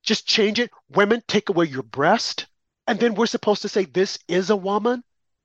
Just 0.02 0.26
change 0.26 0.58
it. 0.58 0.70
Women, 0.88 1.22
take 1.28 1.48
away 1.48 1.66
your 1.66 1.84
breast. 1.84 2.46
And 2.86 2.98
then 2.98 3.14
we're 3.14 3.26
supposed 3.26 3.62
to 3.62 3.68
say, 3.68 3.84
This 3.84 4.18
is 4.28 4.50
a 4.50 4.56
woman. 4.56 5.02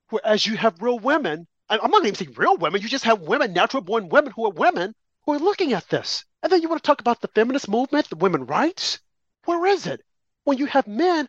Whereas 0.10 0.46
you 0.46 0.56
have 0.58 0.82
real 0.82 1.00
women, 1.00 1.48
and 1.70 1.82
I'm 1.82 1.92
not 1.92 2.04
even 2.04 2.16
saying 2.16 2.34
real 2.38 2.58
women, 2.58 2.82
you 2.82 2.88
just 2.88 3.04
have 3.04 3.22
women, 3.22 3.54
natural 3.54 3.84
born 3.84 4.10
women 4.10 4.32
who 4.36 4.46
are 4.46 4.52
women 4.52 4.96
who 5.26 5.34
are 5.34 5.40
looking 5.40 5.74
at 5.74 5.90
this. 5.90 6.24
And 6.42 6.52
then 6.52 6.62
you 6.62 6.70
want 6.70 6.82
to 6.82 6.88
talk 6.88 7.02
about 7.02 7.22
the 7.22 7.28
feminist 7.28 7.68
movement, 7.68 8.10
the 8.10 8.16
women 8.16 8.46
rights? 8.46 9.00
Where 9.46 9.66
is 9.66 9.86
it? 9.86 10.02
When 10.46 10.58
you 10.58 10.66
have 10.68 10.88
men 10.88 11.28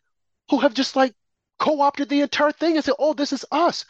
who 0.50 0.60
have 0.60 0.74
just 0.74 0.94
like 0.94 1.14
co 1.58 1.80
opted 1.80 2.08
the 2.08 2.20
entire 2.20 2.52
thing 2.52 2.76
and 2.76 2.84
said, 2.84 2.94
Oh, 2.98 3.14
this 3.14 3.32
is 3.32 3.44
us. 3.50 3.84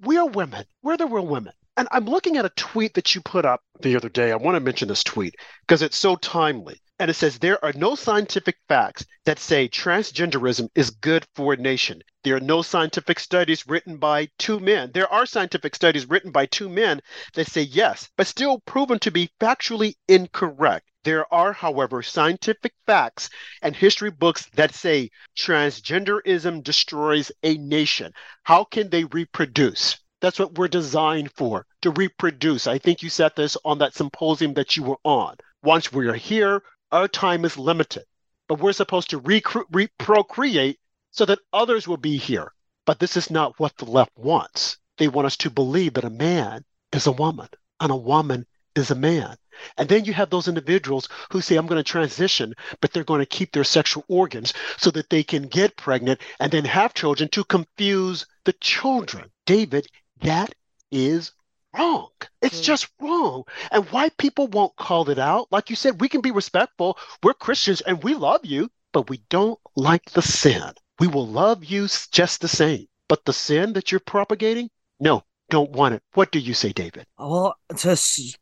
We're 0.00 0.26
women. 0.26 0.66
We're 0.82 0.98
the 0.98 1.06
real 1.06 1.26
women. 1.26 1.54
And 1.76 1.88
I'm 1.90 2.04
looking 2.04 2.36
at 2.36 2.44
a 2.44 2.50
tweet 2.50 2.94
that 2.94 3.14
you 3.14 3.20
put 3.22 3.44
up 3.44 3.62
the 3.80 3.96
other 3.96 4.08
day. 4.08 4.30
I 4.30 4.36
want 4.36 4.56
to 4.56 4.60
mention 4.60 4.88
this 4.88 5.02
tweet 5.02 5.34
because 5.62 5.82
it's 5.82 5.96
so 5.96 6.16
timely. 6.16 6.80
And 7.00 7.10
it 7.10 7.14
says 7.14 7.38
there 7.38 7.62
are 7.64 7.72
no 7.72 7.96
scientific 7.96 8.56
facts 8.68 9.04
that 9.24 9.40
say 9.40 9.68
transgenderism 9.68 10.68
is 10.76 10.90
good 10.90 11.26
for 11.34 11.52
a 11.52 11.56
nation. 11.56 12.02
There 12.22 12.36
are 12.36 12.40
no 12.40 12.62
scientific 12.62 13.18
studies 13.18 13.66
written 13.66 13.96
by 13.96 14.28
two 14.38 14.60
men. 14.60 14.92
There 14.94 15.12
are 15.12 15.26
scientific 15.26 15.74
studies 15.74 16.08
written 16.08 16.30
by 16.30 16.46
two 16.46 16.68
men 16.68 17.00
that 17.34 17.48
say 17.48 17.62
yes, 17.62 18.08
but 18.16 18.28
still 18.28 18.60
proven 18.60 19.00
to 19.00 19.10
be 19.10 19.30
factually 19.40 19.96
incorrect. 20.06 20.88
There 21.02 21.26
are, 21.34 21.52
however, 21.52 22.02
scientific 22.02 22.72
facts 22.86 23.28
and 23.60 23.74
history 23.74 24.10
books 24.10 24.46
that 24.54 24.72
say 24.72 25.10
transgenderism 25.36 26.62
destroys 26.62 27.32
a 27.42 27.58
nation. 27.58 28.12
How 28.44 28.64
can 28.64 28.88
they 28.88 29.04
reproduce? 29.04 29.98
That's 30.20 30.38
what 30.38 30.56
we're 30.56 30.68
designed 30.68 31.32
for, 31.32 31.66
to 31.82 31.90
reproduce. 31.90 32.66
I 32.66 32.78
think 32.78 33.02
you 33.02 33.10
said 33.10 33.32
this 33.36 33.56
on 33.64 33.78
that 33.78 33.94
symposium 33.94 34.54
that 34.54 34.76
you 34.76 34.84
were 34.84 35.00
on. 35.04 35.36
Once 35.62 35.92
we're 35.92 36.14
here, 36.14 36.62
our 36.92 37.08
time 37.08 37.44
is 37.44 37.56
limited, 37.56 38.04
but 38.48 38.60
we're 38.60 38.72
supposed 38.72 39.10
to 39.10 39.20
recru- 39.20 39.64
re- 39.70 39.90
procreate 39.98 40.78
so 41.10 41.24
that 41.24 41.38
others 41.52 41.88
will 41.88 41.96
be 41.96 42.16
here. 42.16 42.52
But 42.86 42.98
this 42.98 43.16
is 43.16 43.30
not 43.30 43.58
what 43.58 43.76
the 43.76 43.86
left 43.86 44.16
wants. 44.16 44.78
They 44.98 45.08
want 45.08 45.26
us 45.26 45.36
to 45.38 45.50
believe 45.50 45.94
that 45.94 46.04
a 46.04 46.10
man 46.10 46.64
is 46.92 47.06
a 47.06 47.12
woman 47.12 47.48
and 47.80 47.90
a 47.90 47.96
woman 47.96 48.46
is 48.76 48.90
a 48.90 48.94
man. 48.94 49.36
And 49.78 49.88
then 49.88 50.04
you 50.04 50.12
have 50.12 50.30
those 50.30 50.48
individuals 50.48 51.08
who 51.30 51.40
say, 51.40 51.56
I'm 51.56 51.66
going 51.66 51.82
to 51.82 51.88
transition, 51.88 52.54
but 52.80 52.92
they're 52.92 53.04
going 53.04 53.20
to 53.20 53.26
keep 53.26 53.52
their 53.52 53.64
sexual 53.64 54.04
organs 54.08 54.52
so 54.76 54.90
that 54.90 55.10
they 55.10 55.22
can 55.22 55.44
get 55.44 55.76
pregnant 55.76 56.20
and 56.40 56.50
then 56.50 56.64
have 56.64 56.94
children 56.94 57.28
to 57.30 57.44
confuse 57.44 58.26
the 58.44 58.52
children. 58.54 59.30
David, 59.46 59.86
that 60.20 60.54
is 60.90 61.32
wrong. 61.76 62.10
It's 62.42 62.60
mm. 62.60 62.64
just 62.64 62.88
wrong. 63.00 63.44
And 63.70 63.84
why 63.86 64.10
people 64.10 64.48
won't 64.48 64.76
call 64.76 65.10
it 65.10 65.18
out, 65.18 65.48
like 65.50 65.70
you 65.70 65.76
said, 65.76 66.00
we 66.00 66.08
can 66.08 66.20
be 66.20 66.30
respectful. 66.30 66.98
We're 67.22 67.34
Christians 67.34 67.80
and 67.82 68.02
we 68.02 68.14
love 68.14 68.44
you, 68.44 68.70
but 68.92 69.10
we 69.10 69.22
don't 69.30 69.58
like 69.76 70.10
the 70.10 70.22
sin. 70.22 70.72
We 71.00 71.08
will 71.08 71.26
love 71.26 71.64
you 71.64 71.88
just 72.10 72.40
the 72.40 72.48
same. 72.48 72.86
But 73.08 73.24
the 73.24 73.32
sin 73.32 73.74
that 73.74 73.92
you're 73.92 74.00
propagating, 74.00 74.70
no, 74.98 75.24
don't 75.50 75.72
want 75.72 75.94
it. 75.94 76.02
What 76.14 76.32
do 76.32 76.38
you 76.38 76.54
say, 76.54 76.72
David? 76.72 77.04
Well, 77.18 77.56
to 77.76 77.96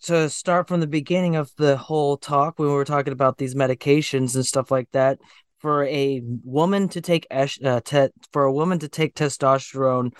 to 0.04 0.30
start 0.30 0.68
from 0.68 0.80
the 0.80 0.86
beginning 0.86 1.36
of 1.36 1.50
the 1.56 1.76
whole 1.76 2.16
talk, 2.16 2.58
when 2.58 2.68
we 2.68 2.74
were 2.74 2.84
talking 2.84 3.12
about 3.12 3.38
these 3.38 3.54
medications 3.54 4.34
and 4.34 4.46
stuff 4.46 4.70
like 4.70 4.88
that, 4.92 5.18
for 5.62 5.84
a 5.84 6.20
woman 6.44 6.88
to 6.88 7.00
take 7.00 7.26
uh, 7.30 7.80
te- 7.84 8.08
for 8.32 8.44
a 8.44 8.52
woman 8.52 8.80
to 8.80 8.88
take 8.88 9.14
testosterone 9.14 10.10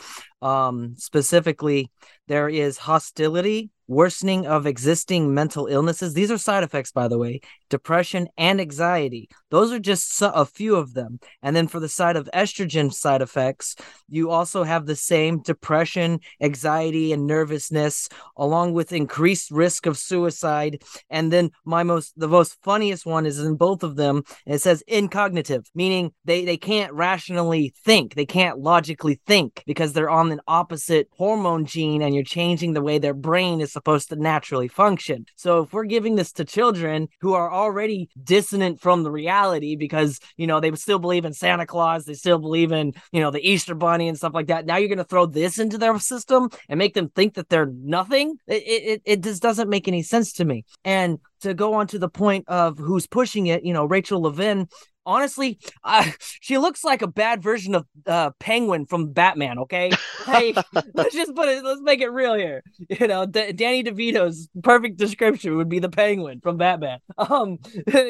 um, 0.40 0.94
specifically 0.96 1.90
there 2.28 2.48
is 2.48 2.78
hostility 2.78 3.70
worsening 3.92 4.46
of 4.46 4.66
existing 4.66 5.32
mental 5.34 5.66
illnesses. 5.66 6.14
These 6.14 6.30
are 6.30 6.38
side 6.38 6.64
effects, 6.64 6.92
by 6.92 7.08
the 7.08 7.18
way 7.18 7.40
depression 7.72 8.28
and 8.36 8.60
anxiety. 8.60 9.30
Those 9.50 9.72
are 9.72 9.78
just 9.78 10.20
a 10.20 10.44
few 10.44 10.76
of 10.76 10.92
them. 10.92 11.18
And 11.42 11.56
then 11.56 11.68
for 11.68 11.80
the 11.80 11.88
side 11.88 12.16
of 12.16 12.28
estrogen 12.34 12.92
side 12.92 13.22
effects, 13.22 13.76
you 14.10 14.30
also 14.30 14.62
have 14.62 14.84
the 14.84 14.94
same 14.94 15.40
depression, 15.40 16.20
anxiety, 16.42 17.14
and 17.14 17.26
nervousness, 17.26 18.10
along 18.36 18.74
with 18.74 18.92
increased 18.92 19.50
risk 19.50 19.86
of 19.86 19.96
suicide. 19.96 20.82
And 21.08 21.32
then 21.32 21.50
my 21.64 21.82
most, 21.82 22.12
the 22.18 22.28
most 22.28 22.58
funniest 22.62 23.06
one 23.06 23.24
is 23.24 23.38
in 23.38 23.56
both 23.56 23.82
of 23.82 23.96
them. 23.96 24.22
It 24.44 24.58
says 24.58 24.84
incognitive, 24.86 25.64
meaning 25.74 26.12
they, 26.26 26.44
they 26.44 26.58
can't 26.58 26.92
rationally 26.92 27.72
think, 27.86 28.14
they 28.14 28.26
can't 28.26 28.58
logically 28.58 29.18
think 29.26 29.62
because 29.66 29.94
they're 29.94 30.10
on 30.10 30.30
an 30.30 30.42
opposite 30.46 31.08
hormone 31.16 31.64
gene 31.64 32.02
and 32.02 32.14
you're 32.14 32.22
changing 32.22 32.74
the 32.74 32.82
way 32.82 32.98
their 32.98 33.14
brain 33.14 33.62
is 33.62 33.72
supposed 33.82 34.08
to 34.10 34.16
naturally 34.16 34.68
function. 34.68 35.26
So 35.34 35.62
if 35.62 35.72
we're 35.72 35.84
giving 35.84 36.14
this 36.14 36.30
to 36.32 36.44
children 36.44 37.08
who 37.20 37.34
are 37.34 37.52
already 37.52 38.08
dissonant 38.22 38.80
from 38.80 39.02
the 39.02 39.10
reality 39.10 39.74
because, 39.74 40.20
you 40.36 40.46
know, 40.46 40.60
they 40.60 40.72
still 40.76 41.00
believe 41.00 41.24
in 41.24 41.32
Santa 41.32 41.66
Claus, 41.66 42.04
they 42.04 42.14
still 42.14 42.38
believe 42.38 42.70
in, 42.70 42.92
you 43.10 43.20
know, 43.20 43.32
the 43.32 43.46
Easter 43.46 43.74
Bunny 43.74 44.06
and 44.06 44.16
stuff 44.16 44.34
like 44.34 44.46
that. 44.46 44.66
Now 44.66 44.76
you're 44.76 44.88
going 44.88 44.98
to 44.98 45.04
throw 45.04 45.26
this 45.26 45.58
into 45.58 45.78
their 45.78 45.98
system 45.98 46.48
and 46.68 46.78
make 46.78 46.94
them 46.94 47.08
think 47.08 47.34
that 47.34 47.48
they're 47.48 47.72
nothing. 47.74 48.36
It, 48.46 48.62
it, 48.62 49.02
it 49.04 49.22
just 49.22 49.42
doesn't 49.42 49.68
make 49.68 49.88
any 49.88 50.04
sense 50.04 50.32
to 50.34 50.44
me. 50.44 50.64
And 50.84 51.18
to 51.40 51.54
go 51.54 51.74
on 51.74 51.88
to 51.88 51.98
the 51.98 52.08
point 52.08 52.44
of 52.46 52.78
who's 52.78 53.08
pushing 53.08 53.48
it, 53.48 53.64
you 53.64 53.72
know, 53.72 53.84
Rachel 53.84 54.22
Levine 54.22 54.68
honestly, 55.04 55.58
uh, 55.84 56.04
she 56.40 56.58
looks 56.58 56.84
like 56.84 57.02
a 57.02 57.06
bad 57.06 57.42
version 57.42 57.74
of 57.74 57.86
uh, 58.06 58.30
Penguin 58.38 58.86
from 58.86 59.12
Batman. 59.12 59.58
Okay, 59.60 59.90
like, 60.26 60.56
let's 60.94 61.14
just 61.14 61.34
put 61.34 61.48
it. 61.48 61.64
Let's 61.64 61.80
make 61.82 62.00
it 62.00 62.08
real 62.08 62.34
here. 62.34 62.62
You 62.88 63.06
know, 63.06 63.26
D- 63.26 63.52
Danny 63.52 63.82
DeVito's 63.82 64.48
perfect 64.62 64.96
description 64.96 65.56
would 65.56 65.68
be 65.68 65.78
the 65.78 65.90
Penguin 65.90 66.40
from 66.40 66.56
Batman. 66.56 66.98
Um, 67.32 67.58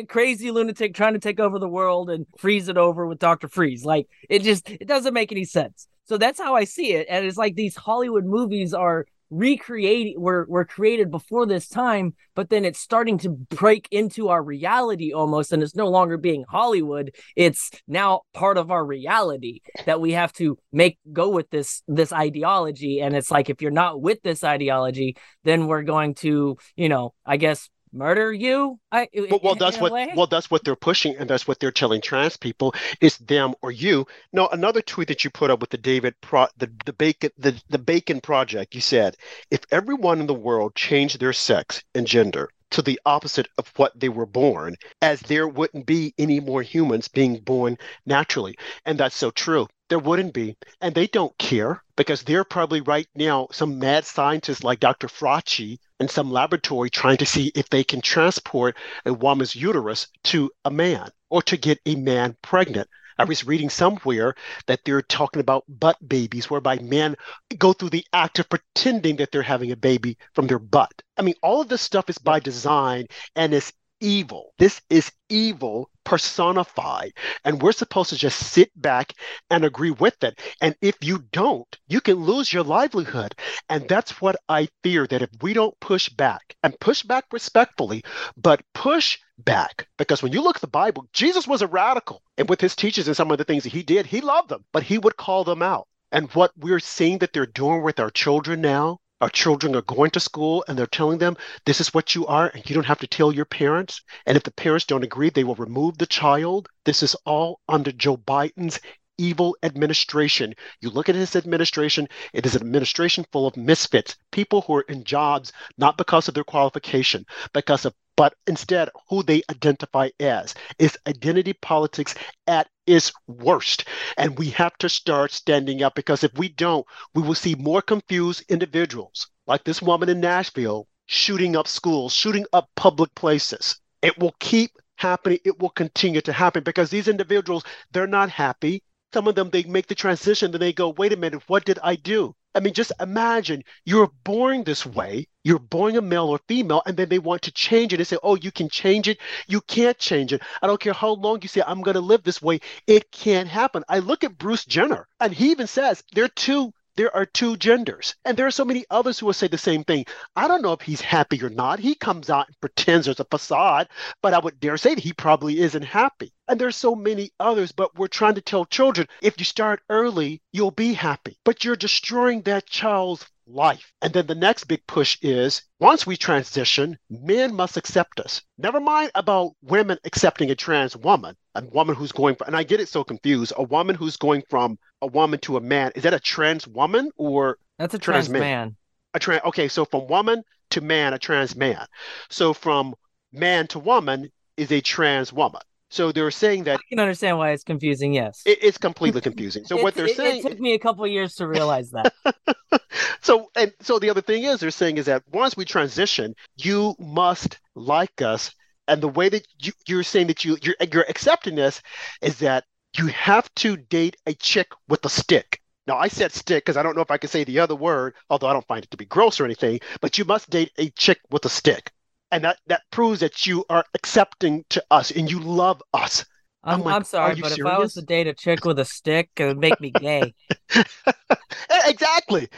crazy 0.09 0.51
lunatic 0.51 0.95
trying 0.95 1.12
to 1.12 1.18
take 1.20 1.38
over 1.38 1.59
the 1.59 1.68
world 1.68 2.11
and 2.11 2.26
freeze 2.38 2.68
it 2.68 2.76
over 2.76 3.07
with 3.07 3.18
Doctor 3.18 3.47
Freeze. 3.47 3.84
Like 3.84 4.09
it 4.28 4.43
just 4.43 4.68
it 4.68 4.88
doesn't 4.88 5.14
make 5.14 5.30
any 5.30 5.45
sense. 5.45 5.86
So 6.05 6.18
that's 6.18 6.40
how 6.40 6.55
I 6.55 6.64
see 6.64 6.93
it. 6.93 7.07
And 7.09 7.24
it's 7.24 7.36
like 7.36 7.55
these 7.55 7.76
Hollywood 7.76 8.24
movies 8.24 8.74
are 8.74 9.07
recreating 9.33 10.20
were 10.20 10.45
were 10.47 10.66
created 10.66 11.11
before 11.11 11.47
this 11.47 11.66
time 11.66 12.14
but 12.35 12.51
then 12.51 12.66
it's 12.66 12.78
starting 12.78 13.16
to 13.16 13.30
break 13.30 13.89
into 13.91 14.28
our 14.28 14.43
reality 14.43 15.12
almost 15.12 15.53
and 15.53 15.62
it's 15.62 15.74
no 15.74 15.89
longer 15.89 16.18
being 16.18 16.45
hollywood. 16.49 17.14
It's 17.35 17.70
now 17.89 18.22
part 18.35 18.59
of 18.59 18.70
our 18.70 18.85
reality 18.85 19.61
that 19.87 20.03
we 20.03 20.12
have 20.12 20.35
to 20.35 20.59
make 20.70 20.99
go 21.12 21.30
with 21.30 21.49
this 21.49 21.83
this 21.89 22.12
ideology. 22.12 23.01
And 23.01 23.16
it's 23.16 23.30
like 23.30 23.49
if 23.49 23.62
you're 23.62 23.70
not 23.70 24.03
with 24.03 24.22
this 24.22 24.45
ideology 24.45 25.16
then 25.45 25.66
we're 25.66 25.83
going 25.83 26.14
to 26.14 26.57
you 26.76 26.89
know 26.89 27.14
i 27.24 27.37
guess 27.37 27.68
murder 27.93 28.32
you? 28.32 28.78
I, 28.90 29.09
well, 29.14 29.40
well 29.43 29.55
that's 29.55 29.78
what 29.78 29.93
well 30.16 30.26
that's 30.26 30.51
what 30.51 30.64
they're 30.64 30.76
pushing 30.76 31.16
and 31.16 31.28
that's 31.28 31.47
what 31.47 31.61
they're 31.61 31.70
telling 31.70 32.01
trans 32.01 32.36
people 32.36 32.74
is 33.01 33.18
them 33.18 33.55
or 33.62 33.70
you. 33.70 34.07
No 34.32 34.49
another 34.49 34.82
tweet 34.82 35.09
that 35.09 35.24
you 35.24 35.30
put 35.30 35.51
up 35.51 35.61
with 35.61 35.70
the 35.70 35.78
david 35.78 36.14
pro 36.20 36.47
the, 36.57 36.70
the 36.84 36.93
bacon 36.93 37.30
the, 37.38 37.61
the 37.68 37.78
bacon 37.78 38.20
project 38.20 38.74
you 38.74 38.80
said 38.80 39.16
if 39.51 39.61
everyone 39.70 40.20
in 40.20 40.26
the 40.26 40.34
world 40.34 40.74
changed 40.74 41.20
their 41.20 41.32
sex 41.32 41.82
and 41.95 42.07
gender 42.07 42.51
to 42.73 42.83
the 42.83 43.01
opposite 43.07 43.49
of 43.59 43.73
what 43.77 43.99
they 43.99 44.09
were 44.09 44.27
born 44.27 44.75
as 45.01 45.20
there 45.20 45.47
wouldn't 45.49 45.87
be 45.87 46.14
any 46.18 46.41
more 46.41 46.62
humans 46.62 47.09
being 47.09 47.39
born 47.39 47.79
naturally 48.07 48.57
and 48.85 48.99
that's 48.99 49.16
so 49.16 49.31
true 49.31 49.68
there 49.93 49.99
wouldn't 49.99 50.33
be. 50.33 50.57
And 50.81 50.95
they 50.95 51.07
don't 51.07 51.37
care 51.37 51.83
because 51.97 52.23
they're 52.23 52.45
probably 52.45 52.81
right 52.81 53.07
now 53.14 53.49
some 53.53 53.79
mad 53.79 54.07
scientists 54.07 54.64
like 54.64 54.81
Dr. 54.81 55.07
Fauci 55.07 55.81
in 56.01 56.09
some 56.09 56.31
laboratory 56.31 56.89
trying 56.89 57.18
to 57.18 57.27
see 57.27 57.53
if 57.55 57.68
they 57.68 57.85
can 57.85 58.01
transport 58.01 58.75
a 59.05 59.12
woman's 59.12 59.55
uterus 59.55 60.09
to 60.25 60.51
a 60.64 60.70
man 60.70 61.11
or 61.29 61.43
to 61.43 61.59
get 61.59 61.79
a 61.85 61.95
man 61.95 62.39
pregnant. 62.41 62.89
I 63.23 63.25
was 63.25 63.47
reading 63.47 63.70
somewhere 63.70 64.35
that 64.66 64.81
they're 64.85 65.01
talking 65.01 65.39
about 65.39 65.62
butt 65.68 65.97
babies, 66.09 66.51
whereby 66.51 66.81
men 66.81 67.14
go 67.57 67.73
through 67.73 67.91
the 67.91 68.05
act 68.12 68.41
of 68.41 68.49
pretending 68.49 69.14
that 69.16 69.31
they're 69.31 69.43
having 69.43 69.70
a 69.70 69.77
baby 69.77 70.18
from 70.35 70.49
their 70.49 70.59
butt. 70.59 70.91
I 71.16 71.23
mean, 71.23 71.37
all 71.41 71.61
of 71.61 71.68
this 71.68 71.83
stuff 71.83 72.11
is 72.11 72.18
by 72.18 72.41
design 72.41 73.07
and 73.37 73.55
it's 73.55 73.73
evil. 74.03 74.53
This 74.59 74.82
is 74.90 75.11
evil 75.28 75.88
personified. 76.05 77.12
And 77.44 77.62
we're 77.62 77.72
supposed 77.72 78.11
to 78.11 78.16
just 78.16 78.38
sit 78.38 78.70
back 78.76 79.14
and 79.50 79.64
agree 79.64 79.92
with 79.92 80.22
it. 80.24 80.40
And 80.61 80.74
if 80.82 80.96
you 81.00 81.24
don't, 81.32 81.78
you 81.88 82.00
can 82.00 82.16
lose 82.16 82.53
your 82.53 82.64
livelihood. 82.64 83.34
And 83.68 83.88
that's 83.88 84.20
what 84.20 84.36
I 84.48 84.68
fear 84.82 85.07
that 85.07 85.22
if 85.22 85.30
we 85.40 85.55
don't 85.55 85.78
push 85.80 86.09
back 86.09 86.57
and 86.62 86.78
push 86.80 87.03
back 87.03 87.24
respectfully, 87.32 88.05
but 88.36 88.62
push 88.74 89.18
back, 89.38 89.86
because 89.96 90.22
when 90.22 90.32
you 90.32 90.42
look 90.42 90.57
at 90.57 90.62
the 90.62 90.68
Bible, 90.68 91.07
Jesus 91.12 91.46
was 91.46 91.62
a 91.62 91.66
radical. 91.66 92.22
And 92.36 92.48
with 92.48 92.61
his 92.61 92.76
teachings 92.76 93.07
and 93.07 93.16
some 93.16 93.30
of 93.30 93.38
the 93.38 93.44
things 93.44 93.62
that 93.62 93.72
he 93.72 93.82
did, 93.82 94.07
he 94.07 94.20
loved 94.20 94.48
them, 94.48 94.64
but 94.72 94.82
he 94.82 94.98
would 94.98 95.16
call 95.16 95.44
them 95.44 95.62
out. 95.62 95.86
And 96.11 96.30
what 96.32 96.53
we're 96.59 96.80
seeing 96.80 97.18
that 97.18 97.32
they're 97.32 97.46
doing 97.46 97.82
with 97.82 97.98
our 97.98 98.11
children 98.11 98.61
now 98.61 98.98
our 99.23 99.31
children 99.31 99.77
are 99.77 99.83
going 99.83 100.11
to 100.11 100.20
school 100.20 100.64
and 100.66 100.77
they're 100.77 100.87
telling 100.87 101.18
them 101.18 101.37
this 101.64 101.81
is 101.81 101.95
what 101.95 102.12
you 102.14 102.27
are 102.27 102.49
and 102.49 102.68
you 102.68 102.75
don't 102.75 102.85
have 102.85 102.99
to 102.99 103.07
tell 103.07 103.33
your 103.33 103.45
parents. 103.45 104.03
And 104.27 104.37
if 104.37 104.43
the 104.43 104.51
parents 104.51 104.85
don't 104.85 105.05
agree, 105.05 105.31
they 105.31 105.45
will 105.45 105.55
remove 105.55 105.97
the 105.97 106.07
child. 106.07 106.68
This 106.85 107.05
is 107.05 107.14
all 107.25 107.61
under 107.68 107.93
Joe 107.93 108.16
Biden's 108.16 108.81
evil 109.18 109.57
administration. 109.62 110.55
You 110.81 110.91
look 110.91 111.09
at 111.09 111.14
his 111.14 111.37
administration, 111.37 112.09
it 112.33 112.47
is 112.47 112.57
an 112.57 112.62
administration 112.62 113.25
full 113.31 113.47
of 113.47 113.57
misfits, 113.57 114.16
people 114.33 114.62
who 114.62 114.75
are 114.75 114.87
in 114.89 115.05
jobs 115.05 115.53
not 115.79 115.97
because 115.97 116.27
of 116.27 116.35
their 116.35 116.43
qualification, 116.43 117.25
because 117.53 117.85
of 117.85 117.95
but 118.17 118.35
instead 118.47 118.89
who 119.09 119.23
they 119.23 119.43
identify 119.51 120.09
as. 120.21 120.55
It's 120.79 120.97
identity 121.07 121.53
politics 121.55 122.15
at 122.47 122.69
its 122.87 123.13
worst. 123.27 123.85
And 124.17 124.39
we 124.39 124.51
have 124.51 124.77
to 124.79 124.89
start 124.89 125.33
standing 125.33 125.83
up 125.83 125.95
because 125.95 126.25
if 126.25 126.33
we 126.35 126.49
don't, 126.49 126.87
we 127.15 127.23
will 127.23 127.35
see 127.35 127.55
more 127.55 127.83
confused 127.83 128.45
individuals 128.49 129.29
like 129.47 129.65
this 129.65 129.83
woman 129.83 130.09
in 130.09 130.21
Nashville 130.21 130.87
shooting 131.07 131.57
up 131.57 131.69
schools, 131.69 132.13
shooting 132.15 132.47
up 132.53 132.69
public 132.77 133.15
places. 133.15 133.79
It 134.03 134.19
will 134.19 134.35
keep 134.41 134.73
happening. 134.97 135.39
It 135.45 135.59
will 135.59 135.71
continue 135.71 136.21
to 136.23 136.33
happen 136.33 136.63
because 136.63 136.91
these 136.91 137.09
individuals, 137.09 137.65
they're 137.93 138.07
not 138.07 138.31
happy. 138.31 138.83
Some 139.13 139.29
of 139.29 139.35
them, 139.35 139.51
they 139.51 139.65
make 139.65 139.87
the 139.89 139.95
transition, 139.95 140.51
then 140.51 140.61
they 140.61 140.73
go, 140.73 140.89
wait 140.91 141.13
a 141.13 141.17
minute, 141.17 141.43
what 141.49 141.65
did 141.65 141.79
I 141.83 141.97
do? 141.97 142.35
I 142.55 142.61
mean, 142.61 142.74
just 142.74 142.92
imagine 143.00 143.64
you're 143.84 144.11
born 144.24 144.64
this 144.64 144.84
way, 144.84 145.26
you're 145.42 145.59
born 145.59 145.96
a 145.96 146.03
male 146.03 146.28
or 146.28 146.40
female, 146.48 146.82
and 146.86 146.96
then 146.96 147.09
they 147.09 147.18
want 147.18 147.42
to 147.42 147.53
change 147.53 147.92
it 147.92 148.00
and 148.00 148.07
say, 148.07 148.18
oh, 148.22 148.36
you 148.36 148.53
can 148.53 148.68
change 148.68 149.09
it. 149.09 149.18
You 149.48 149.61
can't 149.62 149.98
change 149.98 150.32
it. 150.32 150.42
I 150.61 150.66
don't 150.66 150.80
care 150.80 150.92
how 150.92 151.12
long 151.12 151.40
you 151.42 151.48
say, 151.48 151.62
I'm 151.66 151.82
going 151.82 151.94
to 151.94 152.00
live 152.00 152.22
this 152.22 152.42
way. 152.42 152.61
It 152.86 153.11
can't 153.11 153.48
happen. 153.48 153.84
I 153.88 154.00
look 154.00 154.24
at 154.24 154.38
Bruce 154.38 154.64
Jenner, 154.64 155.09
and 155.18 155.32
he 155.32 155.50
even 155.50 155.66
says 155.66 156.03
there 156.12 156.24
are 156.24 156.28
two 156.28 156.72
there 156.97 157.14
are 157.14 157.26
two 157.26 157.57
genders. 157.57 158.14
And 158.24 158.36
there 158.36 158.47
are 158.47 158.51
so 158.51 158.64
many 158.64 158.84
others 158.90 159.18
who 159.18 159.26
will 159.26 159.32
say 159.32 159.49
the 159.49 159.59
same 159.59 159.84
thing. 159.84 160.05
I 160.36 160.49
don't 160.49 160.62
know 160.62 160.72
if 160.72 160.82
he's 160.82 161.01
happy 161.01 161.43
or 161.43 161.49
not. 161.49 161.78
He 161.78 161.95
comes 161.95 162.30
out 162.30 162.49
and 162.49 162.61
pretends 162.61 163.07
there's 163.07 163.20
a 163.20 163.24
facade, 163.24 163.88
but 164.22 164.34
I 164.34 164.38
would 164.38 164.61
dare 164.61 164.76
say 164.76 164.95
that 164.95 165.05
he 165.05 165.12
probably 165.12 165.61
isn't 165.61 165.82
happy. 165.82 166.32
And 166.49 166.61
there's 166.61 166.76
so 166.76 166.95
many 166.95 167.30
others, 167.40 167.72
but 167.72 167.97
we're 167.97 168.09
trying 168.09 168.34
to 168.34 168.40
tell 168.40 168.64
children 168.64 169.07
if 169.22 169.38
you 169.38 169.45
start 169.45 169.82
early, 169.88 170.43
you'll 170.53 170.70
be 170.70 170.93
happy. 170.93 171.38
But 171.45 171.64
you're 171.64 171.76
destroying 171.76 172.43
that 172.43 172.66
child's 172.66 173.26
life. 173.47 173.93
And 174.01 174.12
then 174.12 174.26
the 174.26 174.34
next 174.34 174.64
big 174.64 174.86
push 174.86 175.18
is 175.22 175.62
once 175.80 176.07
we 176.07 176.16
transition, 176.16 176.99
men 177.11 177.55
must 177.55 177.76
accept 177.76 178.20
us. 178.20 178.43
Never 178.59 178.80
mind 178.80 179.11
about 179.14 179.53
women 179.62 179.99
accepting 180.05 180.51
a 180.51 180.55
trans 180.55 180.97
woman, 180.97 181.36
a 181.55 181.64
woman 181.64 181.94
who's 181.94 182.12
going 182.12 182.34
from, 182.34 182.48
and 182.48 182.57
I 182.57 182.62
get 182.62 182.80
it 182.80 182.88
so 182.88 183.05
confused, 183.05 183.53
a 183.57 183.62
woman 183.62 183.96
who's 183.96 184.16
going 184.16 184.42
from 184.48 184.78
a 185.00 185.07
woman 185.07 185.38
to 185.40 185.57
a 185.57 185.61
man. 185.61 185.92
Is 185.94 186.03
that 186.05 186.14
a 186.14 186.20
trans 186.20 186.66
woman 186.66 187.11
or 187.16 187.59
that's 187.78 187.94
a 187.94 187.98
trans, 187.98 188.26
trans 188.26 188.30
man? 188.30 188.40
man? 188.40 188.76
A 189.14 189.18
trans, 189.18 189.42
okay, 189.44 189.68
so 189.68 189.84
from 189.84 190.07
woman 190.07 190.42
to 190.70 190.80
man, 190.80 191.12
a 191.12 191.18
trans 191.18 191.55
man. 191.55 191.86
So 192.30 192.53
from 192.53 192.94
man 193.32 193.66
to 193.68 193.78
woman 193.78 194.30
is 194.57 194.72
a 194.72 194.80
trans 194.80 195.32
woman. 195.32 195.61
So 195.90 196.11
they're 196.11 196.30
saying 196.30 196.64
that 196.64 196.76
I 196.76 196.82
can 196.88 197.00
understand 197.00 197.36
why 197.36 197.50
it's 197.50 197.64
confusing. 197.64 198.14
Yes, 198.14 198.40
it, 198.46 198.59
it's 198.62 198.78
completely 198.78 199.20
confusing. 199.20 199.64
So 199.66 199.76
what 199.82 199.94
they're 199.94 200.07
it, 200.07 200.16
saying 200.16 200.38
it 200.38 200.48
took 200.48 200.59
me 200.59 200.72
a 200.72 200.78
couple 200.78 201.07
years 201.07 201.34
to 201.34 201.46
realize 201.46 201.90
that. 201.90 202.14
so 203.20 203.50
and 203.55 203.72
so 203.82 203.98
the 203.98 204.09
other 204.09 204.22
thing 204.22 204.44
is 204.44 204.61
they're 204.61 204.70
saying 204.70 204.96
is 204.96 205.05
that 205.05 205.22
once 205.30 205.55
we 205.55 205.66
transition, 205.66 206.34
you 206.57 206.94
must 206.98 207.61
like 207.74 208.22
us, 208.22 208.55
and 208.93 209.03
the 209.03 209.09
way 209.09 209.28
that 209.30 209.47
you, 209.59 209.72
you're 209.88 210.03
saying 210.03 210.26
that 210.26 210.45
you 210.45 210.59
you're, 210.62 210.76
you're 210.93 211.07
accepting 211.09 211.55
this 211.55 211.80
is 212.20 212.38
that 212.40 212.64
you 212.99 213.07
have 213.07 213.53
to 213.57 213.76
date 213.76 214.16
a 214.26 214.34
chick 214.34 214.68
with 214.88 215.05
a 215.05 215.09
stick. 215.09 215.61
Now, 215.86 215.97
I 215.97 216.09
said 216.09 216.30
stick 216.30 216.64
because 216.64 216.76
I 216.76 216.82
don't 216.82 216.95
know 216.95 217.03
if 217.03 217.11
I 217.11 217.16
can 217.16 217.30
say 217.30 217.43
the 217.43 217.59
other 217.59 217.74
word, 217.74 218.14
although 218.28 218.49
I 218.49 218.53
don't 218.53 218.66
find 218.66 218.84
it 218.84 218.90
to 218.90 218.97
be 218.97 219.07
gross 219.07 219.40
or 219.40 219.45
anything, 219.45 219.80
but 220.01 220.18
you 220.18 220.24
must 220.24 220.51
date 220.51 220.70
a 220.78 220.90
chick 220.90 221.18
with 221.30 221.45
a 221.45 221.49
stick 221.49 221.90
and 222.32 222.45
that 222.45 222.59
that 222.66 222.82
proves 222.90 223.20
that 223.20 223.47
you 223.47 223.64
are 223.70 223.84
accepting 223.95 224.64
to 224.70 224.82
us 224.90 225.11
and 225.11 225.30
you 225.30 225.40
love 225.40 225.82
us. 225.95 226.24
I'm, 226.64 226.74
I'm, 226.74 226.84
like, 226.84 226.95
I'm 226.97 227.05
sorry, 227.05 227.34
but 227.40 227.53
serious? 227.53 227.59
if 227.59 227.66
I 227.66 227.78
was 227.78 227.95
to 227.95 228.03
date 228.03 228.26
a 228.26 228.34
chick 228.34 228.64
with 228.64 228.78
a 228.78 228.84
stick, 228.84 229.30
it 229.36 229.47
would 229.47 229.59
make 229.59 229.80
me 229.80 229.90
gay. 229.90 230.32
exactly. 231.86 232.49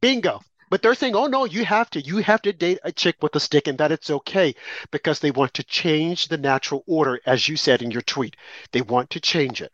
Bingo. 0.00 0.40
But 0.70 0.82
they're 0.82 0.94
saying, 0.94 1.16
oh 1.16 1.26
no, 1.26 1.44
you 1.44 1.64
have 1.64 1.90
to. 1.90 2.00
You 2.00 2.18
have 2.18 2.42
to 2.42 2.52
date 2.52 2.78
a 2.84 2.92
chick 2.92 3.16
with 3.22 3.34
a 3.36 3.40
stick 3.40 3.68
and 3.68 3.78
that 3.78 3.92
it's 3.92 4.10
okay 4.10 4.54
because 4.90 5.20
they 5.20 5.30
want 5.30 5.54
to 5.54 5.64
change 5.64 6.28
the 6.28 6.38
natural 6.38 6.84
order, 6.86 7.20
as 7.26 7.48
you 7.48 7.56
said 7.56 7.82
in 7.82 7.90
your 7.90 8.02
tweet. 8.02 8.36
They 8.72 8.82
want 8.82 9.10
to 9.10 9.20
change 9.20 9.62
it. 9.62 9.72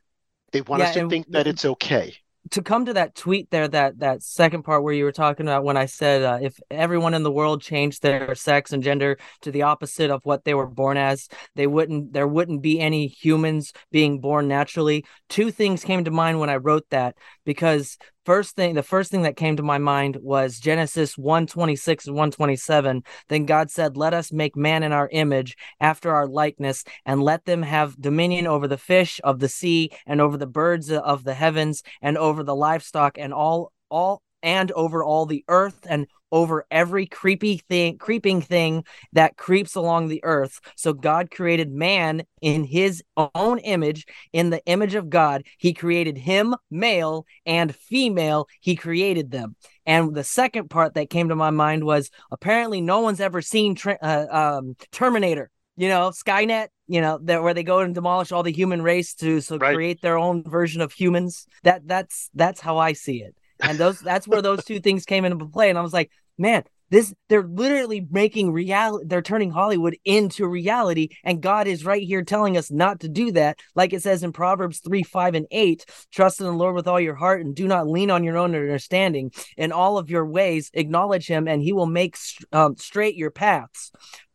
They 0.53 0.61
want 0.61 0.81
yeah, 0.81 0.89
us 0.89 0.95
to 0.95 1.09
think 1.09 1.29
that 1.31 1.47
it's 1.47 1.65
okay 1.65 2.15
to 2.51 2.63
come 2.63 2.85
to 2.85 2.93
that 2.93 3.15
tweet 3.15 3.51
there 3.51 3.69
that 3.69 3.99
that 3.99 4.23
second 4.23 4.63
part 4.63 4.83
where 4.83 4.93
you 4.93 5.05
were 5.05 5.13
talking 5.13 5.47
about 5.47 5.65
when 5.65 5.77
i 5.77 5.87
said 5.87 6.23
uh, 6.23 6.39
if 6.41 6.59
everyone 6.71 7.15
in 7.15 7.23
the 7.23 7.33
world 7.33 7.63
changed 7.63 8.03
their 8.03 8.35
sex 8.35 8.73
and 8.73 8.83
gender 8.83 9.17
to 9.41 9.51
the 9.51 9.63
opposite 9.63 10.11
of 10.11 10.21
what 10.25 10.45
they 10.45 10.55
were 10.55 10.67
born 10.67 10.97
as 10.97 11.29
they 11.55 11.67
wouldn't 11.67 12.13
there 12.13 12.29
wouldn't 12.29 12.63
be 12.63 12.81
any 12.81 13.07
humans 13.07 13.73
being 13.91 14.21
born 14.21 14.47
naturally 14.47 15.05
two 15.29 15.51
things 15.51 15.85
came 15.85 16.05
to 16.05 16.11
mind 16.11 16.39
when 16.39 16.51
i 16.51 16.57
wrote 16.57 16.89
that 16.91 17.17
because 17.45 17.97
first 18.25 18.57
thing 18.57 18.75
the 18.75 18.83
first 18.83 19.11
thing 19.11 19.23
that 19.23 19.37
came 19.37 19.57
to 19.57 19.63
my 19.63 19.79
mind 19.79 20.17
was 20.23 20.59
genesis 20.59 21.17
126 21.19 22.07
and 22.07 22.15
127 22.15 23.03
then 23.29 23.45
god 23.45 23.71
said 23.71 23.97
let 23.97 24.15
us 24.15 24.33
make 24.33 24.57
man 24.57 24.83
in 24.83 24.93
our 24.93 25.09
image 25.13 25.57
after 25.81 26.15
our 26.15 26.27
likeness 26.27 26.85
and 27.05 27.23
let 27.23 27.45
them 27.45 27.63
have 27.63 28.01
dominion 28.01 28.47
over 28.47 28.67
the 28.69 28.79
fish 28.79 29.21
of 29.25 29.39
the 29.39 29.49
sea 29.49 29.91
and 30.07 30.21
over 30.21 30.37
the 30.37 30.47
birds 30.47 30.91
of 30.91 31.25
the 31.25 31.35
heavens 31.35 31.83
and 32.01 32.17
over 32.19 32.43
the 32.43 32.57
livestock 32.57 33.19
and 33.19 33.33
all 33.33 33.73
all 33.91 34.23
and 34.43 34.71
over 34.73 35.03
all 35.03 35.27
the 35.27 35.45
earth 35.49 35.87
and 35.89 36.07
over 36.35 36.67
every 36.71 37.07
creepy 37.07 37.59
thing 37.69 37.97
creeping 37.97 38.43
thing 38.43 38.85
that 39.13 39.37
creeps 39.37 39.75
along 39.75 40.09
the 40.09 40.23
earth. 40.25 40.61
So 40.77 40.93
god 40.93 41.31
created 41.31 41.71
man 41.71 42.25
in 42.43 42.65
his 42.65 43.03
own 43.17 43.59
image 43.61 44.05
in 44.33 44.51
the 44.51 44.65
image 44.67 44.95
of 44.95 45.09
god. 45.09 45.45
He 45.59 45.73
created 45.73 46.19
him 46.19 46.57
male 46.71 47.25
and 47.47 47.75
female. 47.75 48.49
He 48.61 48.75
created 48.75 49.31
them. 49.31 49.55
And 49.87 50.15
the 50.15 50.25
second 50.25 50.71
part 50.71 50.95
that 50.95 51.11
came 51.11 51.29
to 51.29 51.37
my 51.37 51.51
mind 51.51 51.85
was 51.85 52.11
apparently 52.31 52.81
no 52.81 53.01
one's 53.01 53.21
ever 53.21 53.41
seen 53.41 53.77
uh, 53.87 54.27
um, 54.31 54.77
terminator 54.91 55.51
you 55.77 55.89
know 55.89 56.11
skynet 56.11 56.69
you 56.87 57.01
know 57.01 57.19
that 57.23 57.43
where 57.43 57.55
they 57.55 57.63
go 57.63 57.81
and 57.81 57.95
demolish 57.95 58.33
all 58.33 58.43
the 58.43 58.53
human 58.53 58.83
race 58.83 59.15
to 59.15 59.41
so 59.41 59.57
right. 59.57 59.75
create 59.75 60.01
their 60.03 60.19
own 60.19 60.43
version 60.45 60.81
of 60.81 60.93
humans. 60.93 61.47
That 61.63 61.87
that's 61.87 62.31
that's 62.35 62.61
how 62.61 62.79
i 62.79 62.93
see 62.93 63.23
it. 63.23 63.35
And 63.61 63.79
those 63.79 64.01
that's 64.01 64.29
where 64.29 64.43
those 64.43 64.65
two 64.65 64.81
things 64.81 65.05
came 65.05 65.25
into 65.25 65.47
play. 65.47 65.71
And 65.71 65.79
i 65.79 65.83
was 65.83 65.93
like 65.93 66.11
man 66.39 66.65
this 66.91 67.15
they're 67.29 67.43
literally 67.43 68.07
making 68.11 68.53
reality 68.53 69.05
they're 69.09 69.23
turning 69.23 69.51
hollywood 69.51 69.97
into 70.05 70.47
reality 70.47 71.09
and 71.25 71.41
god 71.41 71.67
is 71.67 71.85
right 71.85 72.03
here 72.03 72.23
telling 72.23 72.57
us 72.57 72.71
not 72.71 73.01
to 73.01 73.09
do 73.09 73.33
that 73.33 73.59
like 73.75 73.93
it 73.93 74.03
says 74.03 74.23
in 74.23 74.33
proverbs 74.33 74.81
3 74.81 75.03
5 75.03 75.35
and 75.35 75.47
8 75.51 75.85
trust 76.13 76.41
in 76.41 76.47
the 76.47 76.53
lord 76.53 76.75
with 76.75 76.87
all 76.87 77.01
your 77.01 77.15
heart 77.15 77.45
and 77.45 77.55
do 77.55 77.67
not 77.67 77.89
lean 77.89 78.11
on 78.11 78.25
your 78.25 78.37
own 78.37 78.55
understanding 78.55 79.33
in 79.57 79.73
all 79.73 79.99
of 79.99 80.11
your 80.11 80.27
ways 80.27 80.71
acknowledge 80.75 81.27
him 81.27 81.49
and 81.49 81.63
he 81.63 81.73
will 81.73 81.87
make 81.87 82.17
um, 82.53 82.77
straight 82.77 83.17
your 83.17 83.31
paths 83.31 83.91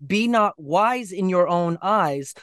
be 0.06 0.28
not 0.28 0.54
wise 0.58 1.12
in 1.12 1.30
your 1.30 1.48
own 1.48 1.78
eyes 1.82 2.34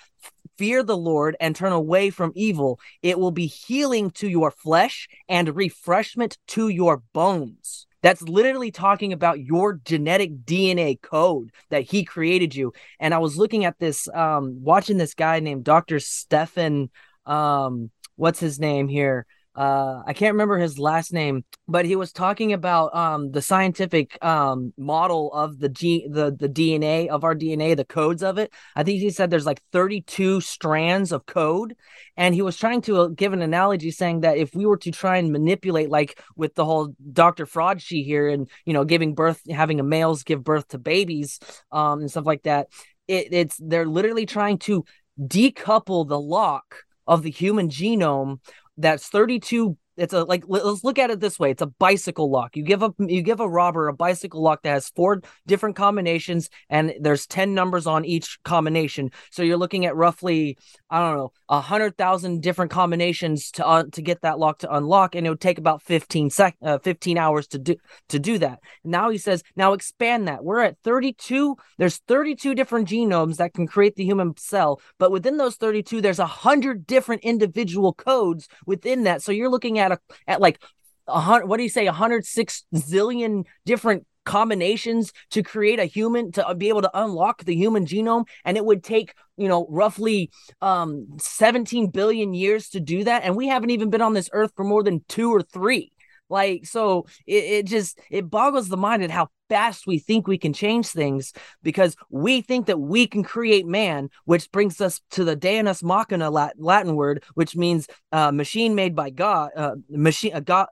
fear 0.57 0.83
the 0.83 0.97
Lord 0.97 1.37
and 1.39 1.55
turn 1.55 1.73
away 1.73 2.09
from 2.09 2.33
evil. 2.35 2.81
It 3.03 3.19
will 3.19 3.31
be 3.31 3.45
healing 3.45 4.11
to 4.13 4.27
your 4.27 4.51
flesh 4.51 5.07
and 5.29 5.55
refreshment 5.55 6.39
to 6.49 6.69
your 6.69 7.03
bones. 7.13 7.87
That's 8.07 8.23
literally 8.23 8.71
talking 8.71 9.13
about 9.13 9.41
your 9.41 9.81
genetic 9.85 10.45
DNA 10.45 11.03
code 11.03 11.51
that 11.71 11.83
he 11.83 12.05
created 12.05 12.55
you. 12.55 12.73
And 13.01 13.13
I 13.13 13.19
was 13.19 13.37
looking 13.37 13.65
at 13.65 13.81
this, 13.81 14.07
um, 14.15 14.63
watching 14.63 14.97
this 14.97 15.15
guy 15.15 15.41
named 15.41 15.65
Dr. 15.65 15.99
Stefan, 15.99 16.89
um, 17.25 17.91
what's 18.15 18.39
his 18.39 18.61
name 18.61 18.87
here? 18.87 19.27
Uh 19.57 20.03
I 20.07 20.13
can't 20.13 20.35
remember 20.35 20.59
his 20.59 20.79
last 20.79 21.13
name, 21.13 21.45
but 21.67 21.87
he 21.87 21.97
was 21.97 22.13
talking 22.13 22.53
about 22.53 22.95
um 22.95 23.31
the 23.31 23.43
scientific 23.43 24.23
um 24.25 24.73
model 24.77 25.33
of 25.33 25.59
the 25.59 25.69
G 25.69 26.07
the 26.11 26.35
the 26.39 26.49
DNA 26.49 27.09
of 27.09 27.25
our 27.25 27.35
DNA, 27.35 27.77
the 27.77 27.85
codes 27.85 28.23
of 28.23 28.39
it. 28.39 28.53
I 28.75 28.83
think 28.83 29.01
he 29.01 29.11
said 29.11 29.31
there's 29.31 29.47
like 29.47 29.63
32 29.73 30.41
strands 30.41 31.13
of 31.13 31.27
code 31.27 31.75
and 32.17 32.35
he 32.35 32.43
was 32.43 32.57
trying 32.57 32.83
to 32.83 33.11
give 33.15 33.33
an 33.33 33.43
analogy 33.43 33.91
saying 33.91 34.21
that 34.21 34.37
if 34.39 34.55
we 34.55 34.67
were 34.67 34.79
to 34.79 34.91
try 34.91 35.17
and 35.17 35.33
manipulate 35.33 35.91
like 35.91 36.21
with 36.37 36.55
the 36.55 36.65
whole 36.65 36.95
Dr. 37.13 37.47
Fraudchi 37.47 38.05
here 38.05 38.29
and 38.29 38.49
you 38.65 38.73
know 38.73 38.85
giving 38.85 39.15
birth 39.15 39.41
having 39.51 39.81
a 39.81 39.85
males 39.85 40.23
give 40.23 40.45
birth 40.45 40.69
to 40.69 40.79
babies 40.79 41.41
um 41.73 42.01
and 42.01 42.11
stuff 42.11 42.27
like 42.27 42.43
that, 42.43 42.69
it, 43.09 43.29
it's 43.33 43.57
they're 43.59 43.87
literally 43.87 44.27
trying 44.27 44.59
to 44.59 44.85
decouple 45.21 46.07
the 46.07 46.21
lock 46.21 46.85
of 47.07 47.23
the 47.23 47.31
human 47.31 47.69
genome 47.69 48.41
that's 48.77 49.09
32 49.09 49.77
it's 49.97 50.13
a 50.13 50.25
like 50.25 50.45
let's 50.47 50.85
look 50.85 50.99
at 50.99 51.11
it 51.11 51.21
this 51.21 51.39
way 51.39 51.51
it's 51.51 51.63
a 51.63 51.67
bicycle 51.67 52.31
lock. 52.31 52.57
You 52.57 52.63
give 52.63 52.83
a 52.83 52.93
you 52.99 53.23
give 53.23 53.41
a 53.41 53.49
robber 53.49 53.89
a 53.89 53.95
bicycle 53.95 54.43
lock 54.43 54.63
that 54.63 54.71
has 54.71 54.91
four 54.91 55.23
different 55.47 55.77
combinations 55.77 56.49
and 56.69 56.95
there's 57.01 57.27
10 57.27 57.55
numbers 57.55 57.87
on 57.87 58.05
each 58.05 58.39
combination. 58.45 59.11
So 59.31 59.43
you're 59.43 59.57
looking 59.57 59.87
at 59.87 59.97
roughly 59.97 60.59
i 60.91 61.01
don't 61.01 61.17
know 61.17 61.33
a 61.49 61.61
hundred 61.61 61.97
thousand 61.97 62.43
different 62.43 62.71
combinations 62.71 63.51
to 63.53 63.67
uh, 63.67 63.85
to 63.93 64.03
get 64.03 64.23
that 64.23 64.39
lock 64.39 64.59
to 64.59 64.75
unlock 64.75 65.15
and 65.15 65.27
it 65.27 65.31
would 65.31 65.41
take 65.41 65.59
about 65.59 65.83
15 65.83 66.31
sec 66.31 66.57
uh, 66.63 66.79
15 66.79 67.19
hours 67.19 67.47
to 67.49 67.59
do 67.59 67.77
to 68.09 68.19
do 68.19 68.39
that. 68.39 68.61
Now 68.85 69.11
he 69.11 69.19
says 69.19 69.43
now 69.55 69.73
expand 69.73 70.29
that. 70.29 70.45
We're 70.45 70.61
at 70.61 70.77
32 70.83 71.57
there's 71.79 71.99
32 72.09 72.55
different 72.55 72.89
genomes 72.89 73.37
that 73.37 73.55
can 73.55 73.67
create 73.67 73.97
the 73.97 74.05
human 74.05 74.37
cell 74.37 74.81
but 74.99 75.11
within 75.11 75.37
those 75.37 75.57
32 75.57 76.01
there's 76.01 76.19
a 76.19 76.27
hundred 76.27 76.87
different 76.87 77.23
individual 77.23 77.93
codes 77.93 78.49
within 78.67 79.05
that. 79.05 79.23
So 79.23 79.33
you're 79.33 79.51
looking 79.51 79.79
at 79.79 79.86
at 79.87 79.93
a 79.93 79.99
at 80.27 80.41
like 80.41 80.61
a 81.09 81.21
hundred 81.21 81.47
what 81.47 81.57
do 81.57 81.63
you 81.63 81.69
say? 81.69 81.85
106 81.85 82.65
zillion 82.75 83.45
different 83.65 84.07
combinations 84.25 85.13
to 85.31 85.43
create 85.43 85.79
a 85.79 85.85
human 85.85 86.33
to 86.33 86.55
be 86.57 86.69
able 86.69 86.83
to 86.83 86.91
unlock 86.95 87.45
the 87.45 87.55
human 87.55 87.87
genome. 87.87 88.25
And 88.45 88.57
it 88.57 88.65
would 88.65 88.83
take 88.83 89.15
you 89.37 89.49
know 89.49 89.67
roughly 89.71 90.31
um 90.61 91.07
17 91.19 91.91
billion 91.91 92.35
years 92.35 92.69
to 92.71 92.81
do 92.81 93.05
that. 93.05 93.23
And 93.23 93.37
we 93.37 93.49
haven't 93.49 93.71
even 93.71 93.91
been 93.91 94.03
on 94.03 94.15
this 94.15 94.29
earth 94.33 94.53
for 94.57 94.65
more 94.65 94.83
than 94.83 95.05
two 95.09 95.33
or 95.33 95.43
three 95.43 95.93
like 96.29 96.67
so 96.67 97.07
it, 97.27 97.45
it 97.45 97.67
just 97.67 97.99
it 98.11 98.29
boggles 98.31 98.69
the 98.69 98.77
mind 98.77 99.03
at 99.03 99.11
how 99.11 99.29
fast 99.49 99.87
we 99.87 99.99
think 99.99 100.27
we 100.27 100.39
can 100.39 100.53
change 100.53 100.89
things 100.89 101.33
because 101.63 101.97
we 102.11 102.41
think 102.41 102.67
that 102.67 102.81
we 102.81 103.07
can 103.07 103.23
create 103.23 103.67
man 103.67 104.09
which 104.25 104.51
brings 104.51 104.81
us 104.81 105.01
to 105.11 105.25
the 105.25 105.37
deus 105.37 105.83
machina 105.83 106.31
latin 106.31 106.97
word 106.97 107.23
which 107.35 107.55
means 107.55 107.87
uh, 108.13 108.33
machine 108.33 108.75
made 108.75 108.97
by 108.97 109.11
god 109.11 109.51
uh, 109.57 109.75
machine 109.89 110.35
uh, 110.35 110.41
god 110.41 110.67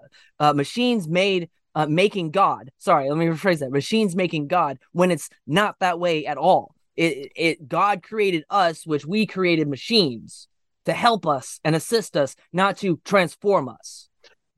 machines 0.55 1.07
made 1.09 1.49
uh, 1.75 1.87
making 1.87 2.31
God. 2.31 2.71
Sorry, 2.79 3.09
let 3.09 3.19
me 3.19 3.27
rephrase 3.27 3.59
that. 3.61 3.71
Machines 3.73 4.15
making 4.15 4.47
God 4.47 4.79
when 4.93 5.11
it's 5.11 5.29
not 5.47 5.77
that 5.81 5.99
way 5.99 6.27
at 6.27 6.39
all. 6.39 6.75
It, 6.97 7.33
it 7.35 7.69
God 7.69 8.03
created 8.03 8.45
us, 8.49 8.87
which 8.87 9.05
we 9.05 9.27
created 9.27 9.69
machines 9.69 10.49
to 10.85 10.93
help 10.93 11.27
us 11.27 11.61
and 11.65 11.75
assist 11.75 12.17
us, 12.17 12.37
not 12.53 12.77
to 12.79 13.01
transform 13.05 13.69
us. 13.69 14.09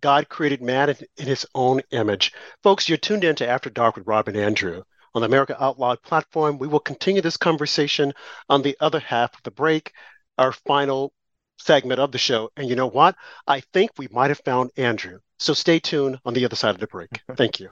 God 0.07 0.29
created 0.29 0.63
man 0.63 0.89
in, 0.89 0.97
in 1.17 1.27
his 1.27 1.45
own 1.53 1.81
image. 1.91 2.33
Folks, 2.63 2.89
you're 2.89 2.97
tuned 2.97 3.25
in 3.25 3.35
to 3.35 3.49
After 3.49 3.69
Dark 3.69 3.97
with 3.97 4.07
Rob 4.07 4.29
and 4.29 4.37
Andrew. 4.37 4.85
On 5.17 5.21
the 5.21 5.27
America 5.27 5.61
Out 5.61 5.81
Loud 5.81 6.01
platform, 6.01 6.59
we 6.59 6.69
will 6.69 6.79
continue 6.79 7.21
this 7.21 7.37
conversation 7.37 8.13
on 8.49 8.63
the 8.63 8.77
other 8.79 9.01
half 9.01 9.35
of 9.35 9.43
the 9.43 9.51
break, 9.51 9.93
our 10.39 10.53
final 10.53 11.13
segment 11.59 11.99
of 11.99 12.13
the 12.13 12.19
show. 12.19 12.51
And 12.57 12.69
you 12.69 12.77
know 12.77 12.87
what? 12.87 13.17
I 13.49 13.59
think 13.73 13.91
we 13.99 14.07
might 14.13 14.31
have 14.31 14.41
found 14.45 14.71
Andrew. 14.77 15.19
So 15.41 15.55
stay 15.55 15.81
tuned 15.81 16.21
on 16.25 16.35
the 16.35 16.45
other 16.45 16.55
side 16.55 16.77
of 16.77 16.81
the 16.81 16.87
break. 16.87 17.11
Thank 17.37 17.59
you. 17.59 17.71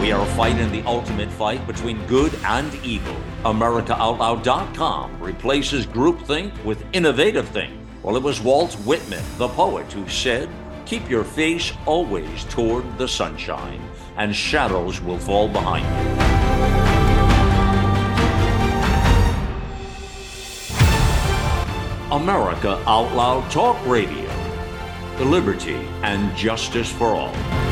We 0.00 0.12
are 0.12 0.26
fighting 0.36 0.70
the 0.70 0.84
ultimate 0.86 1.32
fight 1.32 1.66
between 1.66 2.06
good 2.06 2.32
and 2.44 2.72
evil. 2.84 3.16
AmericaOutloud.com 3.44 5.20
replaces 5.20 5.88
groupthink 5.88 6.64
with 6.64 6.84
innovative 6.92 7.48
think. 7.48 7.81
Well, 8.02 8.16
it 8.16 8.22
was 8.22 8.40
Walt 8.40 8.72
Whitman, 8.84 9.22
the 9.38 9.46
poet, 9.46 9.92
who 9.92 10.08
said, 10.08 10.48
Keep 10.86 11.08
your 11.08 11.22
face 11.22 11.72
always 11.86 12.42
toward 12.44 12.98
the 12.98 13.06
sunshine, 13.06 13.80
and 14.16 14.34
shadows 14.34 15.00
will 15.00 15.18
fall 15.18 15.48
behind 15.48 15.84
you. 15.84 16.22
America 22.10 22.82
Out 22.88 23.14
Loud 23.14 23.48
Talk 23.52 23.78
Radio. 23.86 24.28
The 25.18 25.24
liberty 25.24 25.86
and 26.02 26.36
justice 26.36 26.90
for 26.90 27.14
all. 27.14 27.71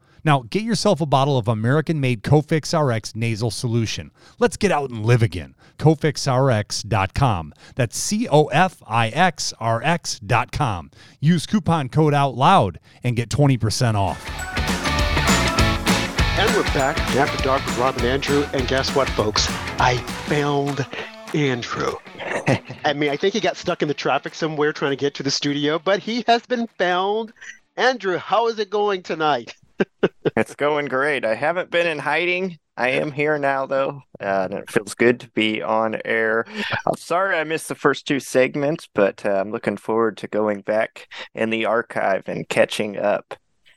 Now, 0.23 0.43
get 0.49 0.63
yourself 0.63 1.01
a 1.01 1.05
bottle 1.05 1.37
of 1.37 1.47
American 1.47 1.99
made 1.99 2.23
Cofix 2.23 2.77
RX 2.77 3.15
nasal 3.15 3.51
solution. 3.51 4.11
Let's 4.39 4.57
get 4.57 4.71
out 4.71 4.89
and 4.89 5.05
live 5.05 5.23
again. 5.23 5.55
CofixRx.com. 5.79 7.53
That's 7.75 7.97
C 7.97 8.27
O 8.27 8.45
F 8.45 8.83
I 8.85 9.09
X 9.09 9.53
R 9.59 9.81
X.com. 9.83 10.91
Use 11.19 11.45
coupon 11.45 11.89
code 11.89 12.13
OUT 12.13 12.35
LOUD 12.35 12.79
and 13.03 13.15
get 13.15 13.29
20% 13.29 13.95
off. 13.95 14.27
And 16.37 16.55
we're 16.55 16.63
back 16.73 16.97
after 17.15 17.43
dark 17.43 17.65
with 17.65 17.77
Rob 17.77 17.97
and 17.97 18.05
Andrew. 18.05 18.45
And 18.53 18.67
guess 18.67 18.95
what, 18.95 19.09
folks? 19.09 19.47
I 19.79 19.97
found 20.27 20.85
Andrew. 21.33 21.93
I 22.85 22.93
mean, 22.93 23.09
I 23.09 23.17
think 23.17 23.33
he 23.33 23.39
got 23.39 23.57
stuck 23.57 23.81
in 23.81 23.87
the 23.87 23.93
traffic 23.93 24.35
somewhere 24.35 24.73
trying 24.73 24.91
to 24.91 24.97
get 24.97 25.13
to 25.15 25.23
the 25.23 25.31
studio, 25.31 25.79
but 25.79 25.99
he 25.99 26.23
has 26.27 26.45
been 26.45 26.67
found. 26.77 27.33
Andrew, 27.77 28.17
how 28.17 28.47
is 28.47 28.59
it 28.59 28.69
going 28.69 29.01
tonight? 29.03 29.55
it's 30.37 30.55
going 30.55 30.85
great. 30.85 31.25
I 31.25 31.35
haven't 31.35 31.71
been 31.71 31.87
in 31.87 31.99
hiding. 31.99 32.57
I 32.77 32.89
am 32.89 33.11
here 33.11 33.37
now, 33.37 33.65
though, 33.65 34.01
uh, 34.19 34.47
and 34.49 34.53
it 34.59 34.71
feels 34.71 34.95
good 34.95 35.19
to 35.19 35.29
be 35.31 35.61
on 35.61 36.01
air. 36.05 36.45
I'm 36.87 36.95
sorry 36.97 37.37
I 37.37 37.43
missed 37.43 37.67
the 37.67 37.75
first 37.75 38.07
two 38.07 38.19
segments, 38.19 38.87
but 38.93 39.25
uh, 39.25 39.33
I'm 39.33 39.51
looking 39.51 39.77
forward 39.77 40.17
to 40.17 40.27
going 40.27 40.61
back 40.61 41.07
in 41.35 41.49
the 41.49 41.65
archive 41.65 42.27
and 42.27 42.47
catching 42.49 42.97
up. 42.97 43.35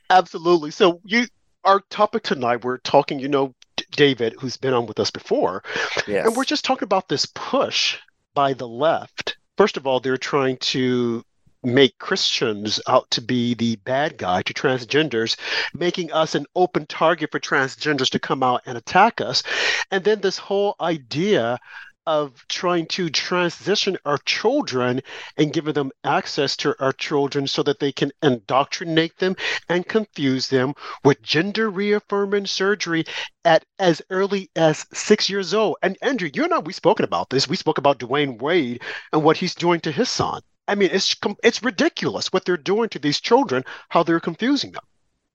Absolutely. 0.09 0.71
So 0.71 1.01
you 1.03 1.27
our 1.65 1.81
topic 1.89 2.23
tonight, 2.23 2.63
we're 2.63 2.77
talking, 2.77 3.19
you 3.19 3.27
know, 3.27 3.53
David, 3.91 4.35
who's 4.39 4.55
been 4.55 4.73
on 4.73 4.85
with 4.85 4.99
us 4.99 5.11
before, 5.11 5.63
yes. 6.07 6.25
and 6.25 6.35
we're 6.35 6.45
just 6.45 6.63
talking 6.63 6.85
about 6.85 7.09
this 7.09 7.25
push 7.33 7.97
by 8.33 8.53
the 8.53 8.67
left. 8.67 9.37
First 9.57 9.77
of 9.77 9.87
all, 9.87 9.99
they're 9.99 10.17
trying 10.17 10.57
to 10.57 11.23
make 11.65 11.97
Christians 11.97 12.79
out 12.87 13.09
to 13.11 13.21
be 13.21 13.53
the 13.55 13.75
bad 13.77 14.17
guy 14.17 14.41
to 14.43 14.53
transgenders, 14.53 15.35
making 15.73 16.11
us 16.11 16.35
an 16.35 16.45
open 16.55 16.85
target 16.85 17.31
for 17.31 17.39
transgenders 17.39 18.09
to 18.11 18.19
come 18.19 18.43
out 18.43 18.61
and 18.65 18.77
attack 18.77 19.19
us. 19.19 19.43
And 19.91 20.03
then 20.03 20.21
this 20.21 20.37
whole 20.37 20.75
idea 20.79 21.59
of 22.07 22.45
trying 22.47 22.85
to 22.85 23.09
transition 23.09 23.97
our 24.05 24.19
children 24.19 25.01
and 25.37 25.53
giving 25.53 25.73
them 25.73 25.91
access 26.03 26.55
to 26.55 26.75
our 26.79 26.93
children 26.93 27.47
so 27.47 27.63
that 27.63 27.79
they 27.79 27.91
can 27.91 28.11
indoctrinate 28.21 29.17
them 29.17 29.35
and 29.69 29.87
confuse 29.87 30.47
them 30.47 30.73
with 31.03 31.21
gender 31.23 31.69
reaffirming 31.69 32.45
surgery 32.45 33.03
at 33.43 33.65
as 33.79 34.01
early 34.11 34.49
as 34.55 34.85
six 34.93 35.29
years 35.29 35.53
old. 35.53 35.77
And 35.81 35.97
Andrew, 36.01 36.29
you 36.31 36.43
and 36.43 36.53
I, 36.53 36.59
we've 36.59 36.75
spoken 36.75 37.05
about 37.05 37.29
this. 37.29 37.49
We 37.49 37.55
spoke 37.55 37.79
about 37.79 37.99
Dwyane 37.99 38.39
Wade 38.39 38.81
and 39.11 39.23
what 39.23 39.37
he's 39.37 39.55
doing 39.55 39.79
to 39.81 39.91
his 39.91 40.09
son. 40.09 40.41
I 40.67 40.75
mean, 40.75 40.89
it's 40.91 41.15
it's 41.43 41.63
ridiculous 41.63 42.33
what 42.33 42.45
they're 42.45 42.57
doing 42.57 42.89
to 42.89 42.99
these 42.99 43.19
children, 43.19 43.63
how 43.89 44.03
they're 44.03 44.19
confusing 44.19 44.71
them. 44.71 44.83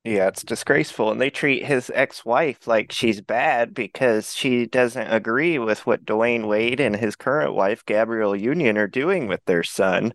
Yeah, 0.03 0.29
it's 0.29 0.43
disgraceful. 0.43 1.11
And 1.11 1.21
they 1.21 1.29
treat 1.29 1.67
his 1.67 1.93
ex 1.95 2.25
wife 2.25 2.67
like 2.67 2.91
she's 2.91 3.21
bad 3.21 3.75
because 3.75 4.35
she 4.35 4.65
doesn't 4.65 5.09
agree 5.09 5.59
with 5.59 5.85
what 5.87 6.07
Dwyane 6.07 6.49
Wade 6.49 6.81
and 6.81 6.97
his 6.97 7.17
current 7.17 7.53
wife, 7.53 7.85
Gabrielle 7.85 8.35
Union, 8.35 8.79
are 8.79 8.87
doing 8.87 9.27
with 9.29 9.45
their 9.45 9.63
son. 9.63 10.15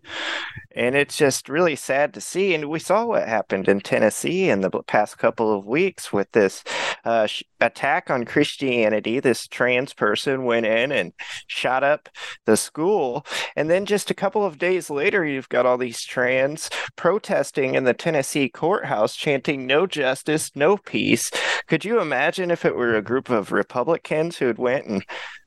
And 0.74 0.96
it's 0.96 1.16
just 1.16 1.48
really 1.48 1.76
sad 1.76 2.12
to 2.14 2.20
see. 2.20 2.52
And 2.52 2.68
we 2.68 2.80
saw 2.80 3.06
what 3.06 3.28
happened 3.28 3.68
in 3.68 3.80
Tennessee 3.80 4.50
in 4.50 4.60
the 4.60 4.70
past 4.88 5.18
couple 5.18 5.56
of 5.56 5.64
weeks 5.64 6.12
with 6.12 6.32
this 6.32 6.64
uh, 7.04 7.28
attack 7.60 8.10
on 8.10 8.24
Christianity. 8.24 9.20
This 9.20 9.46
trans 9.46 9.94
person 9.94 10.44
went 10.44 10.66
in 10.66 10.90
and 10.90 11.12
shot 11.46 11.84
up 11.84 12.08
the 12.44 12.56
school. 12.56 13.24
And 13.54 13.70
then 13.70 13.86
just 13.86 14.10
a 14.10 14.14
couple 14.14 14.44
of 14.44 14.58
days 14.58 14.90
later, 14.90 15.24
you've 15.24 15.48
got 15.48 15.64
all 15.64 15.78
these 15.78 16.02
trans 16.02 16.70
protesting 16.96 17.76
in 17.76 17.84
the 17.84 17.94
Tennessee 17.94 18.48
courthouse 18.48 19.14
chanting, 19.14 19.64
no 19.66 19.75
justice, 19.84 20.52
no 20.54 20.78
peace. 20.78 21.30
Could 21.66 21.84
you 21.84 22.00
imagine 22.00 22.50
if 22.50 22.64
it 22.64 22.76
were 22.76 22.94
a 22.94 23.02
group 23.02 23.28
of 23.28 23.52
Republicans 23.52 24.38
who 24.38 24.46
had 24.46 24.56
went 24.56 24.86
and 24.86 25.04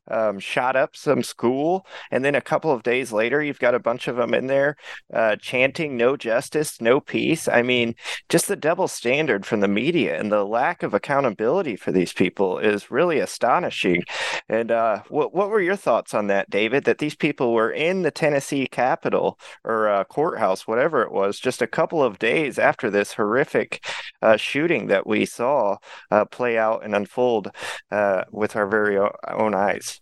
um, 0.09 0.39
shot 0.39 0.75
up 0.75 0.95
some 0.95 1.23
school, 1.23 1.85
and 2.11 2.23
then 2.23 2.35
a 2.35 2.41
couple 2.41 2.71
of 2.71 2.83
days 2.83 3.11
later, 3.11 3.41
you've 3.41 3.59
got 3.59 3.75
a 3.75 3.79
bunch 3.79 4.07
of 4.07 4.15
them 4.15 4.33
in 4.33 4.47
there 4.47 4.75
uh, 5.13 5.35
chanting 5.37 5.97
"No 5.97 6.17
justice, 6.17 6.81
no 6.81 6.99
peace." 6.99 7.47
I 7.47 7.61
mean, 7.61 7.95
just 8.29 8.47
the 8.47 8.55
double 8.55 8.87
standard 8.87 9.45
from 9.45 9.59
the 9.59 9.67
media 9.67 10.19
and 10.19 10.31
the 10.31 10.43
lack 10.45 10.83
of 10.83 10.93
accountability 10.93 11.75
for 11.75 11.91
these 11.91 12.13
people 12.13 12.59
is 12.59 12.91
really 12.91 13.19
astonishing. 13.19 14.03
And 14.47 14.71
uh, 14.71 15.03
what 15.09 15.33
what 15.33 15.49
were 15.49 15.61
your 15.61 15.75
thoughts 15.75 16.13
on 16.13 16.27
that, 16.27 16.49
David? 16.49 16.83
That 16.85 16.99
these 16.99 17.15
people 17.15 17.53
were 17.53 17.71
in 17.71 18.01
the 18.01 18.11
Tennessee 18.11 18.67
Capitol 18.67 19.39
or 19.63 19.89
uh, 19.89 20.03
courthouse, 20.05 20.67
whatever 20.67 21.01
it 21.03 21.11
was, 21.11 21.39
just 21.39 21.61
a 21.61 21.67
couple 21.67 22.03
of 22.03 22.19
days 22.19 22.59
after 22.59 22.89
this 22.89 23.13
horrific 23.13 23.83
uh, 24.21 24.37
shooting 24.37 24.87
that 24.87 25.07
we 25.07 25.25
saw 25.25 25.77
uh, 26.11 26.25
play 26.25 26.57
out 26.57 26.83
and 26.83 26.95
unfold 26.95 27.51
uh, 27.91 28.23
with 28.31 28.55
our 28.55 28.67
very 28.67 28.97
own 28.97 29.53
eyes. 29.53 29.98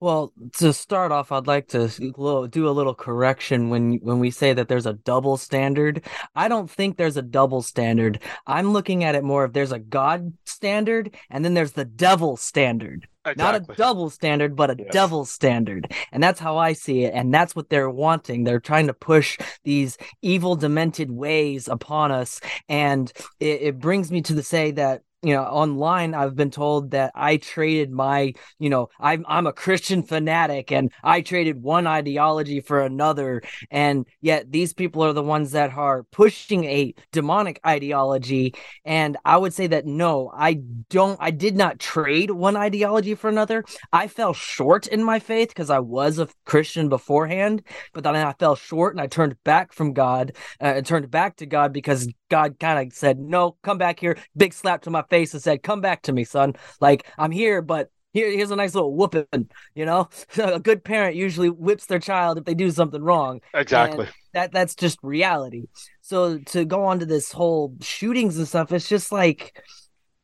Well, 0.00 0.32
to 0.58 0.72
start 0.72 1.10
off, 1.10 1.32
I'd 1.32 1.48
like 1.48 1.68
to 1.68 1.88
do 1.88 2.68
a 2.68 2.70
little 2.70 2.94
correction 2.94 3.68
when 3.68 3.94
when 3.94 4.20
we 4.20 4.30
say 4.30 4.52
that 4.52 4.68
there's 4.68 4.86
a 4.86 4.92
double 4.92 5.36
standard. 5.36 6.04
I 6.36 6.46
don't 6.46 6.70
think 6.70 6.96
there's 6.96 7.16
a 7.16 7.22
double 7.22 7.62
standard. 7.62 8.22
I'm 8.46 8.72
looking 8.72 9.02
at 9.02 9.16
it 9.16 9.24
more 9.24 9.42
of 9.42 9.52
there's 9.52 9.72
a 9.72 9.78
God 9.80 10.32
standard 10.44 11.16
and 11.30 11.44
then 11.44 11.54
there's 11.54 11.72
the 11.72 11.84
devil 11.84 12.36
standard. 12.36 13.08
Exactly. 13.26 13.42
Not 13.42 13.54
a 13.56 13.74
double 13.74 14.08
standard, 14.08 14.56
but 14.56 14.70
a 14.70 14.76
yes. 14.78 14.88
devil 14.92 15.24
standard. 15.24 15.92
And 16.12 16.22
that's 16.22 16.40
how 16.40 16.56
I 16.56 16.72
see 16.72 17.04
it. 17.04 17.12
And 17.12 17.34
that's 17.34 17.54
what 17.54 17.68
they're 17.68 17.90
wanting. 17.90 18.44
They're 18.44 18.60
trying 18.60 18.86
to 18.86 18.94
push 18.94 19.36
these 19.64 19.98
evil, 20.22 20.56
demented 20.56 21.10
ways 21.10 21.68
upon 21.68 22.12
us. 22.12 22.40
And 22.68 23.12
it, 23.40 23.62
it 23.62 23.78
brings 23.80 24.10
me 24.10 24.22
to 24.22 24.34
the 24.34 24.42
say 24.42 24.70
that 24.72 25.02
you 25.22 25.34
know 25.34 25.42
online 25.42 26.14
i've 26.14 26.36
been 26.36 26.50
told 26.50 26.92
that 26.92 27.10
i 27.14 27.36
traded 27.36 27.90
my 27.90 28.32
you 28.58 28.70
know 28.70 28.88
i'm 29.00 29.24
i'm 29.28 29.46
a 29.46 29.52
christian 29.52 30.02
fanatic 30.02 30.70
and 30.70 30.92
i 31.02 31.20
traded 31.20 31.62
one 31.62 31.86
ideology 31.86 32.60
for 32.60 32.80
another. 32.80 33.42
And 33.70 34.06
yet 34.20 34.50
these 34.50 34.72
people 34.72 35.02
are 35.04 35.12
the 35.12 35.22
ones 35.22 35.52
that 35.52 35.72
are 35.72 36.04
pushing 36.04 36.64
a 36.64 36.94
demonic 37.12 37.60
ideology. 37.66 38.54
And 38.84 39.16
i 39.24 39.36
would 39.36 39.54
say 39.54 39.66
that 39.68 39.86
no 39.86 40.30
i 40.34 40.60
don't 40.90 41.18
i 41.20 41.30
did 41.30 41.56
not 41.56 41.78
trade 41.78 42.30
one 42.30 42.56
ideology 42.56 43.14
for 43.14 43.28
another. 43.28 43.64
I 43.92 44.08
fell 44.08 44.32
short 44.32 44.86
in 44.86 45.02
my 45.02 45.18
faith 45.18 45.48
because 45.48 45.70
i 45.70 45.78
was 45.78 46.18
a 46.18 46.28
christian 46.44 46.88
beforehand 46.88 47.62
but 47.92 48.04
then 48.04 48.14
i 48.16 48.32
fell 48.34 48.56
short 48.56 48.94
and 48.94 49.00
i 49.00 49.06
turned 49.06 49.36
back 49.44 49.72
from 49.72 49.92
god 49.92 50.32
uh, 50.60 50.64
and 50.76 50.86
turned 50.86 51.10
back 51.10 51.36
to 51.36 51.46
god 51.46 51.72
because 51.72 52.08
god 52.28 52.58
kind 52.58 52.86
of 52.86 52.92
said 52.92 53.18
no 53.18 53.56
come 53.62 53.78
back 53.78 54.00
here 54.00 54.16
big 54.36 54.52
slap 54.52 54.82
to 54.82 54.90
my 54.90 55.02
face 55.10 55.34
and 55.34 55.42
said, 55.42 55.62
"Come 55.62 55.80
back 55.80 56.02
to 56.02 56.12
me, 56.12 56.24
son. 56.24 56.54
Like 56.80 57.06
I'm 57.18 57.30
here, 57.30 57.62
but 57.62 57.90
here, 58.12 58.30
here's 58.30 58.50
a 58.50 58.56
nice 58.56 58.74
little 58.74 58.94
whooping." 58.94 59.48
You 59.74 59.84
know, 59.84 60.08
a 60.38 60.60
good 60.60 60.84
parent 60.84 61.16
usually 61.16 61.50
whips 61.50 61.86
their 61.86 61.98
child 61.98 62.38
if 62.38 62.44
they 62.44 62.54
do 62.54 62.70
something 62.70 63.02
wrong. 63.02 63.40
Exactly. 63.54 64.06
And 64.06 64.14
that 64.34 64.52
that's 64.52 64.74
just 64.74 64.98
reality. 65.02 65.66
So 66.00 66.38
to 66.38 66.64
go 66.64 66.84
on 66.84 67.00
to 67.00 67.06
this 67.06 67.32
whole 67.32 67.74
shootings 67.80 68.38
and 68.38 68.48
stuff, 68.48 68.72
it's 68.72 68.88
just 68.88 69.12
like 69.12 69.60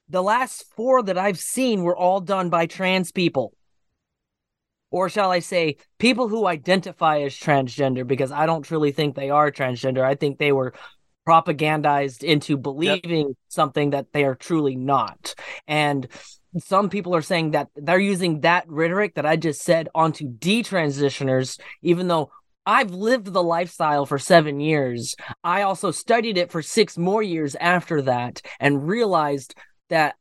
the 0.08 0.22
last 0.22 0.64
four 0.76 1.02
that 1.02 1.18
I've 1.18 1.38
seen 1.38 1.82
were 1.82 1.96
all 1.96 2.20
done 2.20 2.50
by 2.50 2.66
trans 2.66 3.12
people. 3.12 3.54
Or 4.90 5.08
shall 5.08 5.32
I 5.32 5.40
say, 5.40 5.78
people 5.98 6.28
who 6.28 6.46
identify 6.46 7.22
as 7.22 7.34
transgender, 7.34 8.06
because 8.06 8.30
I 8.30 8.46
don't 8.46 8.62
truly 8.62 8.92
think 8.92 9.16
they 9.16 9.28
are 9.28 9.50
transgender. 9.50 10.04
I 10.04 10.14
think 10.14 10.38
they 10.38 10.52
were 10.52 10.72
propagandized 11.26 12.22
into 12.22 12.56
believing 12.56 13.28
yep. 13.28 13.36
something 13.48 13.90
that 13.90 14.12
they 14.12 14.24
are 14.24 14.34
truly 14.34 14.76
not. 14.76 15.34
And 15.66 16.06
some 16.58 16.88
people 16.88 17.16
are 17.16 17.22
saying 17.22 17.52
that 17.52 17.68
they're 17.74 17.98
using 17.98 18.40
that 18.40 18.68
rhetoric 18.68 19.14
that 19.14 19.26
I 19.26 19.36
just 19.36 19.62
said 19.62 19.88
onto 19.94 20.28
detransitioners, 20.28 21.58
even 21.82 22.08
though 22.08 22.30
I've 22.66 22.92
lived 22.92 23.32
the 23.32 23.42
lifestyle 23.42 24.06
for 24.06 24.18
seven 24.18 24.60
years. 24.60 25.16
I 25.42 25.62
also 25.62 25.90
studied 25.90 26.38
it 26.38 26.50
for 26.50 26.62
six 26.62 26.96
more 26.96 27.22
years 27.22 27.54
after 27.56 28.02
that 28.02 28.40
and 28.58 28.88
realized 28.88 29.54
that 29.90 30.14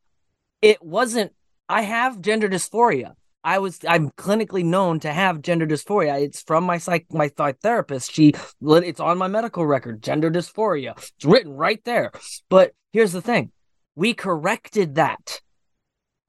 it 0.62 0.84
wasn't, 0.84 1.32
I 1.70 1.82
have 1.84 2.22
gender 2.22 2.50
dysphoria. 2.50 3.14
I 3.44 3.60
was 3.60 3.80
I'm 3.88 4.10
clinically 4.12 4.64
known 4.64 5.00
to 5.02 5.12
have 5.12 5.42
gender 5.42 5.68
dysphoria. 5.68 6.22
It's 6.22 6.42
from 6.42 6.64
my 6.64 6.78
psych 6.78 7.08
my 7.12 7.30
therapist. 7.30 8.12
She 8.12 8.34
it's 8.62 9.00
on 9.00 9.18
my 9.18 9.28
medical 9.28 9.66
record, 9.66 10.02
gender 10.02 10.32
dysphoria. 10.32 10.98
It's 10.98 11.26
written 11.26 11.52
right 11.52 11.84
there. 11.84 12.12
But 12.50 12.72
here's 12.94 13.12
the 13.12 13.22
thing. 13.22 13.52
We 13.96 14.14
corrected 14.14 14.96
that. 14.96 15.42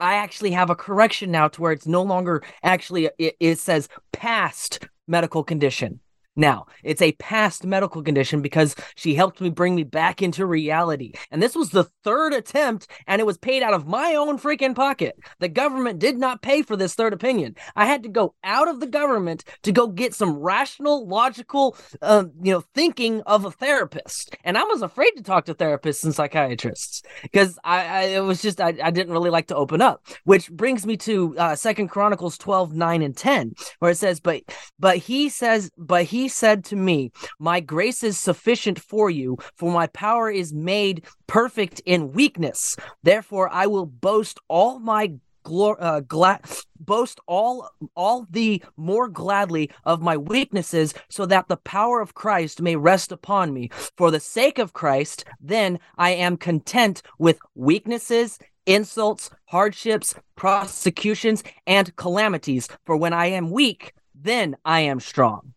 I 0.00 0.14
actually 0.14 0.50
have 0.50 0.70
a 0.70 0.74
correction 0.74 1.30
now 1.30 1.48
to 1.48 1.62
where 1.62 1.72
it's 1.72 1.86
no 1.86 2.02
longer 2.02 2.42
actually 2.62 3.10
it, 3.18 3.36
it 3.38 3.58
says 3.58 3.88
past 4.12 4.86
medical 5.06 5.44
condition. 5.44 6.00
Now, 6.36 6.66
it's 6.82 7.02
a 7.02 7.12
past 7.12 7.64
medical 7.64 8.02
condition 8.02 8.42
because 8.42 8.74
she 8.96 9.14
helped 9.14 9.40
me 9.40 9.50
bring 9.50 9.74
me 9.74 9.84
back 9.84 10.20
into 10.20 10.46
reality. 10.46 11.12
And 11.30 11.42
this 11.42 11.54
was 11.54 11.70
the 11.70 11.84
third 12.02 12.32
attempt, 12.32 12.88
and 13.06 13.20
it 13.20 13.24
was 13.24 13.38
paid 13.38 13.62
out 13.62 13.74
of 13.74 13.86
my 13.86 14.14
own 14.14 14.38
freaking 14.38 14.74
pocket. 14.74 15.16
The 15.38 15.48
government 15.48 16.00
did 16.00 16.18
not 16.18 16.42
pay 16.42 16.62
for 16.62 16.76
this 16.76 16.94
third 16.94 17.12
opinion. 17.12 17.54
I 17.76 17.86
had 17.86 18.02
to 18.02 18.08
go 18.08 18.34
out 18.42 18.68
of 18.68 18.80
the 18.80 18.86
government 18.86 19.44
to 19.62 19.70
go 19.70 19.86
get 19.86 20.14
some 20.14 20.38
rational, 20.38 21.06
logical, 21.06 21.76
uh, 22.02 22.24
you 22.42 22.52
know, 22.52 22.64
thinking 22.74 23.22
of 23.22 23.44
a 23.44 23.50
therapist. 23.50 24.36
And 24.42 24.58
I 24.58 24.64
was 24.64 24.82
afraid 24.82 25.12
to 25.16 25.22
talk 25.22 25.44
to 25.44 25.54
therapists 25.54 26.04
and 26.04 26.14
psychiatrists 26.14 27.02
because 27.22 27.58
I, 27.62 27.86
I, 27.86 28.02
it 28.02 28.20
was 28.20 28.42
just, 28.42 28.60
I, 28.60 28.74
I 28.82 28.90
didn't 28.90 29.12
really 29.12 29.30
like 29.30 29.46
to 29.48 29.56
open 29.56 29.80
up, 29.80 30.04
which 30.24 30.50
brings 30.50 30.84
me 30.84 30.96
to 30.98 31.38
uh, 31.38 31.54
Second 31.54 31.88
Chronicles 31.88 32.36
12, 32.38 32.72
9, 32.72 33.02
and 33.02 33.16
10, 33.16 33.54
where 33.78 33.92
it 33.92 33.98
says, 33.98 34.18
but, 34.18 34.42
but 34.78 34.96
he 34.96 35.28
says, 35.28 35.70
but 35.78 36.04
he 36.04 36.23
said 36.28 36.64
to 36.66 36.76
me, 36.76 37.12
My 37.38 37.60
grace 37.60 38.02
is 38.02 38.18
sufficient 38.18 38.78
for 38.78 39.10
you, 39.10 39.38
for 39.54 39.70
my 39.72 39.86
power 39.88 40.30
is 40.30 40.52
made 40.52 41.04
perfect 41.26 41.80
in 41.84 42.12
weakness. 42.12 42.76
Therefore, 43.02 43.48
I 43.52 43.66
will 43.66 43.86
boast 43.86 44.38
all 44.48 44.78
my 44.78 45.14
uh, 45.46 46.00
glad 46.00 46.40
boast 46.80 47.20
all 47.26 47.68
all 47.94 48.26
the 48.30 48.62
more 48.76 49.08
gladly 49.08 49.70
of 49.84 50.00
my 50.00 50.16
weaknesses 50.16 50.94
so 51.08 51.26
that 51.26 51.48
the 51.48 51.56
power 51.58 52.00
of 52.00 52.14
Christ 52.14 52.62
may 52.62 52.76
rest 52.76 53.12
upon 53.12 53.52
me. 53.52 53.70
For 53.96 54.10
the 54.10 54.20
sake 54.20 54.58
of 54.58 54.72
Christ 54.72 55.24
then 55.40 55.78
I 55.96 56.10
am 56.10 56.36
content 56.36 57.02
with 57.18 57.38
weaknesses 57.54 58.38
insults 58.66 59.30
hardships 59.46 60.14
prosecutions 60.36 61.44
and 61.66 61.94
calamities. 61.96 62.68
For 62.86 62.96
when 62.96 63.12
I 63.12 63.26
am 63.26 63.50
weak 63.50 63.92
then 64.14 64.56
I 64.64 64.80
am 64.80 65.00
strong 65.00 65.52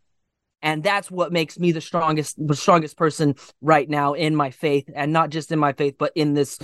and 0.61 0.83
that's 0.83 1.11
what 1.11 1.31
makes 1.31 1.59
me 1.59 1.71
the 1.71 1.81
strongest 1.81 2.35
the 2.37 2.55
strongest 2.55 2.97
person 2.97 3.35
right 3.61 3.89
now 3.89 4.13
in 4.13 4.35
my 4.35 4.51
faith 4.51 4.89
and 4.95 5.13
not 5.13 5.29
just 5.29 5.51
in 5.51 5.59
my 5.59 5.73
faith 5.73 5.95
but 5.97 6.11
in 6.15 6.33
this 6.33 6.57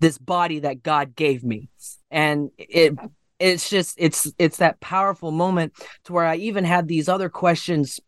this 0.00 0.18
body 0.18 0.60
that 0.60 0.82
God 0.82 1.14
gave 1.14 1.44
me. 1.44 1.68
And 2.10 2.50
it 2.58 2.94
it's 3.38 3.68
just 3.68 3.96
it's 3.98 4.32
it's 4.38 4.58
that 4.58 4.80
powerful 4.80 5.30
moment 5.30 5.74
to 6.04 6.12
where 6.12 6.24
I 6.24 6.36
even 6.36 6.64
had 6.64 6.88
these 6.88 7.08
other 7.08 7.28
questions. 7.28 8.00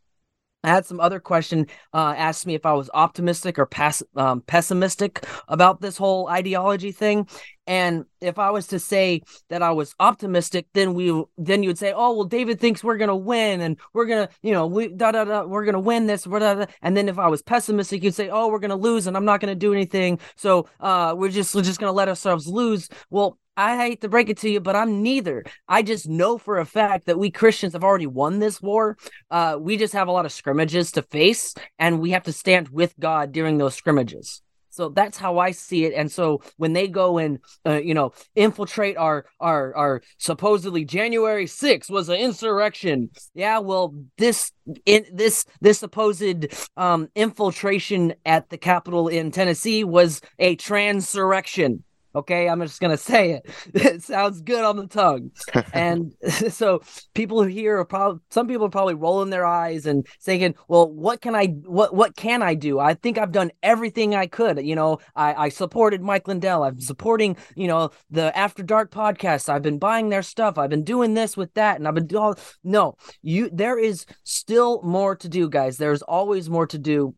I 0.65 0.69
had 0.69 0.87
some 0.87 0.99
other 0.99 1.21
question 1.21 1.67
uh, 1.95 2.15
asked 2.17 2.45
me 2.45 2.55
if 2.55 2.67
I 2.67 2.73
was 2.73 2.91
optimistic 2.93 3.61
or 3.61 3.67
pass, 3.67 4.03
um, 4.17 4.41
pessimistic 4.41 5.25
about 5.47 5.81
this 5.81 5.97
whole 5.97 6.29
ideology 6.29 6.91
thing, 6.91 7.29
and 7.69 8.07
if 8.23 8.39
I 8.39 8.51
was 8.51 8.67
to 8.69 8.79
say 8.79 9.21
that 9.51 9.63
I 9.63 9.73
was 9.73 9.95
optimistic, 10.01 10.67
then 10.73 10.95
we 10.95 11.23
then 11.37 11.63
you 11.63 11.69
would 11.69 11.79
say, 11.79 11.93
oh 11.95 12.17
well, 12.17 12.25
David 12.25 12.59
thinks 12.59 12.83
we're 12.83 12.97
gonna 12.97 13.15
win, 13.15 13.61
and 13.61 13.77
we're 13.93 14.07
gonna 14.07 14.31
you 14.43 14.53
know 14.53 14.67
we 14.67 14.89
da 14.89 15.13
da 15.13 15.25
da 15.25 15.45
we're 15.45 15.67
gonna 15.67 15.79
win 15.79 16.07
this, 16.07 16.25
da, 16.25 16.65
and 16.81 16.97
then 16.97 17.11
if 17.11 17.19
I 17.19 17.29
was 17.29 17.43
pessimistic, 17.43 18.03
you'd 18.03 18.15
say, 18.15 18.31
oh 18.31 18.49
we're 18.49 18.59
gonna 18.59 18.75
lose, 18.75 19.07
and 19.07 19.17
I'm 19.19 19.27
not 19.27 19.41
gonna 19.41 19.55
do 19.55 19.75
anything, 19.75 20.19
so 20.35 20.67
uh 20.81 21.15
we're 21.17 21.29
just 21.29 21.55
we're 21.55 21.63
just 21.63 21.79
gonna 21.79 21.93
let 21.93 22.09
ourselves 22.09 22.47
lose. 22.47 22.89
Well, 23.11 23.39
I 23.55 23.77
hate 23.77 24.01
to 24.01 24.09
break 24.09 24.31
it 24.31 24.39
to 24.39 24.49
you, 24.49 24.61
but 24.61 24.75
I'm 24.75 25.03
neither. 25.03 25.45
I 25.69 25.83
just 25.83 26.09
know 26.09 26.39
for 26.39 26.59
a 26.59 26.65
fact 26.65 27.05
that 27.05 27.19
we 27.19 27.31
Christians 27.31 27.75
have 27.75 27.85
already 27.85 28.07
won 28.07 28.39
this 28.39 28.63
war. 28.63 28.97
Uh, 29.31 29.59
we 29.61 29.77
just 29.77 29.93
have 29.93 30.09
a 30.09 30.13
lot 30.13 30.25
of 30.25 30.33
scrimmages 30.33 30.93
to 30.93 31.03
face, 31.03 31.55
and 31.79 32.01
we 32.01 32.13
have 32.13 32.23
to 32.23 32.33
stand 32.33 32.71
with 32.71 32.95
God 32.99 33.33
during 33.33 33.59
those 33.59 33.75
scrimmages. 33.75 34.41
So 34.79 34.91
that's 34.91 35.19
how 35.19 35.39
I 35.39 35.51
see 35.51 35.87
it. 35.87 35.93
And 35.93 36.09
so 36.11 36.41
when 36.57 36.73
they 36.73 36.87
go 36.87 37.19
and 37.19 37.41
uh, 37.67 37.81
you 37.83 37.95
know 37.95 38.13
infiltrate 38.37 38.97
our 38.97 39.25
our 39.41 39.75
our 39.75 40.03
supposedly 40.19 40.85
January 40.85 41.47
6th 41.47 41.91
was 41.91 42.09
an 42.09 42.15
insurrection. 42.15 43.11
Yeah, 43.35 43.59
well 43.59 43.93
this 44.19 44.53
in 44.87 45.05
this 45.13 45.45
this 45.61 45.81
supposed 45.81 46.47
um 46.77 47.09
infiltration 47.17 48.15
at 48.25 48.51
the 48.51 48.57
Capitol 48.57 49.09
in 49.09 49.33
Tennessee 49.33 49.83
was 49.83 50.21
a 50.39 50.55
transurrection. 50.55 51.83
Okay, 52.19 52.49
I'm 52.49 52.61
just 52.61 52.81
gonna 52.81 52.97
say 53.13 53.33
it. 53.33 53.51
It 53.75 54.03
sounds 54.03 54.41
good 54.41 54.65
on 54.65 54.77
the 54.77 54.87
tongue, 54.87 55.31
and 55.73 56.15
so 56.51 56.81
people 57.15 57.43
here 57.43 57.79
are 57.79 57.85
probably 57.85 58.21
some 58.31 58.49
people 58.49 58.67
are 58.67 58.71
probably 58.71 58.95
rolling 58.95 59.31
their 59.31 59.47
eyes 59.47 59.87
and 59.87 60.07
saying, 60.19 60.55
"Well, 60.69 60.91
what 60.91 61.21
can 61.21 61.35
I 61.35 61.47
what 61.65 61.95
what 61.95 62.17
can 62.17 62.43
I 62.43 62.55
do? 62.55 62.79
I 62.79 62.95
think 62.95 63.19
I've 63.19 63.33
done 63.33 63.51
everything 63.63 64.15
I 64.15 64.27
could. 64.27 64.65
You 64.65 64.75
know, 64.75 64.99
I 65.15 65.35
I 65.47 65.49
supported 65.49 66.03
Mike 66.03 66.29
Lindell. 66.29 66.65
I'm 66.65 66.81
supporting 66.81 67.37
you 67.55 67.69
know 67.69 67.91
the 68.11 68.37
After 68.37 68.63
Dark 68.63 68.91
podcast. 68.91 69.49
I've 69.49 69.63
been 69.63 69.79
buying 69.79 70.09
their 70.09 70.23
stuff. 70.23 70.59
I've 70.59 70.71
been 70.71 70.85
doing 70.85 71.15
this 71.15 71.37
with 71.37 71.55
that, 71.55 71.77
and 71.77 71.87
I've 71.87 71.95
been 71.95 72.07
doing 72.07 72.23
all 72.23 72.39
no. 72.65 72.97
You 73.23 73.49
there 73.53 73.79
is 73.79 74.07
still 74.25 74.83
more 74.83 75.15
to 75.17 75.29
do, 75.29 75.49
guys. 75.49 75.77
There's 75.79 76.03
always 76.03 76.51
more 76.51 76.67
to 76.67 76.79
do, 76.79 77.15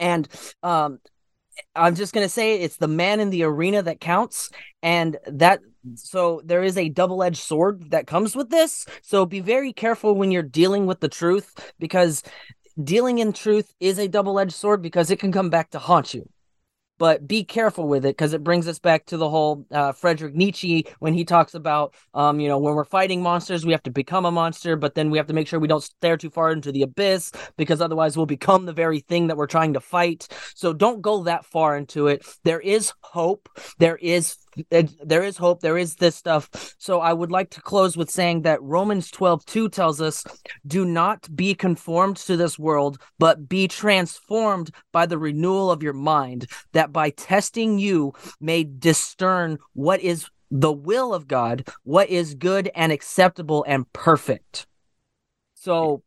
and 0.00 0.28
um 0.62 0.98
I'm 1.74 1.94
just 1.94 2.12
gonna 2.12 2.28
say 2.28 2.60
it's 2.60 2.76
the 2.76 2.88
man 2.88 3.20
in 3.20 3.30
the 3.30 3.44
arena 3.44 3.82
that 3.82 4.00
counts, 4.00 4.50
and 4.82 5.16
that 5.26 5.60
so 5.94 6.42
there 6.44 6.62
is 6.62 6.76
a 6.76 6.88
double-edged 6.88 7.38
sword 7.38 7.90
that 7.90 8.06
comes 8.06 8.34
with 8.34 8.50
this. 8.50 8.86
So 9.02 9.24
be 9.24 9.40
very 9.40 9.72
careful 9.72 10.14
when 10.14 10.30
you're 10.30 10.42
dealing 10.42 10.86
with 10.86 11.00
the 11.00 11.08
truth, 11.08 11.72
because 11.78 12.22
dealing 12.82 13.18
in 13.18 13.32
truth 13.32 13.72
is 13.80 13.98
a 13.98 14.08
double-edged 14.08 14.52
sword 14.52 14.82
because 14.82 15.10
it 15.10 15.18
can 15.18 15.32
come 15.32 15.48
back 15.48 15.70
to 15.70 15.78
haunt 15.78 16.12
you. 16.12 16.28
But 16.98 17.26
be 17.26 17.44
careful 17.44 17.88
with 17.88 18.04
it 18.04 18.16
because 18.16 18.32
it 18.32 18.44
brings 18.44 18.68
us 18.68 18.78
back 18.78 19.06
to 19.06 19.16
the 19.16 19.28
whole 19.28 19.66
uh, 19.70 19.92
Frederick 19.92 20.34
Nietzsche 20.34 20.86
when 20.98 21.14
he 21.14 21.24
talks 21.24 21.54
about, 21.54 21.94
um, 22.14 22.40
you 22.40 22.48
know, 22.48 22.58
when 22.58 22.74
we're 22.74 22.84
fighting 22.84 23.22
monsters, 23.22 23.66
we 23.66 23.72
have 23.72 23.82
to 23.84 23.90
become 23.90 24.24
a 24.24 24.30
monster, 24.30 24.76
but 24.76 24.94
then 24.94 25.10
we 25.10 25.18
have 25.18 25.26
to 25.26 25.34
make 25.34 25.48
sure 25.48 25.58
we 25.58 25.68
don't 25.68 25.82
stare 25.82 26.16
too 26.16 26.30
far 26.30 26.52
into 26.52 26.72
the 26.72 26.82
abyss 26.82 27.32
because 27.56 27.80
otherwise 27.80 28.16
we'll 28.16 28.26
become 28.26 28.66
the 28.66 28.72
very 28.72 29.00
thing 29.00 29.26
that 29.26 29.36
we're 29.36 29.46
trying 29.46 29.74
to 29.74 29.80
fight. 29.80 30.28
So 30.54 30.72
don't 30.72 31.02
go 31.02 31.24
that 31.24 31.44
far 31.44 31.76
into 31.76 32.08
it. 32.08 32.24
There 32.44 32.60
is 32.60 32.92
hope. 33.00 33.48
There 33.78 33.96
is 33.96 34.36
there 34.70 35.22
is 35.22 35.36
hope 35.36 35.60
there 35.60 35.78
is 35.78 35.96
this 35.96 36.16
stuff. 36.16 36.74
So 36.78 37.00
i 37.00 37.12
would 37.12 37.30
like 37.30 37.50
to 37.50 37.60
close 37.60 37.96
with 37.96 38.10
saying 38.10 38.42
that 38.42 38.62
romans 38.62 39.10
12 39.10 39.44
2 39.44 39.68
tells 39.68 40.00
us 40.00 40.24
do 40.66 40.84
not 40.84 41.34
be 41.34 41.54
conformed 41.54 42.16
to 42.16 42.36
this 42.36 42.58
world 42.58 42.98
but 43.18 43.48
be 43.48 43.68
transformed 43.68 44.70
by 44.92 45.06
the 45.06 45.18
renewal 45.18 45.70
of 45.70 45.82
your 45.82 45.92
mind 45.92 46.46
that 46.72 46.92
by 46.92 47.10
testing 47.10 47.78
you 47.78 48.12
may 48.40 48.64
discern 48.64 49.58
what 49.72 50.00
is 50.00 50.28
the 50.50 50.72
will 50.72 51.12
of 51.12 51.28
god 51.28 51.68
what 51.82 52.08
is 52.08 52.34
good 52.34 52.70
and 52.74 52.92
acceptable 52.92 53.64
and 53.66 53.90
perfect. 53.92 54.66
So 55.54 56.02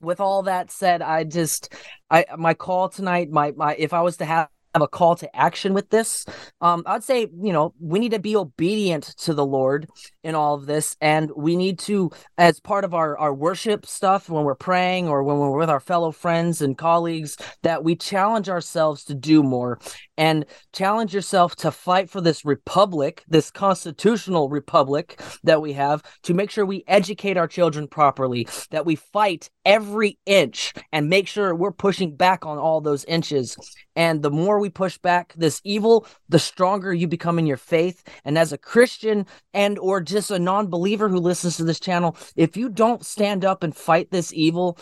with 0.00 0.20
all 0.20 0.42
that 0.42 0.70
said 0.70 1.02
i 1.02 1.24
just 1.24 1.74
i 2.10 2.24
my 2.38 2.54
call 2.54 2.88
tonight 2.88 3.30
my 3.30 3.52
my 3.52 3.74
if 3.78 3.92
i 3.92 4.00
was 4.00 4.16
to 4.16 4.24
have 4.24 4.48
have 4.74 4.82
a 4.82 4.88
call 4.88 5.16
to 5.16 5.36
action 5.36 5.74
with 5.74 5.90
this. 5.90 6.24
Um, 6.60 6.82
I'd 6.86 7.04
say, 7.04 7.28
you 7.42 7.52
know, 7.52 7.74
we 7.80 7.98
need 7.98 8.12
to 8.12 8.18
be 8.18 8.36
obedient 8.36 9.04
to 9.18 9.34
the 9.34 9.44
Lord 9.44 9.88
in 10.22 10.34
all 10.34 10.54
of 10.54 10.66
this. 10.66 10.96
And 11.00 11.30
we 11.36 11.56
need 11.56 11.78
to, 11.80 12.10
as 12.36 12.60
part 12.60 12.84
of 12.84 12.94
our, 12.94 13.16
our 13.18 13.34
worship 13.34 13.86
stuff, 13.86 14.28
when 14.28 14.44
we're 14.44 14.54
praying 14.54 15.08
or 15.08 15.22
when 15.22 15.38
we're 15.38 15.58
with 15.58 15.70
our 15.70 15.80
fellow 15.80 16.12
friends 16.12 16.60
and 16.60 16.76
colleagues, 16.76 17.36
that 17.62 17.84
we 17.84 17.96
challenge 17.96 18.48
ourselves 18.48 19.04
to 19.04 19.14
do 19.14 19.42
more 19.42 19.78
and 20.16 20.44
challenge 20.72 21.14
yourself 21.14 21.56
to 21.56 21.70
fight 21.70 22.10
for 22.10 22.20
this 22.20 22.44
republic, 22.44 23.24
this 23.28 23.50
constitutional 23.50 24.48
republic 24.50 25.20
that 25.44 25.62
we 25.62 25.72
have, 25.72 26.02
to 26.22 26.34
make 26.34 26.50
sure 26.50 26.66
we 26.66 26.84
educate 26.86 27.36
our 27.36 27.48
children 27.48 27.88
properly, 27.88 28.46
that 28.70 28.84
we 28.84 28.96
fight 28.96 29.48
every 29.64 30.18
inch 30.26 30.74
and 30.92 31.08
make 31.08 31.26
sure 31.26 31.54
we're 31.54 31.72
pushing 31.72 32.14
back 32.14 32.44
on 32.44 32.58
all 32.58 32.80
those 32.80 33.04
inches. 33.06 33.56
And 33.96 34.22
the 34.22 34.30
more 34.30 34.58
we 34.58 34.70
push 34.70 34.98
back 34.98 35.32
this 35.36 35.60
evil, 35.64 36.06
the 36.28 36.38
stronger 36.38 36.92
you 36.92 37.08
become 37.08 37.38
in 37.38 37.46
your 37.46 37.56
faith. 37.56 38.02
And 38.24 38.38
as 38.38 38.52
a 38.52 38.58
Christian 38.58 39.26
and 39.52 39.78
or 39.78 40.00
just 40.10 40.30
a 40.30 40.38
non-believer 40.38 41.08
who 41.08 41.18
listens 41.18 41.56
to 41.56 41.64
this 41.64 41.80
channel, 41.80 42.16
if 42.36 42.56
you 42.56 42.68
don't 42.68 43.04
stand 43.04 43.44
up 43.44 43.62
and 43.62 43.74
fight 43.74 44.10
this 44.10 44.32
evil, 44.32 44.78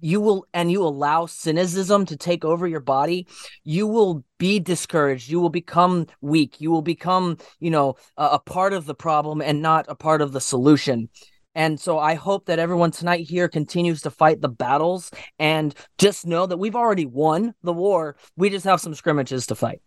you 0.00 0.20
will 0.20 0.46
and 0.54 0.72
you 0.72 0.82
allow 0.82 1.26
cynicism 1.26 2.06
to 2.06 2.16
take 2.16 2.42
over 2.42 2.66
your 2.66 2.80
body 2.80 3.26
you 3.64 3.86
will 3.86 4.24
be 4.38 4.58
discouraged 4.58 5.28
you 5.28 5.38
will 5.38 5.50
become 5.50 6.06
weak 6.22 6.58
you 6.58 6.70
will 6.70 6.80
become 6.80 7.36
you 7.58 7.70
know 7.70 7.94
a, 8.16 8.24
a 8.24 8.38
part 8.38 8.72
of 8.72 8.86
the 8.86 8.94
problem 8.94 9.42
and 9.42 9.60
not 9.60 9.84
a 9.88 9.94
part 9.94 10.22
of 10.22 10.32
the 10.32 10.40
solution 10.40 11.08
and 11.54 11.80
so 11.80 11.98
I 11.98 12.14
hope 12.14 12.46
that 12.46 12.58
everyone 12.58 12.92
tonight 12.92 13.28
here 13.28 13.48
continues 13.48 14.02
to 14.02 14.10
fight 14.10 14.40
the 14.40 14.48
battles 14.48 15.10
and 15.38 15.74
just 15.98 16.26
know 16.26 16.46
that 16.46 16.58
we've 16.58 16.76
already 16.76 17.06
won 17.06 17.54
the 17.62 17.72
war. 17.72 18.16
We 18.36 18.50
just 18.50 18.64
have 18.66 18.80
some 18.80 18.94
scrimmages 18.94 19.46
to 19.48 19.56
fight. 19.56 19.82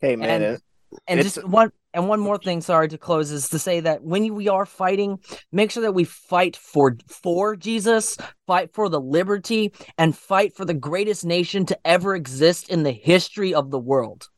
Hey 0.00 0.16
man, 0.16 0.42
and, 0.42 0.58
and 1.06 1.22
just 1.22 1.46
one 1.46 1.70
and 1.94 2.08
one 2.08 2.20
more 2.20 2.38
thing, 2.38 2.60
sorry 2.60 2.88
to 2.88 2.98
close, 2.98 3.30
is 3.30 3.48
to 3.50 3.58
say 3.58 3.80
that 3.80 4.02
when 4.02 4.34
we 4.34 4.48
are 4.48 4.66
fighting, 4.66 5.18
make 5.50 5.70
sure 5.70 5.82
that 5.82 5.94
we 5.94 6.04
fight 6.04 6.56
for 6.56 6.96
for 7.06 7.56
Jesus, 7.56 8.16
fight 8.46 8.72
for 8.72 8.88
the 8.88 9.00
liberty, 9.00 9.72
and 9.98 10.16
fight 10.16 10.56
for 10.56 10.64
the 10.64 10.74
greatest 10.74 11.24
nation 11.24 11.66
to 11.66 11.86
ever 11.86 12.14
exist 12.14 12.70
in 12.70 12.82
the 12.82 12.92
history 12.92 13.54
of 13.54 13.70
the 13.70 13.78
world. 13.78 14.28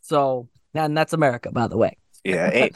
So, 0.00 0.48
and 0.74 0.96
that's 0.96 1.12
America, 1.12 1.50
by 1.50 1.66
the 1.66 1.78
way. 1.78 1.96
Yeah, 2.26 2.68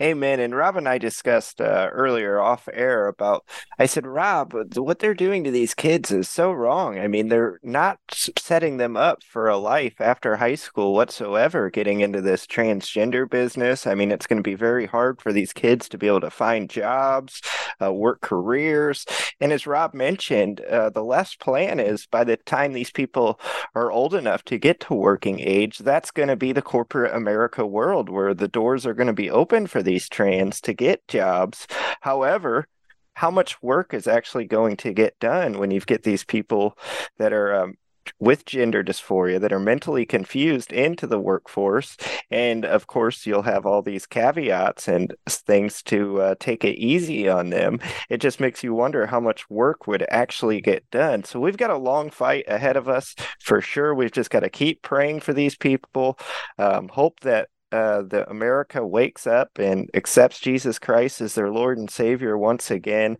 amen. 0.00 0.40
And 0.40 0.54
Rob 0.54 0.76
and 0.76 0.86
I 0.86 0.98
discussed 0.98 1.60
uh, 1.60 1.88
earlier 1.90 2.38
off 2.38 2.68
air 2.72 3.08
about. 3.08 3.46
I 3.78 3.86
said, 3.86 4.06
Rob, 4.06 4.54
what 4.76 4.98
they're 4.98 5.14
doing 5.14 5.42
to 5.44 5.50
these 5.50 5.72
kids 5.72 6.10
is 6.10 6.28
so 6.28 6.52
wrong. 6.52 6.98
I 6.98 7.08
mean, 7.08 7.28
they're 7.28 7.58
not 7.62 7.98
setting 8.38 8.76
them 8.76 8.98
up 8.98 9.22
for 9.24 9.48
a 9.48 9.56
life 9.56 10.00
after 10.00 10.36
high 10.36 10.54
school 10.54 10.92
whatsoever. 10.92 11.70
Getting 11.70 12.00
into 12.00 12.20
this 12.20 12.46
transgender 12.46 13.28
business. 13.28 13.86
I 13.86 13.94
mean, 13.94 14.12
it's 14.12 14.26
going 14.26 14.36
to 14.36 14.42
be 14.42 14.54
very 14.54 14.84
hard 14.86 15.22
for 15.22 15.32
these 15.32 15.54
kids 15.54 15.88
to 15.88 15.98
be 15.98 16.06
able 16.06 16.20
to 16.20 16.30
find 16.30 16.68
jobs, 16.68 17.40
uh, 17.80 17.92
work 17.92 18.20
careers. 18.20 19.06
And 19.40 19.50
as 19.50 19.66
Rob 19.66 19.94
mentioned, 19.94 20.60
uh, 20.60 20.90
the 20.90 21.04
left 21.04 21.40
plan 21.40 21.80
is 21.80 22.04
by 22.06 22.24
the 22.24 22.36
time 22.36 22.74
these 22.74 22.90
people 22.90 23.40
are 23.74 23.90
old 23.90 24.14
enough 24.14 24.44
to 24.44 24.58
get 24.58 24.80
to 24.80 24.94
working 24.94 25.40
age, 25.40 25.78
that's 25.78 26.10
going 26.10 26.28
to 26.28 26.36
be 26.36 26.52
the 26.52 26.60
corporate 26.60 27.14
America 27.14 27.66
world 27.66 28.10
where 28.10 28.34
the 28.34 28.48
doors 28.48 28.84
are 28.86 28.89
are 28.90 28.94
going 28.94 29.06
to 29.06 29.12
be 29.12 29.30
open 29.30 29.66
for 29.66 29.82
these 29.82 30.08
trans 30.08 30.60
to 30.62 30.74
get 30.74 31.06
jobs. 31.08 31.66
However, 32.00 32.66
how 33.14 33.30
much 33.30 33.62
work 33.62 33.94
is 33.94 34.06
actually 34.06 34.44
going 34.44 34.76
to 34.78 34.92
get 34.92 35.18
done 35.18 35.58
when 35.58 35.70
you 35.70 35.80
get 35.80 36.02
these 36.02 36.24
people 36.24 36.76
that 37.18 37.32
are 37.32 37.54
um, 37.54 37.74
with 38.18 38.44
gender 38.44 38.82
dysphoria 38.82 39.40
that 39.40 39.52
are 39.52 39.60
mentally 39.60 40.04
confused 40.06 40.72
into 40.72 41.06
the 41.06 41.18
workforce. 41.18 41.96
And 42.30 42.64
of 42.64 42.86
course, 42.86 43.26
you'll 43.26 43.42
have 43.42 43.66
all 43.66 43.82
these 43.82 44.06
caveats 44.06 44.88
and 44.88 45.14
things 45.28 45.82
to 45.84 46.20
uh, 46.20 46.34
take 46.40 46.64
it 46.64 46.78
easy 46.78 47.28
on 47.28 47.50
them. 47.50 47.80
It 48.08 48.18
just 48.18 48.40
makes 48.40 48.62
you 48.64 48.74
wonder 48.74 49.06
how 49.06 49.20
much 49.20 49.48
work 49.50 49.86
would 49.86 50.04
actually 50.10 50.60
get 50.60 50.88
done. 50.90 51.24
So 51.24 51.40
we've 51.40 51.56
got 51.56 51.70
a 51.70 51.78
long 51.78 52.10
fight 52.10 52.44
ahead 52.48 52.76
of 52.76 52.88
us 52.88 53.14
for 53.38 53.60
sure. 53.60 53.94
We've 53.94 54.12
just 54.12 54.30
got 54.30 54.40
to 54.40 54.50
keep 54.50 54.82
praying 54.82 55.20
for 55.20 55.32
these 55.32 55.56
people. 55.56 56.18
Um, 56.58 56.88
hope 56.88 57.20
that 57.20 57.48
uh, 57.72 58.02
that 58.02 58.30
America 58.30 58.84
wakes 58.84 59.26
up 59.26 59.58
and 59.58 59.88
accepts 59.94 60.40
Jesus 60.40 60.78
Christ 60.78 61.20
as 61.20 61.34
their 61.34 61.50
Lord 61.50 61.78
and 61.78 61.90
Savior 61.90 62.36
once 62.36 62.70
again. 62.70 63.16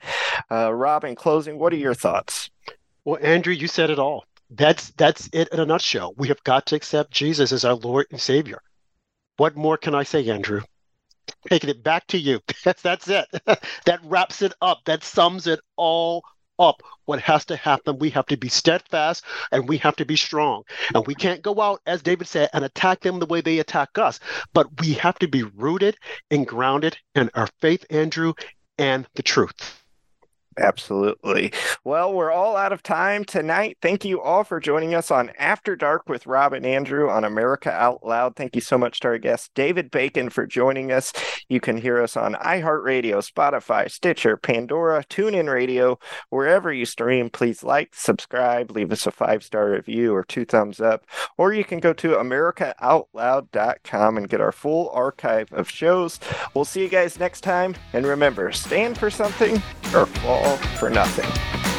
Uh, 0.51 0.72
Rob, 0.72 1.05
in 1.05 1.14
closing, 1.14 1.59
what 1.59 1.72
are 1.72 1.76
your 1.76 1.94
thoughts? 1.94 2.51
Well, 3.05 3.18
Andrew, 3.22 3.53
you 3.53 3.68
said 3.68 3.90
it 3.90 3.98
all. 3.98 4.24
That's 4.51 4.90
that's 4.92 5.28
it 5.32 5.48
in 5.53 5.61
a 5.61 5.66
nutshell. 5.66 6.14
We 6.16 6.28
have 6.28 6.42
got 6.42 6.66
to 6.66 6.76
accept 6.76 7.12
Jesus 7.12 7.53
as 7.53 7.64
our 7.64 7.74
Lord 7.74 8.07
and 8.11 8.20
Savior. 8.20 8.61
What 9.36 9.57
more 9.57 9.76
can 9.76 9.94
I 9.94 10.03
say, 10.03 10.28
Andrew? 10.28 10.62
Taking 11.48 11.70
it 11.70 11.82
back 11.82 12.07
to 12.09 12.18
you. 12.18 12.40
that's 12.82 13.09
it. 13.09 13.26
that 13.86 14.01
wraps 14.05 14.42
it 14.42 14.53
up. 14.61 14.80
That 14.86 15.05
sums 15.05 15.46
it 15.46 15.61
all 15.76 16.24
up 16.61 16.82
what 17.06 17.20
has 17.20 17.44
to 17.46 17.56
happen. 17.56 17.98
We 17.98 18.11
have 18.11 18.26
to 18.26 18.36
be 18.36 18.48
steadfast 18.48 19.24
and 19.50 19.68
we 19.68 19.78
have 19.78 19.96
to 19.96 20.04
be 20.04 20.16
strong. 20.16 20.62
And 20.94 21.06
we 21.06 21.14
can't 21.14 21.42
go 21.42 21.61
out, 21.61 21.80
as 21.86 22.02
David 22.02 22.28
said, 22.28 22.50
and 22.52 22.64
attack 22.64 23.00
them 23.00 23.18
the 23.18 23.26
way 23.26 23.40
they 23.40 23.58
attack 23.58 23.98
us. 23.98 24.20
But 24.52 24.68
we 24.80 24.92
have 24.94 25.18
to 25.20 25.28
be 25.28 25.42
rooted 25.42 25.96
and 26.30 26.46
grounded 26.46 26.96
in 27.14 27.30
our 27.34 27.48
faith, 27.61 27.84
Andrew, 27.90 28.34
and 28.78 29.06
the 29.14 29.22
truth. 29.22 29.80
Absolutely. 30.61 31.52
Well, 31.84 32.12
we're 32.12 32.30
all 32.30 32.54
out 32.54 32.72
of 32.72 32.82
time 32.82 33.24
tonight. 33.24 33.78
Thank 33.80 34.04
you 34.04 34.20
all 34.20 34.44
for 34.44 34.61
joining 34.61 34.94
us 34.94 35.11
on 35.11 35.32
After 35.38 35.74
Dark 35.74 36.06
with 36.06 36.26
Rob 36.26 36.52
and 36.52 36.66
Andrew 36.66 37.08
on 37.08 37.24
America 37.24 37.72
Out 37.72 38.04
Loud. 38.04 38.36
Thank 38.36 38.54
you 38.54 38.61
so 38.61 38.76
much 38.76 39.00
to 39.00 39.08
our 39.08 39.18
guest, 39.18 39.52
David 39.54 39.90
Bacon, 39.90 40.28
for 40.28 40.46
joining 40.46 40.92
us. 40.92 41.14
You 41.48 41.61
can 41.61 41.78
hear 41.78 42.02
us 42.02 42.14
on 42.14 42.34
iHeartRadio, 42.34 43.26
Spotify, 43.26 43.90
Stitcher, 43.90 44.36
Pandora, 44.36 45.02
TuneIn 45.08 45.50
Radio, 45.50 45.98
wherever 46.28 46.70
you 46.70 46.84
stream. 46.84 47.30
Please 47.30 47.64
like, 47.64 47.94
subscribe, 47.94 48.70
leave 48.70 48.92
us 48.92 49.06
a 49.06 49.11
five 49.11 49.42
star 49.42 49.70
review 49.70 50.14
or 50.14 50.24
two 50.24 50.44
thumbs 50.44 50.80
up. 50.80 51.06
Or 51.38 51.54
you 51.54 51.64
can 51.64 51.80
go 51.80 51.94
to 51.94 52.16
AmericaOutloud.com 52.16 54.18
and 54.18 54.28
get 54.28 54.42
our 54.42 54.52
full 54.52 54.90
archive 54.90 55.50
of 55.52 55.70
shows. 55.70 56.20
We'll 56.52 56.66
see 56.66 56.82
you 56.82 56.88
guys 56.88 57.18
next 57.18 57.40
time. 57.40 57.76
And 57.94 58.04
remember, 58.04 58.52
stand 58.52 58.98
for 58.98 59.08
something 59.08 59.62
or 59.94 60.06
fall 60.06 60.49
for 60.57 60.90
nothing. 60.90 61.70